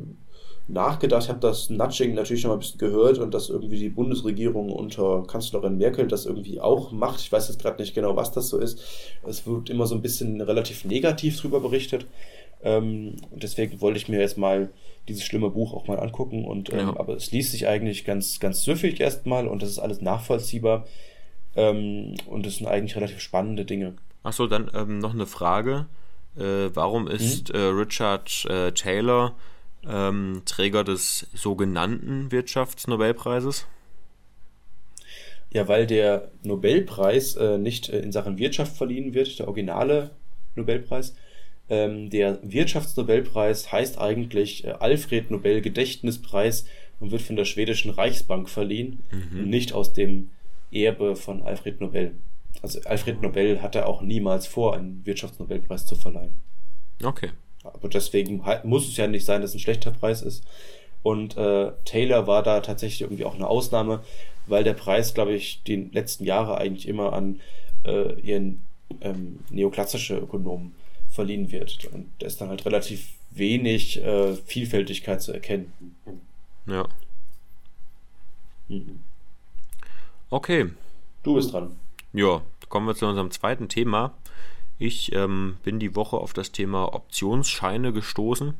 nachgedacht. 0.67 1.23
Ich 1.23 1.29
habe 1.29 1.39
das 1.39 1.69
Nudging 1.69 2.15
natürlich 2.15 2.41
schon 2.41 2.49
mal 2.49 2.55
ein 2.55 2.59
bisschen 2.59 2.79
gehört 2.79 3.19
und 3.19 3.33
dass 3.33 3.49
irgendwie 3.49 3.77
die 3.77 3.89
Bundesregierung 3.89 4.71
unter 4.71 5.23
Kanzlerin 5.27 5.77
Merkel 5.77 6.07
das 6.07 6.25
irgendwie 6.25 6.59
auch 6.59 6.91
macht. 6.91 7.19
Ich 7.19 7.31
weiß 7.31 7.47
jetzt 7.49 7.61
gerade 7.61 7.81
nicht 7.81 7.93
genau, 7.93 8.15
was 8.15 8.31
das 8.31 8.49
so 8.49 8.57
ist. 8.57 8.81
Es 9.23 9.45
wird 9.45 9.69
immer 9.69 9.85
so 9.85 9.95
ein 9.95 10.01
bisschen 10.01 10.41
relativ 10.41 10.85
negativ 10.85 11.39
drüber 11.39 11.59
berichtet. 11.59 12.07
Ähm, 12.63 13.15
und 13.31 13.43
deswegen 13.43 13.79
wollte 13.81 13.97
ich 13.97 14.09
mir 14.09 14.19
jetzt 14.19 14.37
mal 14.37 14.69
dieses 15.07 15.23
schlimme 15.23 15.51
Buch 15.51 15.73
auch 15.73 15.87
mal 15.87 15.99
angucken. 15.99 16.45
Und 16.45 16.73
ähm, 16.73 16.79
ja. 16.79 16.99
aber 16.99 17.15
es 17.15 17.31
liest 17.31 17.51
sich 17.51 17.67
eigentlich 17.67 18.03
ganz, 18.03 18.39
ganz 18.39 18.63
süffig 18.63 18.99
erstmal 18.99 19.47
und 19.47 19.61
das 19.61 19.69
ist 19.69 19.79
alles 19.79 20.01
nachvollziehbar. 20.01 20.85
Ähm, 21.55 22.15
und 22.25 22.45
das 22.45 22.55
sind 22.55 22.67
eigentlich 22.67 22.95
relativ 22.95 23.19
spannende 23.19 23.65
Dinge. 23.65 23.95
Achso, 24.23 24.47
dann 24.47 24.71
ähm, 24.73 24.97
noch 24.97 25.13
eine 25.13 25.27
Frage. 25.27 25.85
Äh, 26.35 26.69
warum 26.73 27.07
ist 27.07 27.53
mhm. 27.53 27.59
äh, 27.59 27.63
Richard 27.67 28.45
äh, 28.49 28.71
Taylor 28.71 29.35
ähm, 29.87 30.41
Träger 30.45 30.83
des 30.83 31.27
sogenannten 31.33 32.31
Wirtschaftsnobelpreises? 32.31 33.67
Ja, 35.51 35.67
weil 35.67 35.87
der 35.87 36.31
Nobelpreis 36.43 37.35
äh, 37.35 37.57
nicht 37.57 37.89
äh, 37.89 37.99
in 37.99 38.11
Sachen 38.11 38.37
Wirtschaft 38.37 38.75
verliehen 38.75 39.13
wird, 39.13 39.39
der 39.39 39.47
originale 39.47 40.11
Nobelpreis. 40.55 41.15
Ähm, 41.69 42.09
der 42.09 42.39
Wirtschaftsnobelpreis 42.43 43.71
heißt 43.71 43.97
eigentlich 43.97 44.65
äh, 44.65 44.71
Alfred 44.71 45.31
Nobel 45.31 45.61
Gedächtnispreis 45.61 46.65
und 46.99 47.11
wird 47.11 47.21
von 47.21 47.35
der 47.35 47.45
schwedischen 47.45 47.91
Reichsbank 47.91 48.49
verliehen 48.49 49.03
mhm. 49.11 49.39
und 49.39 49.49
nicht 49.49 49.73
aus 49.73 49.93
dem 49.93 50.29
Erbe 50.71 51.15
von 51.15 51.41
Alfred 51.41 51.81
Nobel. 51.81 52.15
Also 52.61 52.79
Alfred 52.85 53.21
Nobel 53.21 53.61
hatte 53.61 53.85
auch 53.85 54.01
niemals 54.01 54.47
vor, 54.47 54.75
einen 54.75 55.05
Wirtschaftsnobelpreis 55.05 55.85
zu 55.85 55.95
verleihen. 55.95 56.33
Okay. 57.03 57.31
Aber 57.73 57.89
deswegen 57.89 58.43
muss 58.63 58.87
es 58.87 58.97
ja 58.97 59.07
nicht 59.07 59.25
sein, 59.25 59.41
dass 59.41 59.51
es 59.51 59.55
ein 59.55 59.59
schlechter 59.59 59.91
Preis 59.91 60.21
ist. 60.21 60.43
Und 61.03 61.37
äh, 61.37 61.71
Taylor 61.85 62.27
war 62.27 62.41
da 62.43 62.61
tatsächlich 62.61 63.01
irgendwie 63.01 63.25
auch 63.25 63.35
eine 63.35 63.47
Ausnahme, 63.47 64.03
weil 64.47 64.63
der 64.63 64.73
Preis, 64.73 65.13
glaube 65.13 65.33
ich, 65.33 65.61
die 65.63 65.89
letzten 65.91 66.23
Jahre 66.23 66.57
eigentlich 66.57 66.87
immer 66.87 67.13
an 67.13 67.41
äh, 67.83 68.19
ihren 68.21 68.63
ähm, 69.01 69.39
neoklassische 69.49 70.17
Ökonomen 70.17 70.73
verliehen 71.09 71.51
wird. 71.51 71.85
Und 71.85 72.11
da 72.19 72.27
ist 72.27 72.41
dann 72.41 72.49
halt 72.49 72.65
relativ 72.65 73.09
wenig 73.31 74.03
äh, 74.03 74.35
Vielfältigkeit 74.35 75.21
zu 75.21 75.31
erkennen. 75.31 75.71
Ja. 76.65 76.87
Mhm. 78.67 78.99
Okay. 80.29 80.69
Du 81.23 81.35
bist 81.35 81.53
dran. 81.53 81.75
Ja, 82.13 82.41
kommen 82.69 82.87
wir 82.87 82.95
zu 82.95 83.05
unserem 83.05 83.31
zweiten 83.31 83.69
Thema. 83.69 84.13
Ich 84.77 85.13
ähm, 85.13 85.57
bin 85.63 85.79
die 85.79 85.95
Woche 85.95 86.17
auf 86.17 86.33
das 86.33 86.51
Thema 86.51 86.93
Optionsscheine 86.93 87.93
gestoßen 87.93 88.53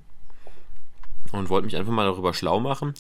und 1.32 1.50
wollte 1.50 1.66
mich 1.66 1.76
einfach 1.76 1.92
mal 1.92 2.06
darüber 2.06 2.34
schlau 2.34 2.60
machen. 2.60 2.94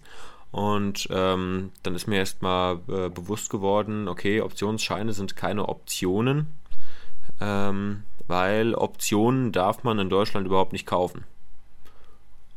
Und 0.51 1.07
ähm, 1.11 1.71
dann 1.83 1.95
ist 1.95 2.07
mir 2.07 2.17
erstmal 2.17 2.75
äh, 2.87 3.09
bewusst 3.09 3.49
geworden, 3.49 4.07
okay, 4.07 4.41
Optionsscheine 4.41 5.13
sind 5.13 5.35
keine 5.35 5.67
Optionen, 5.67 6.47
ähm, 7.41 8.03
weil 8.27 8.73
Optionen 8.73 9.51
darf 9.51 9.83
man 9.83 9.99
in 9.99 10.09
Deutschland 10.09 10.47
überhaupt 10.47 10.73
nicht 10.73 10.85
kaufen. 10.85 11.25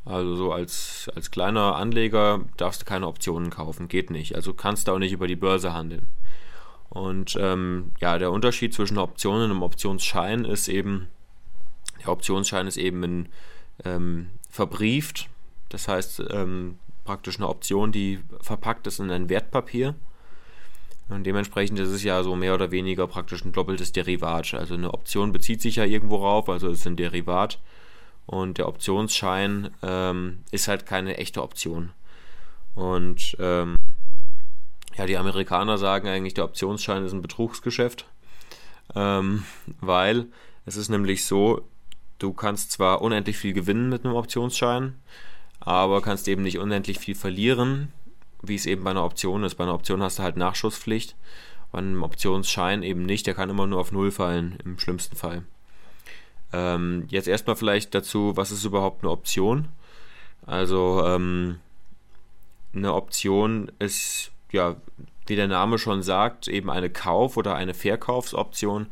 Also 0.05 0.37
so 0.37 0.53
als, 0.53 1.11
als 1.15 1.31
kleiner 1.31 1.77
Anleger 1.77 2.41
darfst 2.57 2.83
du 2.83 2.87
keine 2.87 3.07
Optionen 3.07 3.51
kaufen, 3.51 3.89
geht 3.89 4.11
nicht. 4.11 4.35
Also 4.35 4.55
kannst 4.55 4.89
du 4.89 4.93
auch 4.93 4.99
nicht 4.99 5.13
über 5.13 5.27
die 5.27 5.37
Börse 5.37 5.75
handeln. 5.75 6.07
Und 6.91 7.37
ähm, 7.39 7.93
ja, 8.01 8.19
der 8.19 8.33
Unterschied 8.33 8.73
zwischen 8.75 8.99
Optionen 8.99 9.45
und 9.45 9.51
einem 9.51 9.63
Optionsschein 9.63 10.45
ist 10.45 10.69
eben, 10.69 11.09
der 12.01 12.09
Optionsschein 12.09 12.67
ist 12.67 12.77
eben 12.79 13.03
in, 13.03 13.29
ähm, 13.85 14.31
verbrieft, 14.49 15.29
das 15.69 15.87
heißt 15.87 16.25
ähm, 16.31 16.79
praktisch 17.05 17.37
eine 17.37 17.49
Option, 17.49 17.93
die 17.93 18.21
verpackt 18.41 18.87
ist 18.87 19.01
in 19.01 19.11
ein 19.11 19.29
Wertpapier. 19.29 19.95
Und 21.09 21.25
dementsprechend 21.25 21.79
ist 21.79 21.89
es 21.89 22.03
ja 22.03 22.23
so 22.23 22.37
mehr 22.37 22.55
oder 22.55 22.71
weniger 22.71 23.07
praktisch 23.07 23.45
ein 23.45 23.53
doppeltes 23.53 23.93
Derivat. 23.93 24.53
Also 24.53 24.75
eine 24.75 24.93
Option 24.93 25.33
bezieht 25.33 25.63
sich 25.63 25.77
ja 25.77 25.85
irgendwo 25.85 26.17
rauf, 26.17 26.51
also 26.51 26.69
es 26.69 26.81
ist 26.81 26.87
ein 26.87 26.97
Derivat. 26.97 27.61
Und 28.27 28.59
der 28.59 28.69
Optionsschein 28.69 29.71
ähm, 29.83 30.41
ist 30.51 30.69
halt 30.69 30.85
keine 30.85 31.17
echte 31.17 31.43
Option. 31.43 31.93
Und 32.75 33.37
ähm, 33.41 33.77
ja, 34.99 35.07
die 35.07 35.17
Amerikaner 35.17 35.79
sagen 35.79 36.09
eigentlich, 36.09 36.35
der 36.35 36.45
Optionsschein 36.45 37.05
ist 37.05 37.13
ein 37.13 37.23
Betrugsgeschäft, 37.23 38.05
ähm, 38.97 39.45
weil 39.81 40.27
es 40.67 40.77
ist 40.77 40.89
nämlich 40.89 41.25
so, 41.25 41.63
du 42.19 42.33
kannst 42.33 42.73
zwar 42.73 43.01
unendlich 43.01 43.39
viel 43.39 43.53
gewinnen 43.53 43.89
mit 43.89 44.05
einem 44.05 44.17
Optionsschein, 44.17 44.97
aber 45.61 46.03
kannst 46.03 46.27
eben 46.27 46.43
nicht 46.43 46.59
unendlich 46.59 46.99
viel 46.99 47.15
verlieren, 47.15 47.93
wie 48.43 48.57
es 48.57 48.67
eben 48.67 48.83
bei 48.83 48.91
einer 48.91 49.05
Option 49.05 49.45
ist. 49.45 49.55
Bei 49.55 49.65
einer 49.65 49.75
Option 49.75 50.03
hast 50.03 50.19
du 50.19 50.25
halt 50.25 50.37
Nachschusspflicht, 50.37 51.15
bei 51.71 51.79
einem 51.79 52.03
Optionsschein 52.03 52.83
eben 52.83 53.05
nicht, 53.05 53.27
der 53.29 53.35
kann 53.35 53.51
immer 53.51 53.69
nur 53.69 53.81
auf 53.81 53.93
Null 53.93 54.11
fallen, 54.11 54.59
im 54.65 54.81
schlimmsten 54.81 55.15
Fall. 55.15 55.45
Ähm, 56.53 57.05
jetzt 57.09 57.29
erstmal 57.29 57.57
vielleicht 57.57 57.95
dazu, 57.95 58.37
was 58.37 58.51
ist 58.51 58.65
überhaupt 58.65 59.05
eine 59.05 59.13
Option? 59.13 59.69
Also 60.45 61.05
ähm, 61.05 61.61
eine 62.75 62.95
Option 62.95 63.71
ist, 63.79 64.33
ja, 64.53 64.77
wie 65.27 65.37
der 65.37 65.49
Name 65.49 65.79
schon 65.79 66.03
sagt, 66.03 66.49
eben 66.49 66.71
eine 66.71 66.91
Kauf- 66.91 67.37
oder 67.37 67.55
eine 67.55 67.75
Verkaufsoption 67.75 68.87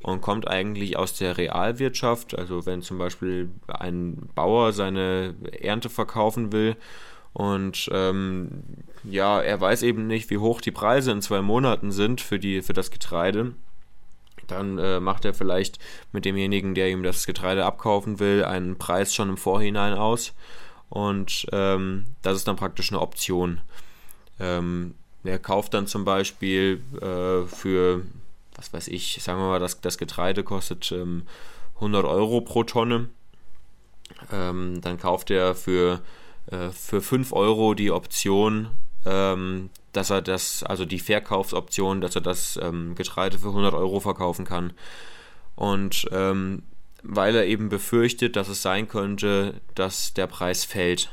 und 0.00 0.20
kommt 0.20 0.46
eigentlich 0.48 0.96
aus 0.96 1.14
der 1.14 1.38
Realwirtschaft. 1.38 2.38
Also 2.38 2.66
wenn 2.66 2.82
zum 2.82 2.98
Beispiel 2.98 3.50
ein 3.66 4.28
Bauer 4.34 4.72
seine 4.72 5.34
Ernte 5.60 5.88
verkaufen 5.88 6.52
will 6.52 6.76
und 7.32 7.88
ähm, 7.92 8.64
ja, 9.04 9.40
er 9.40 9.60
weiß 9.60 9.82
eben 9.82 10.06
nicht, 10.06 10.30
wie 10.30 10.38
hoch 10.38 10.60
die 10.60 10.70
Preise 10.70 11.12
in 11.12 11.22
zwei 11.22 11.40
Monaten 11.40 11.92
sind 11.92 12.20
für, 12.20 12.38
die, 12.38 12.62
für 12.62 12.72
das 12.72 12.90
Getreide 12.90 13.54
dann 14.48 14.78
äh, 14.78 14.98
macht 14.98 15.24
er 15.24 15.34
vielleicht 15.34 15.78
mit 16.12 16.24
demjenigen, 16.24 16.74
der 16.74 16.88
ihm 16.90 17.02
das 17.02 17.26
Getreide 17.26 17.64
abkaufen 17.64 18.18
will, 18.18 18.44
einen 18.44 18.78
Preis 18.78 19.14
schon 19.14 19.28
im 19.28 19.36
Vorhinein 19.36 19.94
aus. 19.94 20.34
Und 20.88 21.46
ähm, 21.52 22.06
das 22.22 22.36
ist 22.36 22.48
dann 22.48 22.56
praktisch 22.56 22.90
eine 22.90 23.00
Option. 23.00 23.60
Ähm, 24.40 24.94
er 25.24 25.38
kauft 25.38 25.74
dann 25.74 25.86
zum 25.86 26.04
Beispiel 26.04 26.82
äh, 27.00 27.46
für, 27.46 28.02
was 28.54 28.72
weiß 28.72 28.88
ich, 28.88 29.18
sagen 29.22 29.40
wir 29.40 29.48
mal, 29.48 29.60
das, 29.60 29.80
das 29.80 29.98
Getreide 29.98 30.44
kostet 30.44 30.92
ähm, 30.92 31.24
100 31.76 32.04
Euro 32.04 32.40
pro 32.40 32.64
Tonne. 32.64 33.08
Ähm, 34.32 34.80
dann 34.80 34.98
kauft 34.98 35.30
er 35.30 35.54
für, 35.54 36.00
äh, 36.50 36.70
für 36.70 37.00
5 37.00 37.32
Euro 37.32 37.74
die 37.74 37.90
Option, 37.90 38.68
ähm, 39.04 39.70
dass 39.92 40.10
er 40.10 40.22
das, 40.22 40.62
also 40.62 40.84
die 40.84 40.98
Verkaufsoption, 40.98 42.00
dass 42.00 42.14
er 42.14 42.20
das 42.20 42.58
ähm, 42.62 42.94
Getreide 42.94 43.38
für 43.38 43.48
100 43.48 43.74
Euro 43.74 44.00
verkaufen 44.00 44.44
kann. 44.44 44.72
Und 45.56 46.06
ähm, 46.12 46.62
weil 47.02 47.34
er 47.34 47.46
eben 47.46 47.68
befürchtet, 47.68 48.36
dass 48.36 48.48
es 48.48 48.62
sein 48.62 48.88
könnte, 48.88 49.60
dass 49.74 50.14
der 50.14 50.26
Preis 50.26 50.64
fällt. 50.64 51.10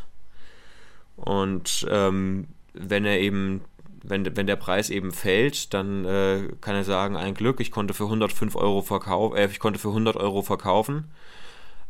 Und 1.15 1.85
ähm, 1.89 2.47
wenn 2.77 3.05
er 3.05 3.19
eben, 3.19 3.61
wenn, 4.03 4.35
wenn 4.35 4.47
der 4.47 4.55
Preis 4.55 4.89
eben 4.89 5.11
fällt, 5.11 5.73
dann 5.73 6.05
äh, 6.05 6.49
kann 6.61 6.75
er 6.75 6.83
sagen, 6.83 7.15
ein 7.15 7.33
Glück, 7.33 7.59
ich 7.59 7.71
konnte 7.71 7.93
für 7.93 8.05
105 8.05 8.55
Euro 8.55 8.81
verkaufen, 8.81 9.37
äh, 9.37 9.47
ich 9.47 9.59
konnte 9.59 9.79
für 9.79 9.89
100 9.89 10.15
Euro 10.17 10.41
verkaufen. 10.41 11.05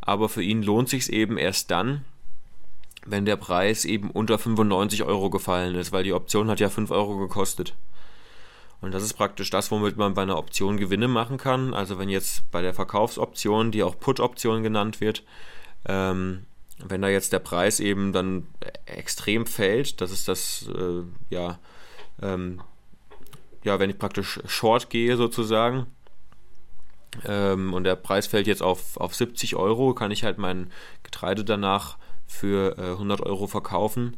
Aber 0.02 0.30
für 0.30 0.44
ihn 0.44 0.62
lohnt 0.62 0.90
sich 0.90 1.12
eben 1.12 1.38
erst 1.38 1.72
dann, 1.72 2.06
wenn 3.06 3.26
der 3.26 3.38
Preis 3.38 3.86
eben 3.86 4.12
unter 4.12 4.38
95 4.38 5.04
Euro 5.04 5.30
gefallen 5.30 5.76
ist, 5.76 5.92
weil 5.92 6.04
die 6.04 6.14
Option 6.14 6.50
hat 6.50 6.60
ja 6.60 6.70
5 6.70 6.92
Euro 6.92 7.18
gekostet. 7.18 7.76
Und 8.82 8.94
das 8.94 9.04
ist 9.04 9.14
praktisch 9.14 9.50
das, 9.50 9.72
womit 9.72 9.98
man 9.98 10.14
bei 10.14 10.22
einer 10.22 10.38
Option 10.38 10.78
Gewinne 10.78 11.08
machen 11.08 11.38
kann. 11.38 11.74
Also 11.74 11.98
wenn 11.98 12.10
jetzt 12.10 12.50
bei 12.52 12.62
der 12.62 12.74
Verkaufsoption, 12.74 13.72
die 13.72 13.84
auch 13.84 14.00
Put-Option 14.00 14.64
genannt 14.64 15.02
wird, 15.02 15.24
ähm, 15.88 16.46
wenn 16.84 17.02
da 17.02 17.08
jetzt 17.08 17.34
der 17.34 17.40
Preis 17.40 17.80
eben 17.80 18.12
dann 18.14 18.48
extrem 18.86 19.46
fällt, 19.46 20.02
das 20.02 20.12
ist 20.12 20.28
das, 20.28 20.70
äh, 20.76 21.04
ja, 21.30 21.60
ähm, 22.22 22.62
ja, 23.64 23.80
wenn 23.80 23.90
ich 23.90 23.98
praktisch 23.98 24.40
short 24.46 24.90
gehe 24.90 25.18
sozusagen, 25.18 25.88
ähm, 27.24 27.74
und 27.74 27.86
der 27.86 27.96
Preis 27.96 28.28
fällt 28.28 28.48
jetzt 28.48 28.62
auf, 28.62 28.98
auf 28.98 29.16
70 29.16 29.56
Euro, 29.56 29.94
kann 29.94 30.12
ich 30.12 30.24
halt 30.24 30.38
mein 30.38 30.72
Getreide 31.04 31.46
danach 31.46 31.98
für 32.28 32.78
äh, 32.78 32.92
100 32.92 33.22
Euro 33.22 33.48
verkaufen 33.48 34.18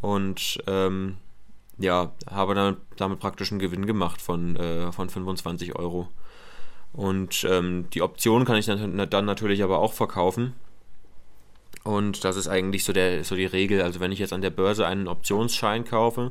und 0.00 0.62
ähm, 0.66 1.16
ja, 1.78 2.12
habe 2.30 2.54
dann 2.54 2.76
damit 2.96 3.20
praktisch 3.20 3.50
einen 3.50 3.60
Gewinn 3.60 3.86
gemacht 3.86 4.20
von, 4.20 4.56
äh, 4.56 4.92
von 4.92 5.08
25 5.08 5.76
Euro. 5.76 6.08
Und 6.92 7.46
ähm, 7.48 7.86
die 7.94 8.02
Option 8.02 8.44
kann 8.44 8.56
ich 8.56 8.66
dann 8.66 9.24
natürlich 9.24 9.62
aber 9.62 9.78
auch 9.78 9.94
verkaufen. 9.94 10.54
Und 11.84 12.24
das 12.24 12.36
ist 12.36 12.48
eigentlich 12.48 12.84
so, 12.84 12.92
der, 12.92 13.24
so 13.24 13.34
die 13.34 13.46
Regel. 13.46 13.82
Also 13.82 14.00
wenn 14.00 14.12
ich 14.12 14.18
jetzt 14.18 14.32
an 14.32 14.42
der 14.42 14.50
Börse 14.50 14.86
einen 14.86 15.08
Optionsschein 15.08 15.84
kaufe, 15.84 16.30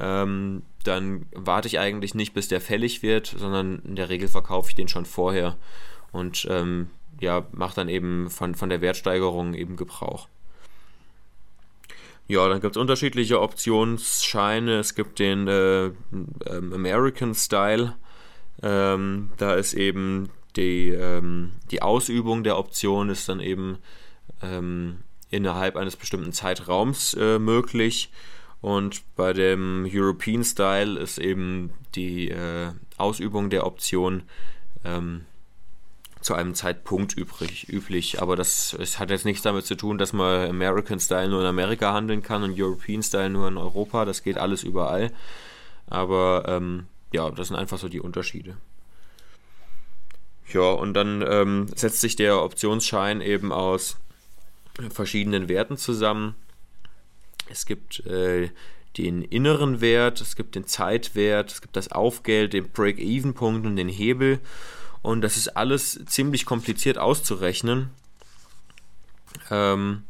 ähm, 0.00 0.62
dann 0.84 1.26
warte 1.32 1.68
ich 1.68 1.78
eigentlich 1.78 2.14
nicht, 2.14 2.34
bis 2.34 2.48
der 2.48 2.60
fällig 2.60 3.02
wird, 3.02 3.26
sondern 3.26 3.80
in 3.84 3.96
der 3.96 4.08
Regel 4.08 4.28
verkaufe 4.28 4.70
ich 4.70 4.74
den 4.74 4.88
schon 4.88 5.06
vorher. 5.06 5.56
Und 6.12 6.46
ähm, 6.50 6.88
ja, 7.20 7.46
macht 7.52 7.78
dann 7.78 7.88
eben 7.88 8.30
von, 8.30 8.54
von 8.54 8.68
der 8.68 8.80
Wertsteigerung 8.80 9.54
eben 9.54 9.76
Gebrauch. 9.76 10.28
Ja, 12.26 12.48
dann 12.48 12.60
gibt 12.60 12.76
es 12.76 12.80
unterschiedliche 12.80 13.40
Optionsscheine. 13.40 14.78
Es 14.78 14.94
gibt 14.94 15.18
den 15.18 15.46
äh, 15.46 15.86
ähm, 15.86 16.72
American 16.72 17.34
Style. 17.34 17.94
Ähm, 18.62 19.30
da 19.36 19.54
ist 19.54 19.74
eben 19.74 20.30
die, 20.56 20.88
ähm, 20.88 21.52
die 21.70 21.82
Ausübung 21.82 22.42
der 22.42 22.58
Option 22.58 23.10
ist 23.10 23.28
dann 23.28 23.40
eben 23.40 23.78
ähm, 24.44 24.98
innerhalb 25.30 25.76
eines 25.76 25.96
bestimmten 25.96 26.32
Zeitraums 26.32 27.14
äh, 27.14 27.38
möglich. 27.38 28.10
Und 28.60 29.02
bei 29.16 29.32
dem 29.32 29.88
European 29.90 30.44
Style 30.44 30.98
ist 30.98 31.18
eben 31.18 31.70
die 31.94 32.30
äh, 32.30 32.70
Ausübung 32.96 33.50
der 33.50 33.66
Option 33.66 34.22
ähm, 34.84 35.26
zu 36.20 36.34
einem 36.34 36.54
Zeitpunkt 36.54 37.12
übrig, 37.14 37.68
üblich. 37.68 38.22
Aber 38.22 38.36
das, 38.36 38.74
das 38.78 38.98
hat 38.98 39.10
jetzt 39.10 39.26
nichts 39.26 39.42
damit 39.42 39.66
zu 39.66 39.74
tun, 39.74 39.98
dass 39.98 40.14
man 40.14 40.48
American 40.48 40.98
Style 40.98 41.28
nur 41.28 41.40
in 41.40 41.46
Amerika 41.46 41.92
handeln 41.92 42.22
kann 42.22 42.42
und 42.42 42.58
European 42.58 43.02
Style 43.02 43.28
nur 43.28 43.48
in 43.48 43.58
Europa. 43.58 44.06
Das 44.06 44.22
geht 44.22 44.38
alles 44.38 44.62
überall. 44.62 45.12
Aber 45.86 46.44
ähm, 46.48 46.86
ja, 47.12 47.30
das 47.30 47.48
sind 47.48 47.56
einfach 47.56 47.78
so 47.78 47.88
die 47.88 48.00
Unterschiede. 48.00 48.56
Ja, 50.52 50.70
und 50.72 50.94
dann 50.94 51.22
ähm, 51.28 51.68
setzt 51.74 52.00
sich 52.00 52.16
der 52.16 52.42
Optionsschein 52.42 53.20
eben 53.20 53.52
aus 53.52 53.98
verschiedenen 54.90 55.48
Werten 55.48 55.76
zusammen. 55.76 56.34
Es 57.48 57.66
gibt 57.66 58.04
äh, 58.06 58.50
den 58.96 59.22
inneren 59.22 59.80
Wert, 59.80 60.20
es 60.20 60.36
gibt 60.36 60.54
den 60.54 60.66
Zeitwert, 60.66 61.52
es 61.52 61.60
gibt 61.60 61.76
das 61.76 61.90
Aufgeld, 61.92 62.52
den 62.52 62.70
Break-Even-Punkt 62.70 63.66
und 63.66 63.76
den 63.76 63.88
Hebel. 63.88 64.40
Und 65.02 65.20
das 65.20 65.36
ist 65.36 65.56
alles 65.56 66.04
ziemlich 66.06 66.46
kompliziert 66.46 66.98
auszurechnen. 66.98 67.90
Ähm, 69.50 70.04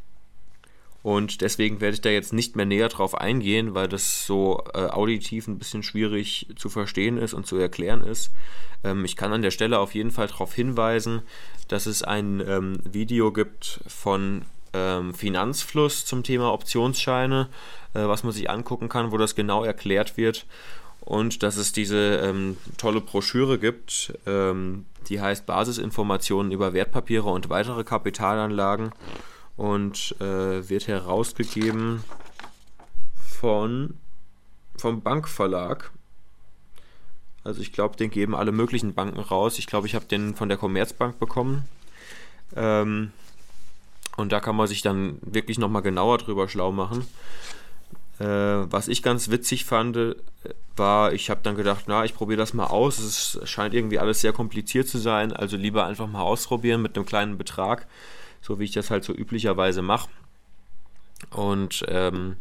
und 1.05 1.43
deswegen 1.43 1.83
werde 1.83 1.97
ich 1.97 2.01
da 2.01 2.09
jetzt 2.09 2.33
nicht 2.33 2.57
mehr 2.57 2.65
näher 2.65 2.89
drauf 2.89 3.15
eingehen, 3.15 3.75
weil 3.75 3.89
das 3.89 4.27
so 4.27 4.65
äh, 4.73 4.87
auditiv 4.87 5.47
ein 5.47 5.59
bisschen 5.59 5.83
schwierig 5.83 6.47
zu 6.57 6.71
verstehen 6.71 7.19
ist 7.19 7.35
und 7.35 7.47
zu 7.47 7.59
erklären 7.59 8.01
ist. 8.01 8.33
Ähm, 8.83 9.05
ich 9.05 9.15
kann 9.15 9.31
an 9.31 9.43
der 9.43 9.51
Stelle 9.51 9.81
auf 9.81 9.95
jeden 9.95 10.13
Fall 10.13 10.29
darauf 10.29 10.55
hinweisen, 10.55 11.21
dass 11.69 11.85
es 11.85 12.03
ein 12.03 12.43
ähm, 12.49 12.79
Video 12.91 13.33
gibt 13.33 13.81
von 13.87 14.47
ähm, 14.73 15.13
Finanzfluss 15.13 16.07
zum 16.07 16.23
Thema 16.23 16.51
Optionsscheine, 16.55 17.51
äh, 17.93 18.09
was 18.09 18.25
man 18.25 18.33
sich 18.33 18.49
angucken 18.49 18.89
kann, 18.89 19.13
wo 19.13 19.19
das 19.19 19.35
genau 19.35 19.63
erklärt 19.63 20.17
wird 20.17 20.47
und 21.03 21.43
dass 21.43 21.59
es 21.59 21.73
diese 21.73 22.17
ähm, 22.25 22.57
tolle 22.79 23.03
Broschüre 23.03 23.59
gibt, 23.59 24.15
ähm, 24.25 24.87
die 25.11 25.21
heißt 25.21 25.45
Basisinformationen 25.45 26.51
über 26.51 26.73
Wertpapiere 26.73 27.29
und 27.29 27.51
weitere 27.51 27.85
Kapitalanlagen 27.85 28.93
und 29.57 30.17
äh, 30.21 30.69
wird 30.69 30.89
herausgegeben 30.89 32.03
von 33.15 33.95
vom 34.77 35.03
Bankverlag. 35.03 35.93
Also 37.45 37.61
ich 37.61 37.73
glaube, 37.73 37.97
den 37.97 38.11
geben 38.11 38.35
alle 38.35 38.53
möglichen 38.53 38.95
Banken 38.95 39.21
raus. 39.21 39.59
Ich 39.59 39.67
glaube, 39.67 39.87
ich 39.87 39.95
habe 39.95 40.07
den 40.07 40.35
von 40.35 40.49
der 40.49 40.59
Commerzbank 40.59 41.19
bekommen. 41.19 41.69
Ähm, 42.57 43.13
und 44.17 44.33
da 44.33 44.41
kann 44.41 44.57
man 44.57 44.67
sich 44.67 44.83
dann 44.83 45.19
wirklich 45.21 45.59
nochmal 45.59 45.83
genauer 45.83 46.19
drüber 46.19 46.49
schlau 46.49 46.73
machen. 46.73 47.07
Äh, 48.19 48.25
was 48.27 48.89
ich 48.89 49.03
ganz 49.03 49.31
witzig 49.31 49.65
fand, 49.65 49.97
äh, 49.97 50.15
war, 50.77 51.13
ich 51.13 51.31
habe 51.31 51.41
dann 51.43 51.57
gedacht, 51.57 51.85
na, 51.89 52.05
ich 52.05 52.15
probiere 52.15 52.39
das 52.39 52.55
mal 52.55 52.67
aus. 52.67 52.99
Es 52.99 53.41
scheint 53.45 53.75
irgendwie 53.75 53.99
alles 53.99 54.21
sehr 54.21 54.33
kompliziert 54.33 54.89
zu 54.89 54.99
sein, 54.99 55.33
also 55.33 55.57
lieber 55.57 55.85
einfach 55.85 56.07
mal 56.07 56.23
ausprobieren 56.23 56.81
mit 56.81 56.97
einem 56.97 57.07
kleinen 57.07 57.37
Betrag, 57.37 57.87
so 58.45 58.59
wie 58.59 58.65
ich 58.65 58.73
das 58.73 58.91
halt 58.91 59.05
so 59.05 59.15
üblicherweise 59.15 59.81
mache. 59.81 60.11
Und 61.31 61.85
ähm, 61.89 62.37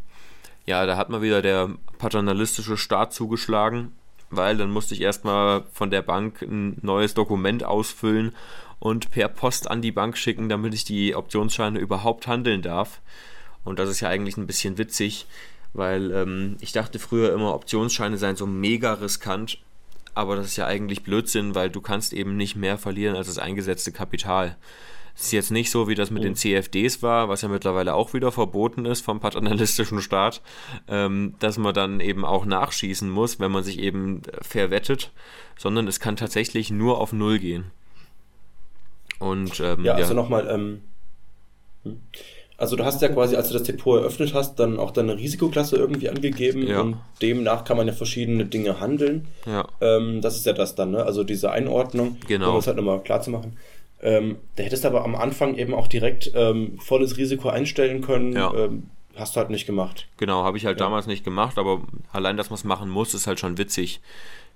ja, 0.66 0.86
da 0.86 0.98
hat 0.98 1.10
mal 1.10 1.22
wieder 1.22 1.42
der 1.42 1.70
paternalistische 1.98 2.76
Staat 2.76 3.13
zugeschlagen, 3.13 3.94
weil 4.30 4.58
dann 4.58 4.70
musste 4.70 4.94
ich 4.96 5.02
erstmal 5.02 5.63
von 5.72 5.92
der 5.92 6.02
Bank 6.02 6.42
ein 6.42 6.78
neues 6.82 7.13
Dokument 7.13 7.63
ausfüllen 7.63 8.34
und 8.80 9.12
per 9.12 9.30
Post 9.30 9.72
an 9.72 9.82
die 9.82 9.94
Bank 9.94 10.18
schicken, 10.18 10.50
damit 10.50 10.74
ich 10.74 10.84
die 10.84 11.16
Optionsscheine 11.16 11.80
überhaupt 11.80 12.28
handeln 12.28 12.62
darf. 12.62 13.00
Und 13.63 13.80
das 13.80 13.89
ist 13.89 14.02
ja 14.02 14.10
eigentlich 14.10 14.36
ein 14.36 14.48
bisschen 14.48 14.78
witzig, 14.78 15.26
weil 15.72 16.12
ähm, 16.12 16.58
ich 16.60 16.74
dachte 16.74 17.00
früher 17.00 17.34
immer, 17.34 17.54
Optionsscheine 17.54 18.18
seien 18.18 18.36
so 18.36 18.46
mega 18.46 18.94
riskant, 18.94 19.58
aber 20.16 20.36
das 20.36 20.48
ist 20.48 20.58
ja 20.58 20.68
eigentlich 20.68 21.04
Blödsinn, 21.04 21.56
weil 21.56 21.70
du 21.70 21.80
kannst 21.80 22.12
eben 22.12 22.36
nicht 22.36 22.58
mehr 22.58 22.78
verlieren 22.78 23.16
als 23.16 23.28
das 23.28 23.39
eingesetzte 23.39 23.94
Kapital. 23.94 24.58
Es 25.15 25.26
ist 25.26 25.32
jetzt 25.32 25.52
nicht 25.52 25.69
so, 25.69 25.88
wie 25.88 25.95
das 25.95 26.10
mit 26.10 26.23
den 26.23 26.36
CFDs 26.36 27.04
war, 27.04 27.30
was 27.30 27.43
ja 27.43 27.47
mittlerweile 27.47 27.93
auch 27.93 28.13
wieder 28.13 28.32
verboten 28.32 28.86
ist 28.86 29.02
vom 29.02 29.19
paternalistischen 29.19 30.02
Staat, 30.02 30.41
ähm, 30.88 31.36
dass 31.39 31.58
man 31.58 31.73
dann 31.73 31.99
eben 31.99 32.26
auch 32.26 32.45
nachschießen 32.45 33.10
muss, 33.10 33.39
wenn 33.39 33.52
man 33.52 33.63
sich 33.63 33.78
eben 33.80 34.23
verwettet, 34.41 35.12
sondern 35.58 35.88
es 35.88 35.99
kann 35.99 36.15
tatsächlich 36.15 36.71
nur 36.71 36.99
auf 36.99 37.13
Null 37.13 37.38
gehen. 37.38 37.65
Und 39.19 39.60
ähm, 39.60 39.86
ja, 39.86 39.93
also 39.93 40.10
ja. 40.10 40.15
nochmal, 40.15 40.49
ähm, 40.49 40.82
hm. 41.84 42.02
also 42.58 42.76
du 42.76 42.84
hast 42.84 43.02
ja 43.02 43.08
quasi, 43.08 43.36
als 43.36 43.49
du 43.49 43.54
das 43.54 43.63
Depot 43.63 43.99
eröffnet 43.99 44.34
hast, 44.34 44.56
dann 44.56 44.80
auch 44.80 44.91
deine 44.91 45.15
Risikoklasse 45.15 45.78
irgendwie 45.78 46.10
angegeben 46.10 46.67
ja. 46.67 46.82
und 46.82 46.97
demnach 47.21 47.63
kann 47.63 47.78
man 47.78 47.86
ja 47.86 47.93
verschiedene 47.93 48.45
Dinge 48.45 48.80
handeln. 48.80 49.28
Ja. 49.45 49.67
Ähm, 49.80 50.21
das 50.21 50.36
ist 50.36 50.45
ja 50.45 50.54
das 50.54 50.73
dann, 50.73 50.91
ne? 50.91 51.06
Also 51.06 51.23
diese 51.23 51.52
Einordnung, 51.52 52.17
genau. 52.28 52.54
um 52.54 52.58
es 52.58 52.67
halt 52.67 52.78
nochmal 52.78 53.02
klar 53.02 53.21
zu 53.21 53.30
machen. 53.30 53.58
Ähm, 54.04 54.36
da 54.58 54.63
hättest 54.63 54.84
du 54.84 54.89
aber 54.89 55.06
am 55.06 55.16
Anfang 55.16 55.56
eben 55.56 55.74
auch 55.74 55.88
direkt 55.88 56.32
ähm, 56.36 56.78
volles 56.80 57.18
Risiko 57.18 57.50
einstellen 57.50 58.02
können. 58.02 58.34
Ja. 58.34 58.54
Ähm, 58.54 58.89
hast 59.16 59.36
du 59.36 59.39
halt 59.39 59.50
nicht 59.50 59.66
gemacht. 59.66 60.08
Genau, 60.18 60.44
habe 60.44 60.58
ich 60.58 60.66
halt 60.66 60.80
ja. 60.80 60.86
damals 60.86 61.08
nicht 61.08 61.24
gemacht, 61.24 61.58
aber 61.58 61.82
allein, 62.12 62.36
dass 62.36 62.50
man 62.50 62.56
es 62.56 62.63
machen 62.63 62.89
muss, 62.89 63.13
ist 63.13 63.28
halt 63.28 63.39
schon 63.39 63.58
witzig. 63.58 64.02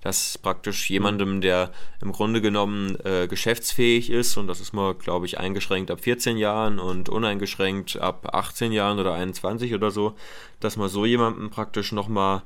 Dass 0.01 0.37
praktisch 0.37 0.89
jemandem, 0.89 1.41
der 1.41 1.71
im 2.01 2.11
Grunde 2.11 2.39
genommen 2.39 2.97
äh, 3.03 3.27
geschäftsfähig 3.27 4.11
ist, 4.11 4.37
und 4.37 4.47
das 4.47 4.59
ist 4.59 4.73
mal, 4.73 4.93
glaube 4.93 5.25
ich, 5.25 5.39
eingeschränkt 5.39 5.89
ab 5.89 6.01
14 6.01 6.37
Jahren 6.37 6.79
und 6.79 7.09
uneingeschränkt 7.09 7.97
ab 7.97 8.29
18 8.33 8.71
Jahren 8.71 8.99
oder 8.99 9.13
21 9.13 9.73
oder 9.73 9.89
so, 9.89 10.13
dass 10.59 10.77
man 10.77 10.89
so 10.89 11.05
jemandem 11.05 11.49
praktisch 11.49 11.91
nochmal 11.93 12.43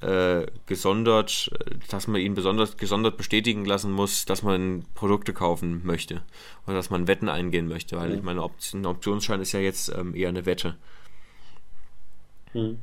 äh, 0.00 0.46
gesondert, 0.66 1.50
dass 1.90 2.06
man 2.06 2.20
ihn 2.20 2.34
besonders 2.34 2.76
gesondert 2.76 3.16
bestätigen 3.16 3.64
lassen 3.64 3.90
muss, 3.90 4.24
dass 4.24 4.42
man 4.42 4.84
Produkte 4.94 5.32
kaufen 5.32 5.80
möchte 5.84 6.22
oder 6.66 6.76
dass 6.76 6.90
man 6.90 7.08
Wetten 7.08 7.28
eingehen 7.28 7.68
möchte, 7.68 7.96
weil 7.96 8.10
mhm. 8.10 8.14
ich 8.14 8.22
meine, 8.22 8.48
ein 8.74 8.86
Optionsschein 8.86 9.40
ist 9.40 9.52
ja 9.52 9.60
jetzt 9.60 9.92
ähm, 9.96 10.14
eher 10.14 10.28
eine 10.28 10.46
Wette. 10.46 10.76
Mhm. 12.54 12.78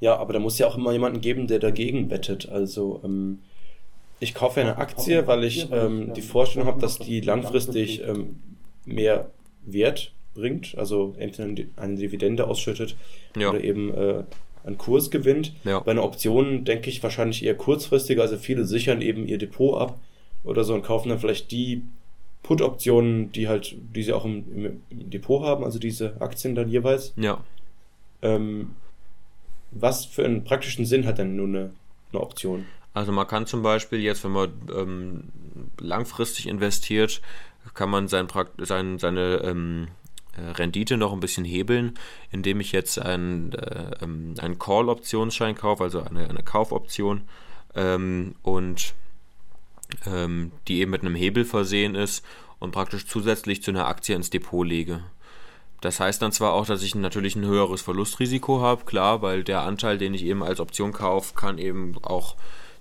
Ja, 0.00 0.16
aber 0.16 0.32
da 0.32 0.38
muss 0.38 0.58
ja 0.58 0.66
auch 0.66 0.76
immer 0.76 0.92
jemanden 0.92 1.20
geben, 1.20 1.46
der 1.46 1.58
dagegen 1.58 2.10
wettet. 2.10 2.48
Also 2.48 3.00
ähm, 3.04 3.40
ich 4.20 4.34
kaufe 4.34 4.60
eine 4.60 4.78
Aktie, 4.78 5.26
weil 5.26 5.44
ich 5.44 5.70
ähm, 5.70 6.12
die 6.14 6.22
Vorstellung 6.22 6.66
habe, 6.68 6.80
dass 6.80 6.98
die 6.98 7.20
langfristig 7.20 8.02
ähm, 8.02 8.40
mehr 8.84 9.30
Wert 9.64 10.12
bringt, 10.34 10.76
also 10.76 11.14
entweder 11.18 11.68
eine 11.76 11.96
Dividende 11.96 12.46
ausschüttet 12.46 12.96
ja. 13.36 13.50
oder 13.50 13.62
eben 13.62 13.92
äh, 13.94 14.24
an 14.66 14.76
Kurs 14.76 15.10
gewinnt. 15.10 15.54
Ja. 15.64 15.80
Bei 15.80 15.92
einer 15.92 16.04
Option 16.04 16.64
denke 16.64 16.90
ich 16.90 17.02
wahrscheinlich 17.02 17.44
eher 17.44 17.54
kurzfristiger, 17.54 18.22
also 18.22 18.36
viele 18.36 18.64
sichern 18.64 19.00
eben 19.00 19.26
ihr 19.26 19.38
Depot 19.38 19.80
ab 19.80 19.98
oder 20.44 20.64
so 20.64 20.74
und 20.74 20.82
kaufen 20.82 21.08
dann 21.08 21.18
vielleicht 21.18 21.50
die 21.52 21.82
Put-Optionen, 22.42 23.32
die 23.32 23.48
halt, 23.48 23.76
die 23.94 24.02
sie 24.02 24.12
auch 24.12 24.24
im, 24.24 24.82
im, 24.90 25.10
Depot 25.10 25.42
haben, 25.42 25.64
also 25.64 25.78
diese 25.78 26.20
Aktien 26.20 26.54
dann 26.54 26.68
jeweils. 26.68 27.14
Ja. 27.16 27.42
Ähm, 28.22 28.72
was 29.70 30.04
für 30.04 30.24
einen 30.24 30.44
praktischen 30.44 30.84
Sinn 30.84 31.06
hat 31.06 31.18
denn 31.18 31.36
nun 31.36 31.56
eine, 31.56 31.70
eine 32.12 32.20
Option? 32.20 32.66
Also 32.92 33.12
man 33.12 33.26
kann 33.26 33.46
zum 33.46 33.62
Beispiel 33.62 34.00
jetzt, 34.00 34.24
wenn 34.24 34.30
man 34.32 34.52
ähm, 34.74 35.24
langfristig 35.80 36.48
investiert, 36.48 37.20
kann 37.74 37.90
man 37.90 38.08
sein, 38.08 38.28
sein, 38.58 38.98
seine 38.98 39.40
ähm, 39.44 39.88
äh, 39.88 40.05
Rendite 40.38 40.96
noch 40.96 41.12
ein 41.12 41.20
bisschen 41.20 41.44
hebeln, 41.44 41.94
indem 42.30 42.60
ich 42.60 42.72
jetzt 42.72 42.98
einen, 42.98 43.52
äh, 43.52 43.90
ähm, 44.02 44.34
einen 44.38 44.58
Call-Optionsschein 44.58 45.54
kaufe, 45.54 45.84
also 45.84 46.02
eine, 46.02 46.28
eine 46.28 46.42
Kaufoption 46.42 47.22
ähm, 47.74 48.34
und 48.42 48.94
ähm, 50.06 50.52
die 50.68 50.80
eben 50.80 50.90
mit 50.90 51.02
einem 51.02 51.14
Hebel 51.14 51.44
versehen 51.44 51.94
ist 51.94 52.24
und 52.58 52.72
praktisch 52.72 53.06
zusätzlich 53.06 53.62
zu 53.62 53.70
einer 53.70 53.86
Aktie 53.86 54.16
ins 54.16 54.30
Depot 54.30 54.66
lege. 54.66 55.04
Das 55.80 56.00
heißt 56.00 56.22
dann 56.22 56.32
zwar 56.32 56.54
auch, 56.54 56.66
dass 56.66 56.82
ich 56.82 56.94
natürlich 56.94 57.36
ein 57.36 57.44
höheres 57.44 57.82
Verlustrisiko 57.82 58.60
habe, 58.60 58.84
klar, 58.84 59.22
weil 59.22 59.44
der 59.44 59.60
Anteil, 59.62 59.98
den 59.98 60.14
ich 60.14 60.24
eben 60.24 60.42
als 60.42 60.58
Option 60.58 60.92
kaufe, 60.92 61.34
kann 61.34 61.58
eben 61.58 61.96
auch 62.02 62.36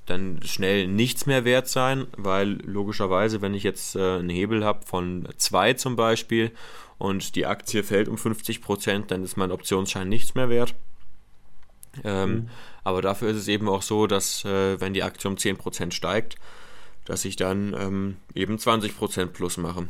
dann 0.06 0.40
schnell 0.44 0.88
nichts 0.88 1.26
mehr 1.26 1.46
wert 1.46 1.68
sein, 1.68 2.08
weil 2.16 2.60
logischerweise, 2.64 3.42
wenn 3.42 3.54
ich 3.54 3.64
jetzt 3.64 3.96
äh, 3.96 4.18
einen 4.18 4.30
Hebel 4.30 4.64
habe 4.64 4.86
von 4.86 5.28
2 5.36 5.74
zum 5.74 5.96
Beispiel 5.96 6.52
und 6.98 7.36
die 7.36 7.46
Aktie 7.46 7.84
fällt 7.84 8.08
um 8.08 8.18
50 8.18 8.62
Prozent, 8.62 9.12
dann 9.12 9.24
ist 9.24 9.38
mein 9.38 9.52
Optionsschein 9.52 10.08
nichts 10.08 10.36
mehr 10.36 10.50
wert. 10.50 10.76
Ähm, 12.04 12.30
mhm. 12.30 12.50
Aber 12.84 13.02
dafür 13.02 13.30
ist 13.30 13.38
es 13.38 13.48
eben 13.48 13.68
auch 13.68 13.82
so, 13.82 14.06
dass 14.08 14.46
äh, 14.46 14.80
wenn 14.80 14.94
die 14.94 15.04
Aktie 15.04 15.30
um 15.30 15.38
10 15.38 15.58
Prozent 15.58 15.94
steigt, 15.94 16.36
dass 17.06 17.26
ich 17.26 17.36
dann 17.36 17.76
ähm, 17.78 18.18
eben 18.34 18.60
20 18.60 18.98
Prozent 18.98 19.34
plus 19.34 19.58
mache. 19.58 19.88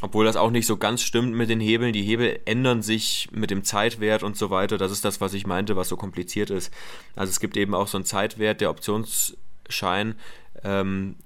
Obwohl 0.00 0.24
das 0.24 0.36
auch 0.36 0.50
nicht 0.50 0.66
so 0.66 0.76
ganz 0.76 1.02
stimmt 1.02 1.34
mit 1.34 1.50
den 1.50 1.60
Hebeln. 1.60 1.92
Die 1.92 2.04
Hebel 2.04 2.38
ändern 2.44 2.82
sich 2.82 3.28
mit 3.32 3.50
dem 3.50 3.64
Zeitwert 3.64 4.22
und 4.22 4.36
so 4.36 4.48
weiter. 4.50 4.78
Das 4.78 4.92
ist 4.92 5.04
das, 5.04 5.20
was 5.20 5.34
ich 5.34 5.46
meinte, 5.46 5.74
was 5.74 5.88
so 5.88 5.96
kompliziert 5.96 6.50
ist. 6.50 6.72
Also 7.16 7.30
es 7.30 7.40
gibt 7.40 7.56
eben 7.56 7.74
auch 7.74 7.88
so 7.88 7.98
einen 7.98 8.04
Zeitwert, 8.04 8.60
der 8.60 8.70
Optionsschein 8.70 10.14
ähm, 10.62 11.16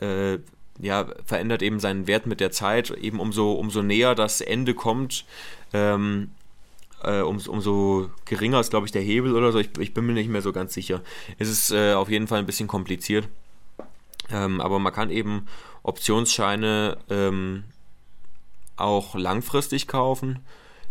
äh, 0.00 0.38
ja, 0.80 1.06
verändert 1.24 1.62
eben 1.62 1.78
seinen 1.78 2.06
Wert 2.08 2.26
mit 2.26 2.40
der 2.40 2.50
Zeit. 2.50 2.90
Eben 2.90 3.20
umso, 3.20 3.52
umso 3.52 3.82
näher 3.82 4.14
das 4.14 4.40
Ende 4.40 4.74
kommt, 4.74 5.24
ähm, 5.72 6.32
äh, 7.02 7.20
um, 7.20 7.38
umso 7.46 8.10
geringer 8.24 8.60
ist, 8.60 8.70
glaube 8.70 8.86
ich, 8.86 8.92
der 8.92 9.02
Hebel 9.02 9.36
oder 9.36 9.52
so. 9.52 9.58
Ich, 9.58 9.70
ich, 9.78 9.94
bin 9.94 10.04
mir 10.04 10.12
nicht 10.12 10.28
mehr 10.28 10.42
so 10.42 10.52
ganz 10.52 10.74
sicher. 10.74 11.00
Es 11.38 11.48
ist 11.48 11.70
äh, 11.70 11.94
auf 11.94 12.10
jeden 12.10 12.26
Fall 12.26 12.40
ein 12.40 12.46
bisschen 12.46 12.68
kompliziert. 12.68 13.28
Ähm, 14.30 14.60
aber 14.60 14.80
man 14.80 14.92
kann 14.92 15.10
eben 15.10 15.46
Optionsscheine 15.84 16.98
ähm, 17.08 17.62
auch 18.76 19.14
langfristig 19.14 19.88
kaufen. 19.88 20.40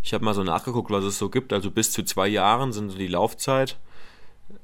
Ich 0.04 0.14
habe 0.14 0.24
mal 0.24 0.34
so 0.34 0.44
nachgeguckt, 0.44 0.92
was 0.92 1.04
es 1.04 1.18
so 1.18 1.30
gibt. 1.30 1.54
Also 1.54 1.72
bis 1.72 1.92
zu 1.92 2.04
zwei 2.04 2.28
Jahren 2.28 2.74
sind 2.74 2.90
so 2.90 2.98
die 2.98 3.08
Laufzeit 3.08 3.78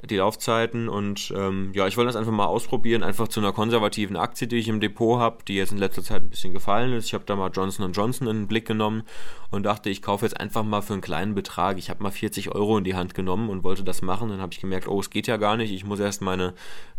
die 0.03 0.17
Laufzeiten 0.17 0.89
und 0.89 1.34
ähm, 1.36 1.71
ja, 1.73 1.88
ich 1.88 1.97
wollte 1.97 2.07
das 2.07 2.15
einfach 2.15 2.31
mal 2.31 2.45
ausprobieren, 2.45 3.03
einfach 3.03 3.27
zu 3.27 3.39
einer 3.39 3.51
konservativen 3.51 4.15
Aktie, 4.15 4.47
die 4.47 4.57
ich 4.57 4.67
im 4.67 4.79
Depot 4.79 5.19
habe, 5.19 5.43
die 5.47 5.55
jetzt 5.55 5.71
in 5.71 5.77
letzter 5.77 6.03
Zeit 6.03 6.23
ein 6.23 6.29
bisschen 6.29 6.53
gefallen 6.53 6.93
ist. 6.93 7.05
Ich 7.05 7.13
habe 7.13 7.23
da 7.25 7.36
mal 7.36 7.51
Johnson 7.51 7.91
Johnson 7.91 8.27
in 8.27 8.38
den 8.41 8.47
Blick 8.47 8.67
genommen 8.67 9.03
und 9.49 9.63
dachte, 9.63 9.89
ich 9.89 10.01
kaufe 10.01 10.25
jetzt 10.25 10.39
einfach 10.39 10.63
mal 10.63 10.81
für 10.81 10.93
einen 10.93 11.01
kleinen 11.01 11.36
Betrag. 11.36 11.77
Ich 11.77 11.89
habe 11.89 12.03
mal 12.03 12.12
40 12.12 12.53
Euro 12.53 12.77
in 12.77 12.84
die 12.84 12.95
Hand 12.95 13.13
genommen 13.15 13.49
und 13.49 13.63
wollte 13.63 13.84
das 13.84 14.01
machen. 14.01 14.29
Dann 14.29 14.41
habe 14.41 14.53
ich 14.53 14.62
gemerkt, 14.62 14.88
oh, 14.88 14.99
es 14.99 15.10
geht 15.10 15.27
ja 15.27 15.38
gar 15.38 15.57
nicht. 15.57 15.71
Ich 15.71 15.84
muss 15.84 15.99
erst 15.99 16.21
meine 16.21 16.53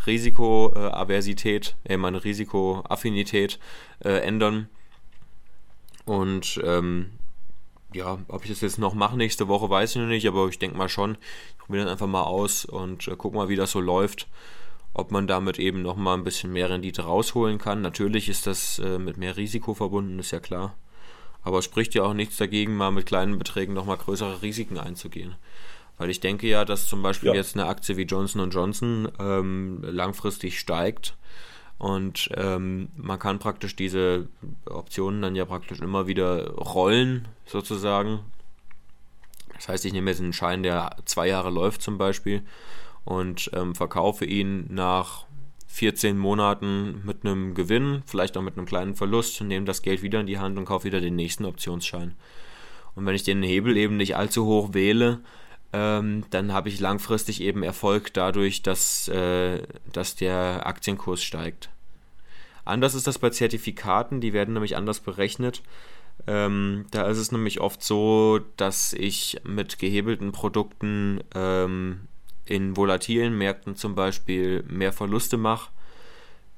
Risikoaversität, 0.06 1.76
äh, 1.84 1.96
meine 1.96 2.24
Risikoaffinität 2.24 3.58
äh, 4.04 4.18
ändern. 4.18 4.68
Und 6.04 6.60
ähm, 6.64 7.10
ja, 7.94 8.18
ob 8.28 8.44
ich 8.44 8.50
das 8.50 8.60
jetzt 8.60 8.78
noch 8.78 8.94
mache 8.94 9.16
nächste 9.16 9.48
Woche, 9.48 9.68
weiß 9.68 9.90
ich 9.90 10.02
noch 10.02 10.08
nicht, 10.08 10.26
aber 10.26 10.48
ich 10.48 10.58
denke 10.58 10.76
mal 10.76 10.88
schon. 10.88 11.16
Ich 11.50 11.58
probiere 11.58 11.84
dann 11.84 11.92
einfach 11.92 12.06
mal 12.06 12.22
aus 12.22 12.64
und 12.64 13.06
äh, 13.08 13.14
guck 13.16 13.34
mal, 13.34 13.48
wie 13.48 13.56
das 13.56 13.72
so 13.72 13.80
läuft. 13.80 14.28
Ob 14.94 15.10
man 15.10 15.26
damit 15.26 15.58
eben 15.58 15.80
noch 15.80 15.96
mal 15.96 16.14
ein 16.14 16.24
bisschen 16.24 16.52
mehr 16.52 16.68
Rendite 16.68 17.02
rausholen 17.02 17.58
kann. 17.58 17.80
Natürlich 17.80 18.28
ist 18.28 18.46
das 18.46 18.78
äh, 18.78 18.98
mit 18.98 19.16
mehr 19.16 19.36
Risiko 19.36 19.72
verbunden, 19.72 20.18
ist 20.18 20.32
ja 20.32 20.40
klar. 20.40 20.74
Aber 21.42 21.58
es 21.58 21.64
spricht 21.64 21.94
ja 21.94 22.02
auch 22.02 22.14
nichts 22.14 22.36
dagegen, 22.36 22.76
mal 22.76 22.90
mit 22.90 23.06
kleinen 23.06 23.38
Beträgen 23.38 23.74
noch 23.74 23.86
mal 23.86 23.96
größere 23.96 24.42
Risiken 24.42 24.78
einzugehen. 24.78 25.34
Weil 25.96 26.10
ich 26.10 26.20
denke 26.20 26.46
ja, 26.46 26.64
dass 26.64 26.86
zum 26.86 27.02
Beispiel 27.02 27.30
ja. 27.30 27.34
jetzt 27.34 27.56
eine 27.56 27.66
Aktie 27.66 27.96
wie 27.96 28.02
Johnson 28.02 28.50
Johnson 28.50 29.08
ähm, 29.18 29.78
langfristig 29.82 30.58
steigt 30.58 31.16
und 31.82 32.30
ähm, 32.36 32.90
man 32.96 33.18
kann 33.18 33.40
praktisch 33.40 33.74
diese 33.74 34.28
Optionen 34.66 35.20
dann 35.20 35.34
ja 35.34 35.44
praktisch 35.44 35.80
immer 35.80 36.06
wieder 36.06 36.52
rollen, 36.52 37.26
sozusagen. 37.44 38.20
Das 39.54 39.66
heißt, 39.66 39.84
ich 39.84 39.92
nehme 39.92 40.08
jetzt 40.08 40.20
einen 40.20 40.32
Schein, 40.32 40.62
der 40.62 40.94
zwei 41.06 41.26
Jahre 41.26 41.50
läuft 41.50 41.82
zum 41.82 41.98
Beispiel 41.98 42.44
und 43.04 43.50
ähm, 43.52 43.74
verkaufe 43.74 44.24
ihn 44.24 44.72
nach 44.72 45.24
14 45.66 46.16
Monaten 46.16 47.02
mit 47.04 47.26
einem 47.26 47.52
Gewinn, 47.56 48.04
vielleicht 48.06 48.36
auch 48.36 48.42
mit 48.42 48.56
einem 48.56 48.66
kleinen 48.66 48.94
Verlust, 48.94 49.40
nehme 49.40 49.66
das 49.66 49.82
Geld 49.82 50.02
wieder 50.02 50.20
in 50.20 50.28
die 50.28 50.38
Hand 50.38 50.58
und 50.58 50.66
kaufe 50.66 50.84
wieder 50.84 51.00
den 51.00 51.16
nächsten 51.16 51.44
Optionsschein. 51.44 52.14
Und 52.94 53.06
wenn 53.06 53.16
ich 53.16 53.24
den 53.24 53.42
Hebel 53.42 53.76
eben 53.76 53.96
nicht 53.96 54.14
allzu 54.14 54.46
hoch 54.46 54.72
wähle, 54.72 55.18
ähm, 55.72 56.24
dann 56.30 56.52
habe 56.52 56.68
ich 56.68 56.80
langfristig 56.80 57.40
eben 57.40 57.62
Erfolg 57.62 58.12
dadurch, 58.14 58.62
dass, 58.62 59.08
äh, 59.08 59.62
dass 59.92 60.16
der 60.16 60.66
Aktienkurs 60.66 61.22
steigt. 61.22 61.70
Anders 62.64 62.94
ist 62.94 63.06
das 63.06 63.18
bei 63.18 63.30
Zertifikaten, 63.30 64.20
die 64.20 64.32
werden 64.32 64.54
nämlich 64.54 64.76
anders 64.76 65.00
berechnet. 65.00 65.62
Ähm, 66.26 66.86
da 66.90 67.08
ist 67.08 67.18
es 67.18 67.32
nämlich 67.32 67.60
oft 67.60 67.82
so, 67.82 68.40
dass 68.56 68.92
ich 68.92 69.40
mit 69.44 69.78
gehebelten 69.78 70.30
Produkten 70.32 71.20
ähm, 71.34 72.02
in 72.44 72.76
volatilen 72.76 73.36
Märkten 73.36 73.76
zum 73.76 73.94
Beispiel 73.94 74.62
mehr 74.68 74.92
Verluste 74.92 75.36
mache. 75.36 75.70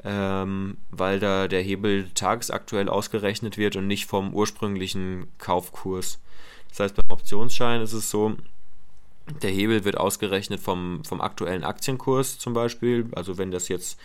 ähm, 0.05 0.77
weil 0.91 1.19
da 1.19 1.49
der 1.49 1.63
Hebel 1.63 2.11
tagesaktuell 2.15 2.89
ausgerechnet 2.89 3.57
wird 3.57 3.77
und 3.77 3.87
nicht 3.87 4.07
vom 4.07 4.35
ursprünglichen 4.35 5.29
Kaufkurs. 5.39 6.21
Das 6.69 6.81
heißt, 6.81 6.97
beim 6.97 7.11
Optionsschein 7.11 7.81
ist 7.81 7.93
es 7.95 8.11
so, 8.11 8.37
der 9.43 9.51
Hebel 9.51 9.85
wird 9.85 9.97
ausgerechnet 9.97 10.61
vom, 10.61 11.03
vom 11.05 11.21
aktuellen 11.21 11.65
Aktienkurs 11.65 12.39
zum 12.39 12.53
Beispiel. 12.53 13.07
Also 13.13 13.39
wenn 13.39 13.51
das 13.51 13.69
jetzt 13.69 13.99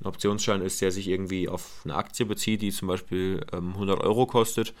ein 0.00 0.06
Optionsschein 0.06 0.62
ist, 0.62 0.80
der 0.80 0.90
sich 0.90 1.08
irgendwie 1.08 1.48
auf 1.48 1.82
eine 1.84 1.94
Aktie 1.94 2.26
bezieht, 2.26 2.62
die 2.62 2.72
zum 2.72 2.88
Beispiel 2.88 3.44
ähm, 3.52 3.72
100 3.74 4.00
Euro 4.00 4.26
kostet 4.26 4.74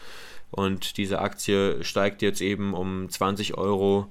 und 0.50 0.96
diese 0.96 1.20
Aktie 1.20 1.82
steigt 1.84 2.22
jetzt 2.22 2.40
eben 2.40 2.74
um 2.74 3.08
20 3.08 3.56
Euro, 3.56 4.06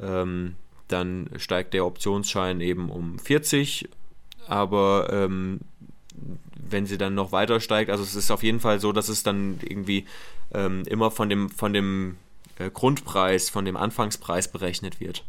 ähm, 0.00 0.56
dann 0.88 1.30
steigt 1.36 1.72
der 1.74 1.86
Optionsschein 1.86 2.60
eben 2.60 2.90
um 2.90 3.18
40, 3.18 3.88
aber 4.46 5.08
ähm, 5.10 5.60
wenn 6.54 6.86
sie 6.86 6.98
dann 6.98 7.14
noch 7.14 7.32
weiter 7.32 7.60
steigt, 7.60 7.90
also 7.90 8.02
es 8.02 8.14
ist 8.14 8.30
auf 8.30 8.42
jeden 8.42 8.60
Fall 8.60 8.80
so, 8.80 8.92
dass 8.92 9.08
es 9.08 9.22
dann 9.22 9.58
irgendwie 9.62 10.04
ähm, 10.52 10.82
immer 10.86 11.10
von 11.10 11.28
dem, 11.28 11.48
von 11.48 11.72
dem 11.72 12.16
äh, 12.58 12.70
Grundpreis, 12.70 13.50
von 13.50 13.64
dem 13.64 13.76
Anfangspreis 13.76 14.48
berechnet 14.48 15.00
wird. 15.00 15.24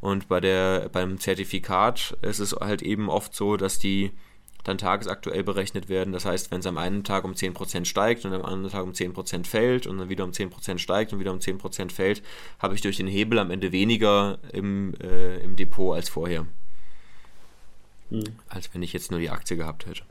Und 0.00 0.28
bei 0.28 0.40
der, 0.40 0.88
beim 0.90 1.18
Zertifikat 1.18 2.16
ist 2.22 2.38
es 2.38 2.52
halt 2.52 2.82
eben 2.82 3.08
oft 3.08 3.34
so, 3.34 3.56
dass 3.56 3.78
die 3.78 4.12
dann 4.64 4.78
tagesaktuell 4.78 5.44
berechnet 5.44 5.88
werden. 5.88 6.12
Das 6.12 6.24
heißt, 6.24 6.50
wenn 6.50 6.60
es 6.60 6.66
am 6.66 6.78
einen 6.78 7.04
Tag 7.04 7.24
um 7.24 7.32
10% 7.32 7.84
steigt 7.84 8.24
und 8.24 8.32
am 8.32 8.44
anderen 8.44 8.72
Tag 8.72 8.82
um 8.82 8.92
10% 8.92 9.46
fällt 9.46 9.86
und 9.86 9.98
dann 9.98 10.08
wieder 10.08 10.24
um 10.24 10.30
10% 10.30 10.78
steigt 10.78 11.12
und 11.12 11.20
wieder 11.20 11.32
um 11.32 11.38
10% 11.38 11.92
fällt, 11.92 12.22
habe 12.58 12.74
ich 12.74 12.80
durch 12.80 12.96
den 12.96 13.06
Hebel 13.06 13.38
am 13.38 13.50
Ende 13.50 13.72
weniger 13.72 14.38
im, 14.52 14.94
äh, 15.00 15.36
im 15.38 15.56
Depot 15.56 15.94
als 15.94 16.08
vorher. 16.08 16.46
Hm. 18.10 18.24
Als 18.48 18.72
wenn 18.74 18.82
ich 18.82 18.92
jetzt 18.92 19.10
nur 19.10 19.20
die 19.20 19.30
Aktie 19.30 19.56
gehabt 19.56 19.86
hätte. 19.86 20.02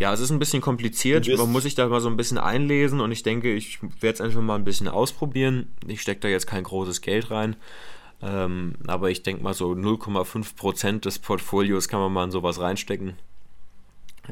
Ja, 0.00 0.12
es 0.12 0.20
ist 0.20 0.30
ein 0.30 0.40
bisschen 0.40 0.60
kompliziert. 0.60 1.28
Man 1.28 1.52
muss 1.52 1.62
sich 1.62 1.76
da 1.76 1.86
mal 1.86 2.00
so 2.00 2.08
ein 2.08 2.16
bisschen 2.16 2.38
einlesen 2.38 3.00
und 3.00 3.12
ich 3.12 3.22
denke, 3.22 3.54
ich 3.54 3.78
werde 4.00 4.14
es 4.14 4.20
einfach 4.20 4.40
mal 4.40 4.56
ein 4.56 4.64
bisschen 4.64 4.88
ausprobieren. 4.88 5.68
Ich 5.86 6.02
stecke 6.02 6.20
da 6.20 6.28
jetzt 6.28 6.46
kein 6.46 6.64
großes 6.64 7.00
Geld 7.00 7.30
rein. 7.30 7.56
Ähm, 8.20 8.74
aber 8.86 9.10
ich 9.10 9.22
denke 9.22 9.42
mal 9.42 9.54
so 9.54 9.72
0,5% 9.72 11.00
des 11.00 11.18
Portfolios 11.18 11.88
kann 11.88 12.00
man 12.00 12.12
mal 12.12 12.24
in 12.24 12.30
sowas 12.30 12.58
reinstecken. 12.58 13.14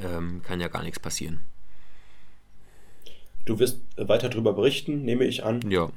Ähm, 0.02 0.42
kann 0.42 0.60
ja 0.60 0.68
gar 0.68 0.82
nichts 0.82 0.98
passieren. 0.98 1.40
Du 3.44 3.58
wirst 3.58 3.80
weiter 3.96 4.28
darüber 4.28 4.52
berichten, 4.52 5.02
nehme 5.04 5.24
ich 5.24 5.44
an. 5.44 5.68
Ja. 5.70 5.90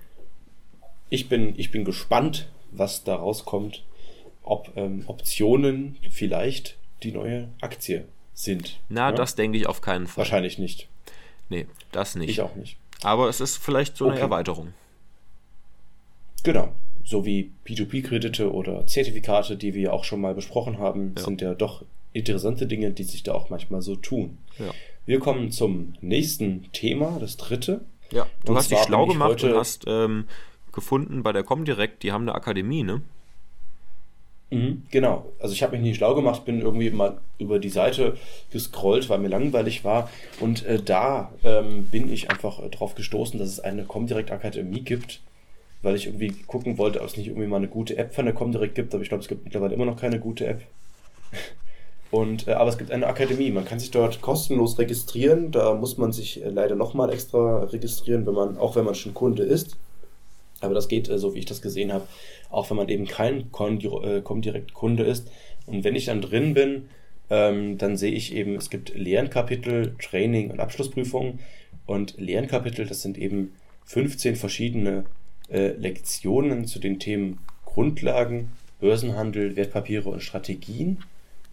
Ich 1.10 1.30
bin, 1.30 1.58
ich 1.58 1.72
bin 1.72 1.86
gespannt, 1.86 2.50
was 2.72 3.04
da 3.04 3.16
rauskommt. 3.16 3.84
Ob 4.44 4.72
ähm, 4.76 5.04
Optionen 5.08 5.98
vielleicht 6.10 6.78
die 7.04 7.12
neue 7.12 7.50
Aktie 7.62 8.06
sind. 8.36 8.80
Na, 8.90 9.10
ja? 9.10 9.12
das 9.12 9.34
denke 9.34 9.58
ich 9.58 9.66
auf 9.66 9.82
keinen 9.82 10.06
Fall. 10.06 10.20
Wahrscheinlich 10.20 10.60
nicht. 10.60 10.88
Nee, 11.50 11.66
das 11.92 12.16
nicht. 12.16 12.30
Ich 12.30 12.42
auch 12.42 12.56
nicht. 12.56 12.78
Aber 13.02 13.30
es 13.30 13.42
ist 13.42 13.58
vielleicht 13.58 13.98
so 13.98 14.06
okay. 14.06 14.14
eine 14.14 14.22
Erweiterung. 14.22 14.74
Genau. 16.44 16.74
So 17.04 17.26
wie 17.26 17.52
P2P-Kredite 17.66 18.52
oder 18.52 18.86
Zertifikate, 18.88 19.58
die 19.58 19.74
wir 19.74 19.82
ja 19.82 19.92
auch 19.92 20.04
schon 20.04 20.22
mal 20.22 20.34
besprochen 20.34 20.80
haben, 20.80 21.14
ja. 21.18 21.24
sind 21.24 21.42
ja 21.42 21.54
doch 21.54 21.84
interessante 22.14 22.66
Dinge, 22.68 22.92
die 22.92 23.04
sich 23.04 23.24
da 23.24 23.34
auch 23.34 23.50
manchmal 23.50 23.82
so 23.82 23.96
tun. 23.96 24.38
Ja. 24.58 24.72
Wir 25.06 25.20
kommen 25.20 25.52
zum 25.52 25.94
nächsten 26.02 26.72
Thema, 26.72 27.18
das 27.20 27.38
dritte. 27.38 27.82
Ja, 28.12 28.28
du 28.44 28.52
und 28.52 28.58
hast 28.58 28.72
dich 28.72 28.80
schlau 28.80 29.06
gemacht 29.06 29.44
und 29.44 29.54
hast 29.54 29.84
ähm, 29.88 30.26
gefunden 30.72 31.24
bei 31.24 31.32
der 31.32 31.44
Comdirect, 31.44 32.04
die 32.04 32.12
haben 32.12 32.24
eine 32.24 32.36
Akademie, 32.36 32.84
ne? 32.84 33.02
Mhm, 34.56 34.84
genau. 34.90 35.26
Also 35.40 35.54
ich 35.54 35.64
habe 35.64 35.74
mich 35.74 35.82
nicht 35.82 35.98
schlau 35.98 36.16
gemacht, 36.16 36.46
bin 36.46 36.62
irgendwie 36.62 36.90
mal 36.90 37.18
über 37.40 37.60
die 37.60 37.70
Seite 37.70 38.16
gescrollt, 38.52 39.10
weil 39.10 39.20
mir 39.20 39.28
langweilig 39.28 39.84
war. 39.84 40.10
Und 40.40 40.66
äh, 40.66 40.82
da 40.82 41.34
ähm, 41.44 41.88
bin 41.88 42.12
ich 42.12 42.30
einfach 42.30 42.64
äh, 42.64 42.70
drauf 42.70 42.96
gestoßen, 42.96 43.38
dass 43.38 43.50
es 43.50 43.60
eine 43.60 43.84
Comdirect 43.84 44.32
Akademie 44.32 44.80
gibt, 44.80 45.20
weil 45.82 45.96
ich 45.96 46.06
irgendwie 46.06 46.32
gucken 46.48 46.78
wollte, 46.78 47.02
ob 47.02 47.08
es 47.08 47.18
nicht 47.18 47.28
irgendwie 47.28 47.48
mal 47.48 47.58
eine 47.58 47.68
gute 47.68 47.98
App 47.98 48.16
von 48.16 48.24
der 48.24 48.34
Comdirect 48.34 48.76
gibt. 48.76 48.94
Aber 48.94 49.04
ich 49.04 49.10
glaube, 49.10 49.24
es 49.24 49.28
gibt 49.28 49.44
mittlerweile 49.44 49.74
immer 49.74 49.86
noch 49.86 50.00
keine 50.00 50.20
gute 50.20 50.48
App. 50.48 50.62
Und, 52.12 52.48
äh, 52.48 52.54
aber 52.54 52.70
es 52.70 52.78
gibt 52.78 52.92
eine 52.92 53.08
Akademie. 53.08 53.52
Man 53.52 53.66
kann 53.66 53.80
sich 53.80 53.92
dort 53.92 54.22
kostenlos 54.22 54.80
registrieren. 54.80 55.52
Da 55.52 55.74
muss 55.74 55.98
man 55.98 56.14
sich 56.14 56.42
äh, 56.42 56.50
leider 56.50 56.76
nochmal 56.76 57.12
extra 57.12 57.66
registrieren, 57.66 58.26
wenn 58.26 58.36
man, 58.36 58.58
auch 58.58 58.78
wenn 58.78 58.86
man 58.86 58.96
schon 58.96 59.14
Kunde 59.14 59.44
ist. 59.44 59.76
Aber 60.62 60.74
das 60.74 60.88
geht, 60.88 61.10
äh, 61.10 61.18
so 61.18 61.34
wie 61.36 61.40
ich 61.40 61.46
das 61.46 61.62
gesehen 61.62 61.94
habe, 61.94 62.08
auch 62.50 62.70
wenn 62.70 62.78
man 62.78 62.90
eben 62.90 63.06
kein 63.06 63.40
äh, 63.40 64.22
Comdirect-Kunde 64.22 65.04
ist. 65.04 65.32
Und 65.66 65.84
wenn 65.84 65.96
ich 65.96 66.06
dann 66.06 66.22
drin 66.22 66.54
bin, 66.54 66.90
ähm, 67.30 67.78
dann 67.78 67.98
sehe 67.98 68.12
ich 68.12 68.34
eben, 68.34 68.56
es 68.56 68.70
gibt 68.70 68.96
Lernkapitel, 68.96 69.96
Training 70.00 70.52
und 70.52 70.60
Abschlussprüfungen. 70.60 71.40
Und 71.86 72.16
Lernkapitel, 72.18 72.86
das 72.86 73.02
sind 73.02 73.18
eben 73.18 73.54
15 73.86 74.36
verschiedene 74.36 75.06
äh, 75.50 75.70
Lektionen 75.70 76.66
zu 76.66 76.80
den 76.80 77.00
Themen 77.00 77.40
Grundlagen, 77.66 78.52
Börsenhandel, 78.80 79.56
Wertpapiere 79.56 80.10
und 80.10 80.22
Strategien. 80.22 81.00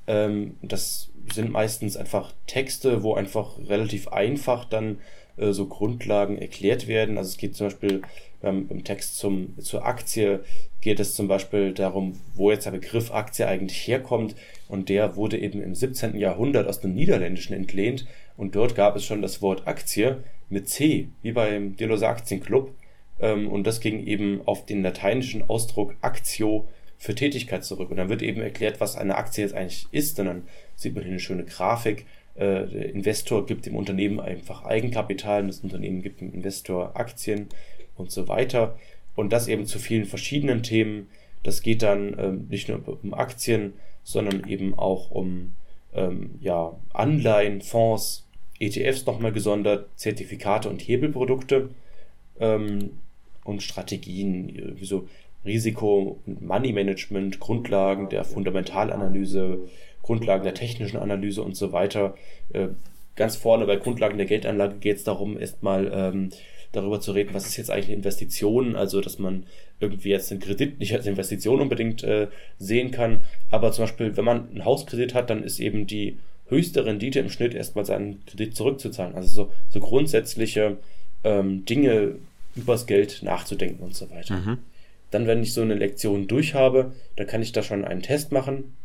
Ähm, 0.07 0.57
das 0.63 1.11
sind 1.33 1.51
meistens 1.51 1.97
einfach 1.97 2.33
Texte, 2.47 3.03
wo 3.03 3.15
einfach 3.15 3.59
relativ 3.69 4.09
einfach 4.09 4.65
dann 4.65 4.99
so 5.39 5.67
Grundlagen 5.67 6.37
erklärt 6.37 6.89
werden. 6.89 7.17
Also 7.17 7.31
es 7.31 7.39
geht 7.39 7.57
zum 7.57 7.69
Beispiel 7.69 8.03
ähm, 8.43 8.67
im 8.71 8.85
Text 8.85 9.19
zum, 9.19 9.59
zur 9.61 9.87
Aktie 9.87 10.45
geht 10.81 11.01
es 11.01 11.15
zum 11.15 11.29
Beispiel 11.29 11.73
darum, 11.73 12.19
wo 12.35 12.51
jetzt 12.51 12.67
der 12.67 12.73
Begriff 12.73 13.13
Aktie 13.13 13.47
eigentlich 13.47 13.87
herkommt. 13.87 14.35
Und 14.69 14.89
der 14.89 15.17
wurde 15.17 15.39
eben 15.39 15.63
im 15.63 15.75
17. 15.75 16.19
Jahrhundert 16.19 16.67
aus 16.67 16.81
dem 16.81 16.95
Niederländischen 16.95 17.55
entlehnt. 17.55 18.07
Und 18.37 18.55
dort 18.55 18.75
gab 18.75 18.97
es 18.97 19.05
schon 19.05 19.23
das 19.23 19.43
Wort 19.43 19.67
Aktie 19.67 20.25
mit 20.49 20.69
C, 20.69 21.09
wie 21.23 21.33
beim 21.33 21.77
Deloser 21.77 22.09
Aktienclub. 22.09 22.73
Ähm, 23.21 23.49
und 23.49 23.67
das 23.67 23.81
ging 23.81 24.05
eben 24.07 24.43
auf 24.45 24.67
den 24.67 24.83
lateinischen 24.83 25.49
Ausdruck 25.49 25.95
Actio 26.03 26.69
für 26.99 27.15
Tätigkeit 27.15 27.65
zurück. 27.65 27.91
Und 27.91 27.97
dann 27.97 28.09
wird 28.09 28.23
eben 28.23 28.41
erklärt, 28.41 28.81
was 28.81 28.97
eine 28.97 29.17
Aktie 29.17 29.45
jetzt 29.45 29.55
eigentlich 29.55 29.87
ist. 29.93 30.19
Und 30.19 30.27
dann 30.27 30.43
sieht 30.77 30.95
man 30.95 31.05
hier 31.05 31.13
eine 31.13 31.21
schöne 31.21 31.45
Grafik. 31.45 32.07
Äh, 32.35 32.67
der 32.67 32.91
Investor 32.91 33.47
gibt 33.47 33.67
dem 33.67 33.77
Unternehmen 33.77 34.21
einfach 34.21 34.65
Eigenkapital 34.65 35.47
das 35.47 35.61
Unternehmen 35.61 36.03
gibt 36.03 36.21
dem 36.21 36.33
Investor 36.33 36.97
Aktien 36.97 37.49
und 37.97 38.11
so 38.11 38.29
weiter. 38.29 38.79
Und 39.15 39.33
das 39.33 39.49
eben 39.49 39.67
zu 39.67 39.79
vielen 39.79 40.07
verschiedenen 40.07 40.63
Themen. 40.63 41.09
Das 41.43 41.63
geht 41.63 41.83
dann 41.83 42.17
ähm, 42.19 42.47
nicht 42.49 42.69
nur 42.69 42.99
um 43.03 43.15
Aktien, 43.15 43.75
sondern 44.05 44.49
eben 44.49 44.79
auch 44.79 45.11
um 45.11 45.53
ähm, 45.93 46.31
ja, 46.41 46.75
Anleihen, 46.93 47.61
Fonds, 47.61 48.27
ETFs 48.59 49.07
nochmal 49.07 49.33
gesondert, 49.33 49.89
Zertifikate 49.97 50.69
und 50.69 50.81
Hebelprodukte 50.81 51.71
ähm, 52.41 52.99
und 53.45 53.63
Strategien, 53.63 54.77
wie 54.79 54.85
so 54.85 55.09
Risiko- 55.45 56.21
und 56.25 56.43
Money-Management, 56.43 57.41
Grundlagen 57.41 58.09
der 58.09 58.25
Fundamentalanalyse, 58.25 59.59
Grundlagen 60.03 60.45
der 60.45 60.55
technischen 60.55 60.99
Analyse 60.99 61.43
und 61.43 61.57
so 61.57 61.73
weiter. 61.73 62.15
Äh, 62.53 62.69
ganz 63.17 63.37
vorne 63.37 63.67
bei 63.67 63.77
Grundlagen 63.77 64.17
der 64.17 64.27
Geldanlage 64.27 64.77
geht 64.77 64.97
es 64.99 65.05
darum, 65.05 65.39
erstmal 65.39 65.91
ähm, 65.95 66.31
darüber 66.73 67.01
zu 67.01 67.13
reden, 67.13 67.35
was 67.35 67.47
ist 67.47 67.57
jetzt 67.57 67.71
eigentlich 67.71 67.87
eine 67.87 67.97
Investition, 67.97 68.77
also 68.77 69.01
dass 69.01 69.19
man 69.19 69.45
irgendwie 69.79 70.09
jetzt 70.09 70.31
den 70.31 70.41
Kredit 70.41 70.81
nicht 70.81 70.95
als 70.95 71.07
Investition 71.07 71.61
unbedingt 71.61 72.03
äh, 72.03 72.29
sehen 72.59 72.91
kann, 72.91 73.21
aber 73.51 73.73
zum 73.73 73.85
Beispiel, 73.85 74.17
wenn 74.17 74.25
man 74.25 74.49
einen 74.49 74.65
Hauskredit 74.65 75.15
hat, 75.15 75.29
dann 75.29 75.43
ist 75.43 75.61
eben 75.61 75.87
die 75.87 76.19
höchste 76.49 76.85
Rendite 76.85 77.19
im 77.21 77.31
Schnitt 77.31 77.55
erstmal 77.55 77.85
seinen 77.85 78.25
Kredit 78.27 78.57
zurückzuzahlen. 78.57 79.15
Also 79.15 79.29
so, 79.29 79.53
so 79.71 79.81
grundsätzliche 79.81 80.79
ähm, 81.25 81.65
Dinge 81.65 82.17
übers 82.55 82.87
Geld 82.87 83.23
nachzudenken 83.23 83.83
und 83.83 83.95
so 83.95 84.11
weiter. 84.11 84.37
Mhm. 84.37 84.59
Dann, 85.11 85.27
wenn 85.27 85.43
ich 85.43 85.53
so 85.53 85.63
eine 85.63 85.75
Lektion 85.75 86.27
durch 86.27 86.55
habe, 86.55 86.93
dann 87.17 87.27
kann 87.27 87.43
ich 87.43 87.53
da 87.53 87.63
schon 87.63 87.85
einen 87.85 88.03
Test 88.03 88.33
machen. 88.33 88.77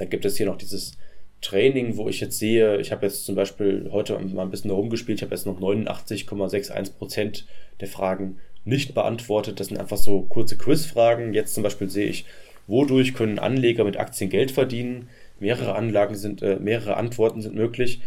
Da 0.00 0.06
gibt 0.06 0.24
es 0.24 0.38
hier 0.38 0.46
noch 0.46 0.56
dieses 0.56 0.92
Training, 1.42 1.98
wo 1.98 2.08
ich 2.08 2.20
jetzt 2.20 2.38
sehe, 2.38 2.80
ich 2.80 2.90
habe 2.90 3.04
jetzt 3.06 3.26
zum 3.26 3.34
Beispiel 3.34 3.90
heute 3.92 4.18
mal 4.18 4.42
ein 4.42 4.50
bisschen 4.50 4.70
rumgespielt, 4.70 5.18
ich 5.18 5.22
habe 5.22 5.34
jetzt 5.34 5.46
noch 5.46 5.60
89,61% 5.60 7.44
der 7.80 7.88
Fragen 7.88 8.38
nicht 8.64 8.94
beantwortet. 8.94 9.60
Das 9.60 9.66
sind 9.68 9.78
einfach 9.78 9.98
so 9.98 10.22
kurze 10.22 10.56
Quizfragen. 10.56 11.34
Jetzt 11.34 11.54
zum 11.54 11.62
Beispiel 11.62 11.90
sehe 11.90 12.06
ich, 12.06 12.24
wodurch 12.66 13.14
können 13.14 13.38
Anleger 13.38 13.84
mit 13.84 13.98
Aktien 13.98 14.30
Geld 14.30 14.50
verdienen? 14.50 15.08
Mehrere 15.38 15.74
Anlagen 15.74 16.14
sind, 16.14 16.42
äh, 16.42 16.56
mehrere 16.56 16.96
Antworten 16.96 17.42
sind 17.42 17.54
möglich. 17.54 18.00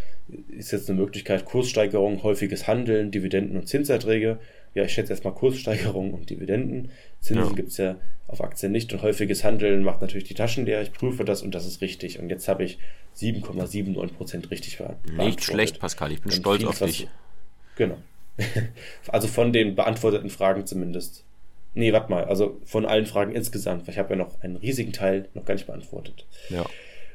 Ist 0.49 0.71
jetzt 0.71 0.89
eine 0.89 0.99
Möglichkeit 0.99 1.45
Kurssteigerung, 1.45 2.23
häufiges 2.23 2.67
Handeln, 2.67 3.11
Dividenden 3.11 3.57
und 3.57 3.67
Zinserträge 3.67 4.39
ja, 4.73 4.83
ich 4.83 4.93
schätze 4.93 5.13
erstmal 5.13 5.33
Kurssteigerung 5.33 6.13
und 6.13 6.29
Dividenden. 6.29 6.89
Zinsen 7.19 7.45
ja. 7.45 7.53
gibt 7.53 7.69
es 7.69 7.77
ja 7.77 7.95
auf 8.27 8.41
Aktien 8.41 8.71
nicht 8.71 8.91
und 8.93 9.01
häufiges 9.03 9.43
Handeln 9.43 9.83
macht 9.83 10.01
natürlich 10.01 10.23
die 10.23 10.33
Taschen 10.33 10.65
leer. 10.65 10.81
Ich 10.81 10.93
prüfe 10.93 11.23
das 11.25 11.43
und 11.43 11.53
das 11.53 11.65
ist 11.65 11.81
richtig. 11.81 12.19
Und 12.19 12.29
jetzt 12.29 12.47
habe 12.47 12.63
ich 12.63 12.79
7,79% 13.17 14.49
richtig 14.49 14.77
beantwortet. 14.79 15.17
Nicht 15.17 15.43
schlecht, 15.43 15.79
Pascal. 15.79 16.11
Ich 16.11 16.21
bin 16.21 16.31
und 16.31 16.37
stolz 16.37 16.63
auf 16.63 16.79
dich. 16.79 17.07
Genau. 17.75 17.97
also 19.09 19.27
von 19.27 19.53
den 19.53 19.75
beantworteten 19.75 20.31
Fragen 20.31 20.65
zumindest. 20.65 21.23
Nee, 21.75 21.93
warte 21.93 22.09
mal. 22.09 22.25
Also 22.25 22.59
von 22.65 22.85
allen 22.85 23.05
Fragen 23.05 23.35
insgesamt. 23.35 23.85
Weil 23.85 23.93
ich 23.93 23.99
habe 23.99 24.11
ja 24.11 24.15
noch 24.15 24.41
einen 24.41 24.55
riesigen 24.55 24.91
Teil 24.91 25.29
noch 25.35 25.45
gar 25.45 25.53
nicht 25.53 25.67
beantwortet. 25.67 26.25
Ja. 26.49 26.65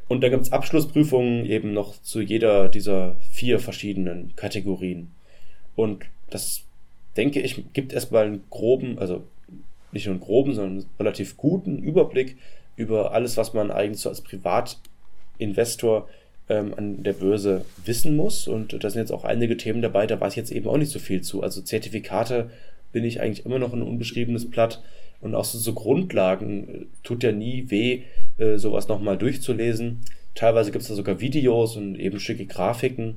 Und 0.06 0.22
da 0.22 0.28
gibt 0.28 0.42
es 0.42 0.52
Abschlussprüfungen 0.52 1.44
eben 1.44 1.74
noch 1.74 2.00
zu 2.00 2.20
jeder 2.20 2.68
dieser 2.68 3.16
vier 3.30 3.58
verschiedenen 3.58 4.34
Kategorien. 4.36 5.12
Und 5.76 6.06
das, 6.30 6.62
denke 7.18 7.40
ich, 7.40 7.72
gibt 7.72 7.92
erstmal 7.92 8.26
einen 8.26 8.44
groben, 8.48 8.98
also 8.98 9.24
nicht 9.92 10.06
nur 10.06 10.14
einen 10.14 10.22
groben, 10.22 10.54
sondern 10.54 10.72
einen 10.78 10.86
relativ 10.98 11.36
guten 11.36 11.78
Überblick 11.78 12.36
über 12.76 13.12
alles, 13.12 13.36
was 13.36 13.52
man 13.52 13.70
eigentlich 13.70 14.00
so 14.00 14.08
als 14.08 14.20
Privatinvestor 14.20 16.08
ähm, 16.48 16.74
an 16.76 17.02
der 17.02 17.14
Börse 17.14 17.64
wissen 17.84 18.16
muss. 18.16 18.46
Und 18.46 18.84
da 18.84 18.88
sind 18.88 19.00
jetzt 19.00 19.12
auch 19.12 19.24
einige 19.24 19.56
Themen 19.56 19.82
dabei, 19.82 20.06
da 20.06 20.20
weiß 20.20 20.34
ich 20.34 20.36
jetzt 20.36 20.52
eben 20.52 20.68
auch 20.68 20.76
nicht 20.76 20.92
so 20.92 21.00
viel 21.00 21.20
zu. 21.20 21.42
Also 21.42 21.60
Zertifikate 21.60 22.50
bin 22.92 23.04
ich 23.04 23.20
eigentlich 23.20 23.44
immer 23.44 23.58
noch 23.58 23.72
ein 23.72 23.82
unbeschriebenes 23.82 24.48
Blatt. 24.48 24.82
Und 25.20 25.34
auch 25.34 25.44
so, 25.44 25.58
so 25.58 25.72
Grundlagen 25.72 26.68
äh, 26.68 26.86
tut 27.02 27.24
ja 27.24 27.32
nie 27.32 27.68
weh, 27.68 28.02
äh, 28.38 28.56
sowas 28.58 28.86
nochmal 28.86 29.18
durchzulesen. 29.18 30.02
Teilweise 30.36 30.70
gibt 30.70 30.82
es 30.82 30.88
da 30.88 30.94
sogar 30.94 31.20
Videos 31.20 31.76
und 31.76 31.98
eben 31.98 32.20
schicke 32.20 32.46
Grafiken. 32.46 33.16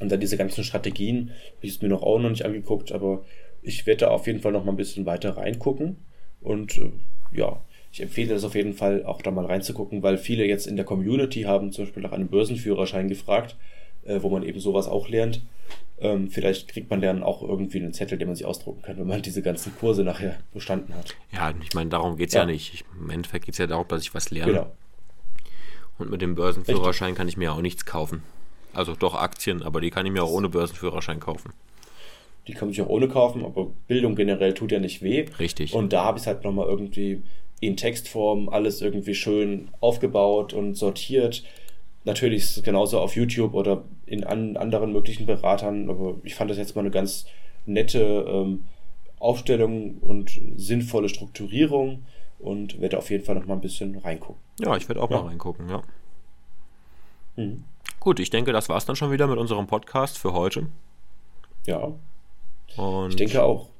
Und 0.00 0.10
dann 0.10 0.20
diese 0.20 0.36
ganzen 0.36 0.64
Strategien, 0.64 1.30
die 1.62 1.68
ist 1.68 1.82
mir 1.82 1.88
noch 1.88 2.02
auch 2.02 2.18
noch 2.18 2.30
nicht 2.30 2.44
angeguckt, 2.44 2.92
aber 2.92 3.24
ich 3.62 3.86
werde 3.86 4.06
da 4.06 4.08
auf 4.08 4.26
jeden 4.26 4.40
Fall 4.40 4.52
noch 4.52 4.64
mal 4.64 4.72
ein 4.72 4.76
bisschen 4.76 5.06
weiter 5.06 5.36
reingucken. 5.36 5.96
Und 6.40 6.76
äh, 6.76 6.90
ja, 7.32 7.60
ich 7.92 8.02
empfehle 8.02 8.34
das 8.34 8.44
auf 8.44 8.54
jeden 8.54 8.74
Fall 8.74 9.04
auch 9.04 9.22
da 9.22 9.30
mal 9.30 9.46
reinzugucken, 9.46 10.02
weil 10.02 10.18
viele 10.18 10.44
jetzt 10.44 10.66
in 10.66 10.76
der 10.76 10.84
Community 10.84 11.42
haben 11.42 11.72
zum 11.72 11.84
Beispiel 11.84 12.02
nach 12.02 12.12
einem 12.12 12.28
Börsenführerschein 12.28 13.08
gefragt, 13.08 13.56
äh, 14.04 14.20
wo 14.20 14.28
man 14.28 14.42
eben 14.42 14.60
sowas 14.60 14.88
auch 14.88 15.08
lernt. 15.08 15.42
Ähm, 16.00 16.28
vielleicht 16.28 16.68
kriegt 16.68 16.90
man 16.90 17.00
dann 17.00 17.22
auch 17.22 17.42
irgendwie 17.42 17.78
einen 17.78 17.92
Zettel, 17.92 18.18
den 18.18 18.26
man 18.26 18.36
sich 18.36 18.46
ausdrucken 18.46 18.82
kann, 18.82 18.98
wenn 18.98 19.06
man 19.06 19.22
diese 19.22 19.42
ganzen 19.42 19.74
Kurse 19.76 20.02
nachher 20.02 20.36
bestanden 20.52 20.92
hat. 20.94 21.14
Ja, 21.32 21.54
ich 21.62 21.72
meine, 21.74 21.88
darum 21.88 22.16
geht 22.16 22.28
es 22.28 22.34
ja. 22.34 22.40
ja. 22.40 22.46
nicht. 22.46 22.74
Ich, 22.74 22.84
Im 23.00 23.10
Endeffekt 23.10 23.46
geht 23.46 23.54
es 23.54 23.58
ja 23.58 23.68
darum, 23.68 23.86
dass 23.86 24.02
ich 24.02 24.12
was 24.12 24.30
lerne. 24.30 24.52
Genau. 24.52 24.72
Und 25.98 26.10
mit 26.10 26.20
dem 26.20 26.34
Börsenführerschein 26.34 27.06
Richtig. 27.06 27.16
kann 27.16 27.28
ich 27.28 27.36
mir 27.36 27.52
auch 27.52 27.60
nichts 27.60 27.86
kaufen. 27.86 28.24
Also 28.74 28.94
doch 28.94 29.14
Aktien, 29.14 29.62
aber 29.62 29.80
die 29.80 29.90
kann 29.90 30.06
ich 30.06 30.12
mir 30.12 30.22
auch 30.22 30.30
ohne 30.30 30.48
Börsenführerschein 30.48 31.20
kaufen. 31.20 31.52
Die 32.46 32.52
kann 32.52 32.70
ich 32.70 32.80
auch 32.82 32.88
ohne 32.88 33.08
kaufen, 33.08 33.44
aber 33.44 33.68
Bildung 33.88 34.16
generell 34.16 34.52
tut 34.52 34.72
ja 34.72 34.78
nicht 34.78 35.02
weh. 35.02 35.26
Richtig. 35.38 35.72
Und 35.74 35.92
da 35.92 36.04
habe 36.04 36.18
ich 36.18 36.22
es 36.22 36.26
halt 36.26 36.44
nochmal 36.44 36.66
irgendwie 36.66 37.22
in 37.60 37.76
Textform 37.76 38.48
alles 38.48 38.82
irgendwie 38.82 39.14
schön 39.14 39.68
aufgebaut 39.80 40.52
und 40.52 40.74
sortiert. 40.74 41.42
Natürlich 42.04 42.42
ist 42.42 42.56
es 42.58 42.62
genauso 42.62 43.00
auf 43.00 43.16
YouTube 43.16 43.54
oder 43.54 43.84
in 44.04 44.24
an 44.24 44.58
anderen 44.58 44.92
möglichen 44.92 45.24
Beratern, 45.24 45.88
aber 45.88 46.16
ich 46.22 46.34
fand 46.34 46.50
das 46.50 46.58
jetzt 46.58 46.76
mal 46.76 46.82
eine 46.82 46.90
ganz 46.90 47.24
nette 47.64 48.26
ähm, 48.28 48.64
Aufstellung 49.18 49.96
und 49.98 50.38
sinnvolle 50.56 51.08
Strukturierung 51.08 52.02
und 52.38 52.78
werde 52.80 52.98
auf 52.98 53.08
jeden 53.10 53.24
Fall 53.24 53.36
noch 53.36 53.46
mal 53.46 53.54
ein 53.54 53.62
bisschen 53.62 53.96
reingucken. 53.96 54.42
Ja, 54.60 54.76
ich 54.76 54.86
werde 54.88 55.00
auch 55.00 55.10
ja. 55.10 55.22
mal 55.22 55.28
reingucken, 55.28 55.68
ja. 55.70 55.82
Mhm. 57.36 57.64
Gut, 58.04 58.20
ich 58.20 58.28
denke, 58.28 58.52
das 58.52 58.68
war 58.68 58.76
es 58.76 58.84
dann 58.84 58.96
schon 58.96 59.10
wieder 59.12 59.26
mit 59.26 59.38
unserem 59.38 59.66
Podcast 59.66 60.18
für 60.18 60.34
heute. 60.34 60.66
Ja. 61.64 61.90
Und 62.76 63.08
ich 63.08 63.16
denke 63.16 63.42
auch. 63.42 63.70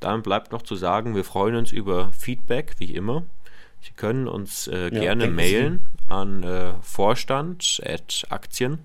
Dann 0.00 0.22
bleibt 0.22 0.50
noch 0.50 0.62
zu 0.62 0.74
sagen, 0.74 1.14
wir 1.14 1.22
freuen 1.22 1.54
uns 1.54 1.70
über 1.70 2.10
Feedback, 2.10 2.74
wie 2.78 2.92
immer. 2.92 3.22
Sie 3.80 3.92
können 3.92 4.26
uns 4.26 4.66
äh, 4.66 4.92
ja, 4.92 5.00
gerne 5.00 5.28
mailen 5.28 5.86
Sie. 5.86 6.12
an 6.12 6.42
äh, 6.42 6.72
vorstand.aktien 6.82 8.80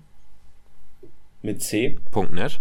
mit 1.42 1.62
c.net 1.64 2.60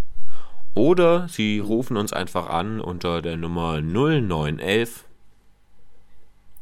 oder 0.74 1.28
Sie 1.30 1.60
rufen 1.60 1.96
uns 1.96 2.12
einfach 2.12 2.50
an 2.50 2.82
unter 2.82 3.22
der 3.22 3.38
Nummer 3.38 3.82
0911 3.84 5.06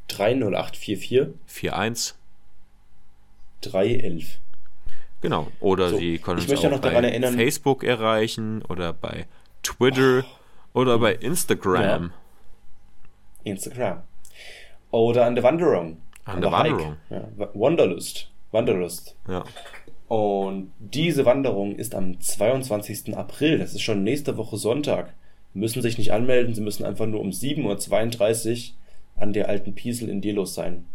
30844 0.10 1.30
41 1.72 2.16
311. 3.62 4.43
Genau. 5.24 5.48
Oder 5.62 5.90
so, 5.90 5.98
Sie 5.98 6.20
können 6.20 6.40
uns 6.40 6.66
auch 6.66 6.80
bei 6.80 6.92
erinnern, 6.92 7.34
Facebook 7.34 7.84
erreichen 7.84 8.62
oder 8.68 8.94
bei 8.94 9.26
Twitter. 9.64 10.24
Oh 10.74 10.80
oder 10.82 11.00
bei 11.00 11.14
Instagram. 11.16 12.04
Ja. 12.04 13.52
Instagram. 13.52 14.02
Oder 14.92 15.26
an 15.26 15.36
der 15.36 15.44
Wanderung. 15.44 15.98
An, 16.26 16.36
an 16.36 16.42
der, 16.42 16.50
der 16.50 16.60
Wanderung. 16.60 16.96
Ja. 17.10 17.28
Wanderlust. 17.54 18.30
Wanderlust. 18.52 19.16
Ja. 19.28 19.44
Und 20.08 20.72
diese 20.80 21.26
Wanderung 21.26 21.76
ist 21.76 21.96
am 21.96 22.20
22. 22.20 23.16
April. 23.16 23.58
Das 23.60 23.74
ist 23.74 23.82
schon 23.82 24.04
nächste 24.04 24.38
Woche 24.38 24.58
Sonntag. 24.58 25.14
Müssen 25.54 25.82
sich 25.82 25.98
nicht 25.98 26.12
anmelden, 26.12 26.54
sie 26.54 26.62
müssen 26.62 26.84
einfach 26.84 27.06
nur 27.06 27.22
um 27.22 27.30
7.32 27.30 28.72
Uhr 28.72 29.22
an 29.22 29.34
der 29.34 29.48
alten 29.48 29.74
Piesel 29.74 30.10
in 30.10 30.20
Delos 30.20 30.54
sein. 30.54 30.86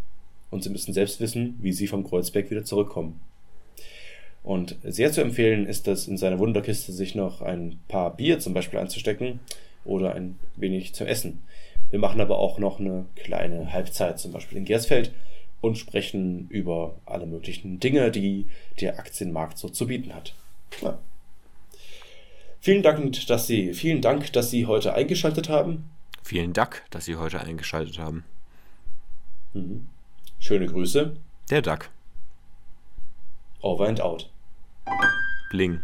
Und 0.50 0.64
sie 0.64 0.70
müssen 0.70 0.92
selbst 0.92 1.20
wissen, 1.20 1.56
wie 1.60 1.72
sie 1.72 1.86
vom 1.86 2.04
Kreuzberg 2.04 2.50
wieder 2.50 2.64
zurückkommen. 2.64 3.20
Und 4.48 4.76
sehr 4.82 5.12
zu 5.12 5.20
empfehlen 5.20 5.66
ist 5.66 5.86
es, 5.88 6.08
in 6.08 6.16
seiner 6.16 6.38
Wunderkiste 6.38 6.90
sich 6.90 7.14
noch 7.14 7.42
ein 7.42 7.78
paar 7.86 8.16
Bier 8.16 8.38
zum 8.38 8.54
Beispiel 8.54 8.78
anzustecken 8.78 9.40
oder 9.84 10.14
ein 10.14 10.38
wenig 10.56 10.94
zu 10.94 11.04
essen. 11.04 11.42
Wir 11.90 11.98
machen 11.98 12.18
aber 12.18 12.38
auch 12.38 12.58
noch 12.58 12.80
eine 12.80 13.04
kleine 13.14 13.74
Halbzeit, 13.74 14.18
zum 14.18 14.32
Beispiel 14.32 14.56
in 14.56 14.64
Gersfeld, 14.64 15.12
und 15.60 15.76
sprechen 15.76 16.48
über 16.48 16.94
alle 17.04 17.26
möglichen 17.26 17.78
Dinge, 17.78 18.10
die 18.10 18.46
der 18.80 18.98
Aktienmarkt 18.98 19.58
so 19.58 19.68
zu 19.68 19.86
bieten 19.86 20.14
hat. 20.14 20.34
Ja. 20.80 20.98
Vielen 22.58 22.82
Dank, 22.82 23.26
dass 23.26 23.46
Sie, 23.46 23.74
vielen 23.74 24.00
Dank, 24.00 24.32
dass 24.32 24.50
Sie 24.50 24.64
heute 24.64 24.94
eingeschaltet 24.94 25.50
haben. 25.50 25.90
Vielen 26.22 26.54
Dank, 26.54 26.84
dass 26.88 27.04
Sie 27.04 27.16
heute 27.16 27.38
eingeschaltet 27.38 27.98
haben. 27.98 28.24
Mhm. 29.52 29.88
Schöne 30.38 30.64
Grüße. 30.64 31.16
Der 31.50 31.60
Duck. 31.60 31.90
Over 33.60 33.88
and 33.88 34.00
out. 34.00 34.30
Bling. 35.50 35.80